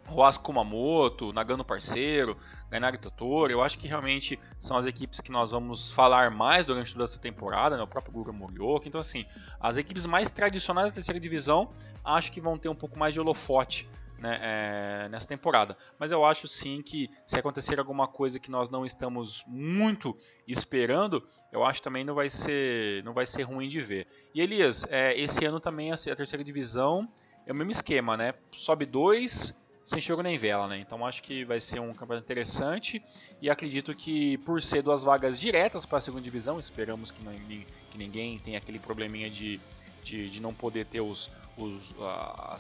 Roas 0.07 0.37
Kumamoto, 0.37 1.33
Nagano 1.33 1.65
Parceiro, 1.65 2.37
Gainari 2.71 2.99
Totoro, 2.99 3.53
eu 3.53 3.63
acho 3.63 3.79
que 3.79 3.87
realmente 3.87 4.39
são 4.59 4.77
as 4.77 4.85
equipes 4.85 5.21
que 5.21 5.31
nós 5.31 5.51
vamos 5.51 5.91
falar 5.91 6.31
mais 6.31 6.67
durante 6.67 6.93
toda 6.93 7.05
essa 7.05 7.21
temporada, 7.21 7.77
né? 7.77 7.83
o 7.83 7.87
próprio 7.87 8.13
Gura 8.13 8.33
Morioka. 8.33 8.89
Então, 8.89 9.01
assim, 9.01 9.25
as 9.61 9.77
equipes 9.77 10.05
mais 10.05 10.31
tradicionais 10.31 10.89
da 10.89 10.95
terceira 10.95 11.21
divisão 11.21 11.71
acho 12.05 12.33
que 12.33 12.41
vão 12.41 12.59
ter 12.59 12.69
um 12.69 12.75
pouco 12.75 12.99
mais 12.99 13.15
de 13.15 13.21
holofote 13.21 13.89
né, 14.23 14.39
é, 14.41 15.09
nessa 15.09 15.27
temporada. 15.27 15.77
Mas 15.99 16.13
eu 16.13 16.25
acho 16.25 16.47
sim 16.47 16.81
que 16.81 17.11
se 17.27 17.39
acontecer 17.39 17.81
alguma 17.81 18.07
coisa 18.07 18.39
que 18.39 18.51
nós 18.51 18.71
não 18.71 18.87
estamos 18.87 19.45
muito 19.49 20.17
esperando, 20.47 21.27
eu 21.51 21.65
acho 21.65 21.83
também 21.83 22.05
não 22.05 22.15
vai 22.15 22.29
ser, 22.29 23.03
não 23.03 23.13
vai 23.13 23.27
ser 23.27 23.43
ruim 23.43 23.69
de 23.69 23.81
ver. 23.81 24.07
E 24.33 24.41
Elias, 24.41 24.87
é, 24.91 25.19
esse 25.21 25.45
ano 25.45 25.59
também 25.59 25.91
a, 25.91 25.95
a 25.95 26.17
terceira 26.17 26.45
divisão 26.45 27.09
é 27.45 27.53
o 27.53 27.55
mesmo 27.55 27.73
esquema, 27.73 28.17
né? 28.17 28.35
Sobe 28.57 28.87
dois, 28.87 29.61
sem 29.85 30.01
jogo 30.01 30.23
nem 30.23 30.39
vela, 30.39 30.69
né? 30.69 30.79
Então 30.79 31.05
acho 31.05 31.21
que 31.21 31.45
vai 31.45 31.59
ser 31.59 31.81
um 31.81 31.93
campeonato 31.93 32.25
interessante 32.25 33.03
e 33.41 33.51
acredito 33.51 33.93
que 33.93 34.39
por 34.39 34.63
ser 34.63 34.83
duas 34.83 35.03
vagas 35.03 35.41
diretas 35.41 35.85
para 35.85 35.99
a 35.99 36.01
segunda 36.01 36.23
divisão, 36.23 36.61
esperamos 36.61 37.11
que, 37.11 37.25
não, 37.25 37.33
que 37.33 37.99
ninguém 37.99 38.39
tenha 38.39 38.59
aquele 38.59 38.79
probleminha 38.79 39.29
de, 39.29 39.61
de, 40.03 40.29
de 40.29 40.41
não 40.41 40.53
poder 40.53 40.87
ter 40.87 41.01
os, 41.01 41.31
os, 41.57 41.95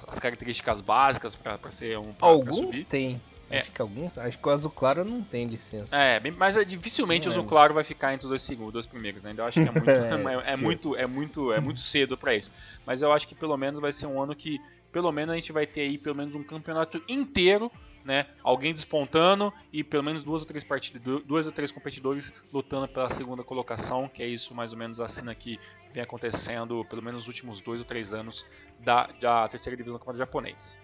as 0.07 0.19
características 0.19 0.81
básicas 0.81 1.35
para 1.37 1.71
ser 1.71 1.99
um. 1.99 2.13
Pra, 2.13 2.29
alguns 2.29 2.61
pra 2.61 2.85
tem. 2.89 3.21
É. 3.51 3.61
Acho 3.61 3.73
que 3.73 3.83
alguns. 3.83 4.17
Acho 4.17 4.39
que 4.39 4.49
o 4.49 4.51
azul 4.51 4.71
claro 4.71 5.05
não 5.05 5.23
tem 5.23 5.47
licença. 5.47 5.95
É, 5.95 6.19
bem, 6.19 6.33
mas 6.33 6.57
é, 6.57 6.65
dificilmente 6.65 7.27
não 7.27 7.35
o 7.35 7.39
azul 7.39 7.45
claro 7.45 7.75
vai 7.75 7.85
ficar 7.85 8.15
entre 8.15 8.25
os 8.25 8.29
dois 8.29 8.43
segundos, 8.43 8.73
dois 8.73 8.87
primeiros, 8.87 9.23
né? 9.23 9.31
Então 9.33 9.45
eu 9.45 9.49
acho 9.49 9.63
que 9.63 9.69
é 9.69 9.73
muito, 9.73 9.91
é, 10.49 10.53
é, 10.53 10.57
muito, 10.57 10.97
é 10.97 11.07
muito, 11.07 11.53
é 11.53 11.61
muito 11.61 11.81
cedo 11.81 12.17
para 12.17 12.35
isso. 12.35 12.51
Mas 12.87 13.03
eu 13.03 13.13
acho 13.13 13.29
que 13.29 13.35
pelo 13.35 13.57
menos 13.57 13.79
vai 13.79 13.93
ser 13.93 14.07
um 14.07 14.23
ano 14.23 14.35
que, 14.35 14.59
pelo 14.91 15.13
menos 15.13 15.33
a 15.33 15.37
gente 15.37 15.53
vai 15.53 15.67
ter 15.67 15.83
aí 15.83 15.99
pelo 15.99 16.17
menos 16.17 16.35
um 16.35 16.43
campeonato 16.43 17.03
inteiro 17.09 17.71
né, 18.05 18.27
alguém 18.43 18.73
despontando 18.73 19.53
e 19.73 19.85
pelo 19.85 20.03
menos 20.03 20.23
duas 20.23 20.43
ou 20.43 20.49
três 20.49 20.65
partidas, 20.65 21.03
duas 21.25 21.47
ou 21.47 21.53
três 21.53 21.71
competidores 21.71 22.33
lutando 22.53 22.89
pela 22.89 23.11
segunda 23.11 23.43
colocação, 23.43 24.09
que 24.09 24.23
é 24.23 24.27
isso 24.27 24.55
mais 24.55 24.73
ou 24.73 24.79
menos 24.79 25.01
a 25.01 25.09
cena 25.09 25.35
que 25.35 25.59
vem 25.93 26.03
acontecendo 26.03 26.85
pelo 26.87 27.03
menos 27.03 27.23
nos 27.23 27.29
últimos 27.29 27.61
dois 27.61 27.81
ou 27.81 27.87
três 27.87 28.13
anos 28.13 28.45
da, 28.81 29.09
da 29.21 29.49
terceira 29.49 29.77
divisão 29.77 29.97
do 29.97 29.99
campeonato 29.99 30.19
japonês. 30.19 30.79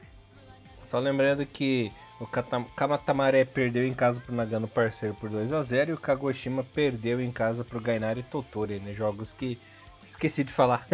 Só 0.83 0.99
lembrando 0.99 1.45
que 1.45 1.93
o 2.21 2.27
Kamatamare 2.27 3.45
perdeu 3.45 3.87
em 3.87 3.95
casa 3.95 4.21
pro 4.21 4.35
Nagano 4.35 4.66
Parceiro 4.66 5.14
por 5.14 5.29
2 5.29 5.53
a 5.53 5.62
0 5.62 5.91
e 5.91 5.95
o 5.95 5.99
Kagoshima 5.99 6.64
perdeu 6.64 7.21
em 7.21 7.31
casa 7.31 7.64
pro 7.64 7.81
Gainari 7.81 8.23
Totori, 8.23 8.81
né? 8.81 8.93
Jogos 8.93 9.33
que 9.33 9.59
esqueci 10.09 10.43
de 10.43 10.53
falar. 10.53 10.87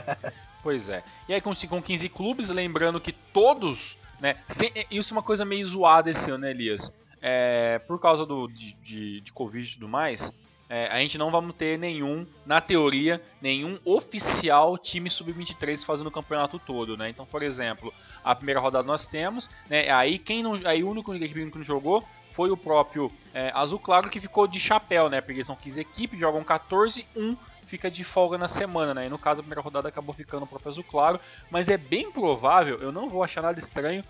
pois 0.62 0.88
é. 0.88 1.02
E 1.28 1.34
aí 1.34 1.40
com, 1.40 1.52
com 1.54 1.82
15 1.82 2.08
clubes, 2.08 2.48
lembrando 2.48 3.00
que 3.00 3.12
todos 3.12 3.98
né? 4.22 4.36
Sem, 4.46 4.70
isso 4.88 5.12
é 5.12 5.16
uma 5.16 5.22
coisa 5.22 5.44
meio 5.44 5.66
zoada 5.66 6.08
esse 6.08 6.30
ano, 6.30 6.38
né, 6.38 6.52
Elias? 6.52 6.96
É, 7.20 7.80
por 7.80 8.00
causa 8.00 8.24
do, 8.24 8.46
de, 8.46 8.72
de, 8.74 9.20
de 9.20 9.32
Covid 9.32 9.68
e 9.68 9.74
tudo 9.74 9.88
mais, 9.88 10.32
é, 10.68 10.86
a 10.86 10.98
gente 11.00 11.18
não 11.18 11.30
vamos 11.30 11.54
ter 11.54 11.76
nenhum, 11.76 12.24
na 12.46 12.60
teoria, 12.60 13.20
nenhum 13.40 13.78
oficial 13.84 14.78
time 14.78 15.10
sub-23 15.10 15.84
fazendo 15.84 16.06
o 16.06 16.10
campeonato 16.10 16.58
todo, 16.58 16.96
né? 16.96 17.10
Então, 17.10 17.26
por 17.26 17.42
exemplo, 17.42 17.92
a 18.24 18.34
primeira 18.34 18.60
rodada 18.60 18.86
nós 18.86 19.06
temos, 19.06 19.50
né? 19.68 19.90
Aí 19.90 20.18
quem 20.18 20.42
não, 20.42 20.54
aí 20.64 20.82
o 20.84 20.88
único 20.88 21.12
que 21.12 21.56
não 21.56 21.64
jogou 21.64 22.02
foi 22.30 22.50
o 22.50 22.56
próprio 22.56 23.12
é, 23.34 23.50
Azul 23.54 23.78
Claro 23.78 24.08
que 24.08 24.20
ficou 24.20 24.46
de 24.46 24.58
chapéu, 24.58 25.10
né? 25.10 25.20
Porque 25.20 25.44
são 25.44 25.56
15 25.56 25.80
equipes, 25.80 26.18
jogam 26.18 26.42
14, 26.42 27.06
1 27.14 27.36
fica 27.72 27.90
de 27.90 28.04
folga 28.04 28.36
na 28.36 28.48
semana, 28.48 28.92
né? 28.92 29.06
E 29.06 29.08
no 29.08 29.18
caso 29.18 29.40
a 29.40 29.42
primeira 29.42 29.62
rodada 29.62 29.88
acabou 29.88 30.14
ficando 30.14 30.42
o 30.42 30.46
próprio 30.46 30.70
Azul 30.70 30.84
Claro, 30.84 31.18
mas 31.50 31.70
é 31.70 31.78
bem 31.78 32.12
provável, 32.12 32.76
eu 32.80 32.92
não 32.92 33.08
vou 33.08 33.24
achar 33.24 33.40
nada 33.40 33.58
estranho 33.58 34.04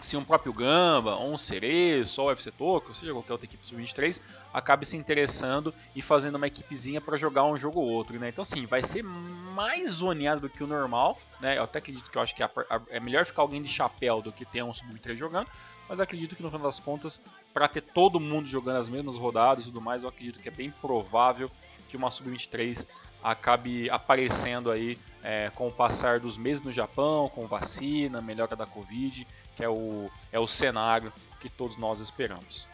se 0.00 0.16
um 0.16 0.24
próprio 0.24 0.52
Gamba, 0.52 1.14
ou 1.14 1.32
um 1.32 1.36
Cereço, 1.36 2.20
ou 2.20 2.26
o 2.26 2.30
UFC 2.30 2.50
Tokyo, 2.50 2.88
ou 2.88 2.94
seja, 2.94 3.12
qualquer 3.12 3.32
outra 3.34 3.46
equipe 3.46 3.64
sub-23, 3.64 4.20
acabe 4.52 4.84
se 4.84 4.96
interessando 4.96 5.72
e 5.94 6.02
fazendo 6.02 6.34
uma 6.34 6.48
equipezinha 6.48 7.00
para 7.00 7.16
jogar 7.16 7.44
um 7.44 7.56
jogo 7.56 7.78
ou 7.78 7.88
outro, 7.88 8.18
né? 8.18 8.28
Então, 8.28 8.42
assim, 8.42 8.66
vai 8.66 8.82
ser 8.82 9.04
mais 9.04 9.90
zoneado 9.90 10.40
do 10.40 10.50
que 10.50 10.64
o 10.64 10.66
normal, 10.66 11.16
né? 11.40 11.56
Eu 11.56 11.62
até 11.62 11.78
acredito 11.78 12.10
que 12.10 12.18
eu 12.18 12.22
acho 12.22 12.34
que 12.34 12.42
é 12.42 12.98
melhor 12.98 13.24
ficar 13.24 13.42
alguém 13.42 13.62
de 13.62 13.68
chapéu 13.68 14.20
do 14.20 14.32
que 14.32 14.44
ter 14.44 14.64
um 14.64 14.74
sub-23 14.74 15.16
jogando, 15.16 15.48
mas 15.88 16.00
acredito 16.00 16.34
que 16.34 16.42
no 16.42 16.50
final 16.50 16.66
das 16.66 16.80
contas, 16.80 17.22
para 17.54 17.68
ter 17.68 17.82
todo 17.82 18.18
mundo 18.18 18.48
jogando 18.48 18.78
as 18.78 18.88
mesmas 18.88 19.16
rodadas 19.16 19.64
e 19.64 19.66
tudo 19.68 19.80
mais, 19.80 20.02
eu 20.02 20.08
acredito 20.08 20.40
que 20.40 20.48
é 20.48 20.52
bem 20.52 20.72
provável 20.80 21.48
que 21.92 21.96
uma 21.98 22.10
sub-23 22.10 22.88
acabe 23.22 23.90
aparecendo 23.90 24.70
aí 24.70 24.98
é, 25.22 25.50
com 25.54 25.68
o 25.68 25.70
passar 25.70 26.18
dos 26.18 26.38
meses 26.38 26.62
no 26.62 26.72
Japão, 26.72 27.28
com 27.28 27.46
vacina, 27.46 28.22
melhora 28.22 28.56
da 28.56 28.64
Covid, 28.64 29.28
que 29.54 29.62
é 29.62 29.68
o, 29.68 30.10
é 30.32 30.38
o 30.40 30.46
cenário 30.46 31.12
que 31.38 31.50
todos 31.50 31.76
nós 31.76 32.00
esperamos. 32.00 32.66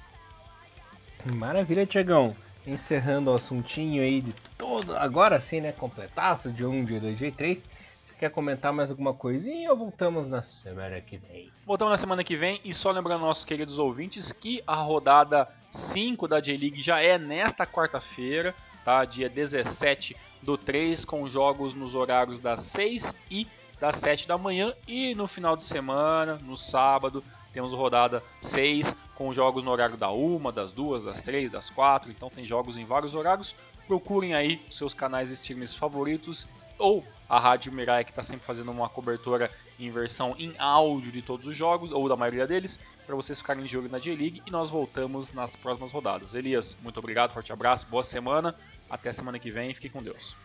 Maravilha, 1.34 1.84
Tiagão. 1.84 2.34
Encerrando 2.64 3.32
o 3.32 3.34
assuntinho 3.34 4.02
aí 4.02 4.20
de 4.20 4.32
todo. 4.56 4.96
Agora 4.96 5.40
sim, 5.40 5.60
né? 5.60 5.72
Completaço 5.72 6.52
de 6.52 6.64
1, 6.64 6.84
de 6.84 7.00
2, 7.00 7.18
de 7.18 7.32
3. 7.32 7.62
Você 8.04 8.14
quer 8.14 8.30
comentar 8.30 8.72
mais 8.72 8.90
alguma 8.90 9.12
coisinha 9.12 9.68
ou 9.70 9.76
voltamos 9.76 10.28
na 10.28 10.42
semana 10.42 11.00
que 11.00 11.16
vem? 11.16 11.50
Voltamos 11.66 11.90
na 11.90 11.96
semana 11.96 12.22
que 12.22 12.36
vem 12.36 12.60
e 12.64 12.72
só 12.72 12.92
lembrando 12.92 13.22
nossos 13.22 13.44
queridos 13.44 13.80
ouvintes 13.80 14.32
que 14.32 14.62
a 14.66 14.76
rodada 14.76 15.48
5 15.70 16.28
da 16.28 16.40
J-League 16.40 16.80
já 16.80 17.02
é 17.02 17.18
nesta 17.18 17.66
quarta-feira 17.66 18.54
tá? 18.88 19.04
Dia 19.04 19.28
17 19.28 20.16
do 20.40 20.56
3, 20.56 21.04
com 21.04 21.28
jogos 21.28 21.74
nos 21.74 21.94
horários 21.94 22.38
das 22.38 22.62
6 22.62 23.14
e 23.30 23.46
das 23.78 23.96
7 23.96 24.26
da 24.26 24.38
manhã. 24.38 24.72
E 24.86 25.14
no 25.14 25.26
final 25.26 25.54
de 25.54 25.62
semana, 25.62 26.36
no 26.42 26.56
sábado, 26.56 27.22
temos 27.52 27.74
rodada 27.74 28.24
6, 28.40 28.96
com 29.14 29.30
jogos 29.30 29.62
no 29.62 29.70
horário 29.70 29.98
da 29.98 30.10
1, 30.10 30.50
das 30.52 30.72
2, 30.72 31.04
das 31.04 31.20
3, 31.20 31.50
das 31.50 31.68
4. 31.68 32.10
Então 32.10 32.30
tem 32.30 32.46
jogos 32.46 32.78
em 32.78 32.86
vários 32.86 33.14
horários. 33.14 33.54
Procurem 33.86 34.32
aí 34.32 34.58
seus 34.70 34.94
canais 34.94 35.30
streamers 35.30 35.74
favoritos 35.74 36.48
ou 36.78 37.04
a 37.28 37.38
Rádio 37.38 37.72
Mirai 37.72 38.04
que 38.04 38.10
está 38.10 38.22
sempre 38.22 38.46
fazendo 38.46 38.70
uma 38.70 38.88
cobertura 38.88 39.50
em 39.78 39.90
versão 39.90 40.34
em 40.38 40.54
áudio 40.58 41.12
de 41.12 41.20
todos 41.20 41.46
os 41.46 41.54
jogos, 41.54 41.90
ou 41.90 42.08
da 42.08 42.16
maioria 42.16 42.46
deles, 42.46 42.80
para 43.06 43.14
vocês 43.14 43.40
ficarem 43.40 43.64
de 43.64 43.76
olho 43.76 43.90
na 43.90 43.98
J-League 43.98 44.42
e 44.46 44.50
nós 44.50 44.70
voltamos 44.70 45.32
nas 45.32 45.54
próximas 45.54 45.92
rodadas. 45.92 46.34
Elias, 46.34 46.76
muito 46.82 46.98
obrigado, 46.98 47.32
forte 47.32 47.52
abraço, 47.52 47.86
boa 47.88 48.02
semana, 48.02 48.54
até 48.90 49.12
semana 49.12 49.38
que 49.38 49.50
vem, 49.50 49.72
fique 49.74 49.88
com 49.88 50.02
Deus. 50.02 50.36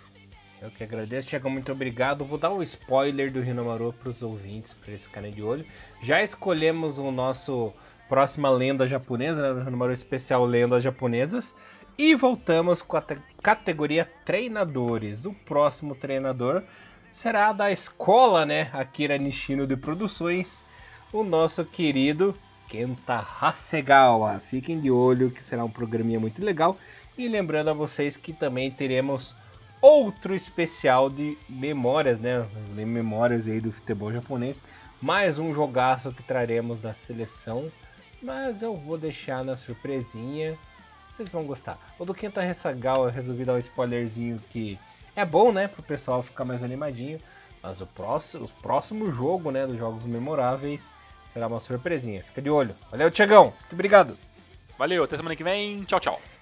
Eu 0.61 0.71
que 0.71 0.83
agradeço, 0.83 1.27
Tiago, 1.27 1.49
muito 1.49 1.71
obrigado. 1.71 2.23
Vou 2.23 2.37
dar 2.37 2.51
um 2.51 2.63
spoiler 2.63 3.31
do 3.31 3.41
Rinomaru 3.41 3.91
para 3.91 4.09
os 4.09 4.21
ouvintes, 4.21 4.73
para 4.73 4.93
esse 4.93 5.09
canal 5.09 5.29
de 5.29 5.43
olho. 5.43 5.65
Já 6.01 6.23
escolhemos 6.23 6.97
o 6.97 7.11
nosso 7.11 7.73
próxima 8.07 8.49
lenda 8.49 8.87
japonesa, 8.87 9.53
né? 9.53 9.63
Rinomaru 9.63 9.91
especial 9.91 10.45
Lendas 10.45 10.83
Japonesas. 10.83 11.53
E 11.97 12.15
voltamos 12.15 12.81
com 12.81 12.95
a 12.95 13.03
categoria 13.41 14.09
treinadores. 14.25 15.25
O 15.25 15.33
próximo 15.33 15.95
treinador 15.95 16.63
será 17.11 17.51
da 17.51 17.71
escola, 17.71 18.45
né? 18.45 18.69
Akira 18.71 19.17
Nishino 19.17 19.67
de 19.67 19.75
Produções, 19.75 20.63
o 21.11 21.23
nosso 21.23 21.65
querido 21.65 22.33
Kenta 22.69 23.23
Hasegawa. 23.39 24.41
Fiquem 24.49 24.79
de 24.79 24.89
olho 24.89 25.29
que 25.29 25.43
será 25.43 25.63
um 25.63 25.69
programinha 25.69 26.19
muito 26.19 26.43
legal. 26.43 26.77
E 27.18 27.28
lembrando 27.28 27.70
a 27.70 27.74
vocês 27.74 28.18
que 28.18 28.34
também 28.34 28.72
teremos 28.72 29.36
outro 29.80 30.34
especial 30.34 31.09
de 31.09 31.38
memórias, 31.47 32.20
né? 32.20 32.47
Memórias 32.74 33.47
aí 33.47 33.61
do 33.61 33.72
futebol 33.72 34.11
japonês. 34.11 34.64
Mais 34.99 35.38
um 35.38 35.53
jogaço 35.53 36.11
que 36.11 36.24
traremos 36.24 36.80
da 36.80 36.93
seleção. 36.93 37.72
Mas 38.22 38.61
eu 38.61 38.76
vou 38.76 38.97
deixar 38.97 39.43
na 39.43 39.55
surpresinha. 39.55 40.57
Vocês 41.11 41.30
vão 41.32 41.43
gostar. 41.43 41.78
O 41.99 42.05
do 42.05 42.14
Kenta 42.16 42.41
Hasegawa 42.41 43.09
eu 43.09 43.11
resolvi 43.11 43.45
dar 43.45 43.53
um 43.53 43.59
spoilerzinho 43.59 44.41
que 44.49 44.80
é 45.16 45.24
bom, 45.24 45.51
né? 45.51 45.68
Pro 45.68 45.84
pessoal 45.84 46.24
ficar 46.24 46.45
mais 46.45 46.64
animadinho. 46.64 47.20
Mas 47.61 47.80
o 47.80 47.86
próximo, 47.86 48.45
o 48.45 48.49
próximo 48.61 49.11
jogo, 49.11 49.51
né? 49.51 49.68
Dos 49.68 49.78
jogos 49.78 50.03
memoráveis 50.05 50.91
será 51.28 51.45
uma 51.45 51.59
surpresinha. 51.59 52.24
Fica 52.24 52.41
de 52.41 52.49
olho. 52.49 52.76
Valeu, 52.89 53.11
Tiagão. 53.11 53.53
Muito 53.59 53.74
obrigado. 53.74 54.18
Valeu, 54.80 55.03
até 55.03 55.16
semana 55.16 55.36
que 55.36 55.43
vem. 55.43 55.84
Tchau, 55.84 55.99
tchau. 55.99 56.32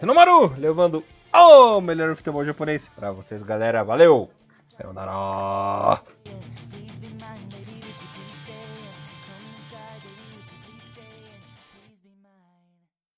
Renomaru, 0.00 0.54
levando 0.56 1.04
o 1.30 1.80
melhor 1.82 2.16
futebol 2.16 2.42
japonês 2.42 2.88
pra 2.96 3.12
vocês, 3.12 3.42
galera. 3.42 3.84
Valeu! 3.84 4.30
Sayonara! 4.70 6.00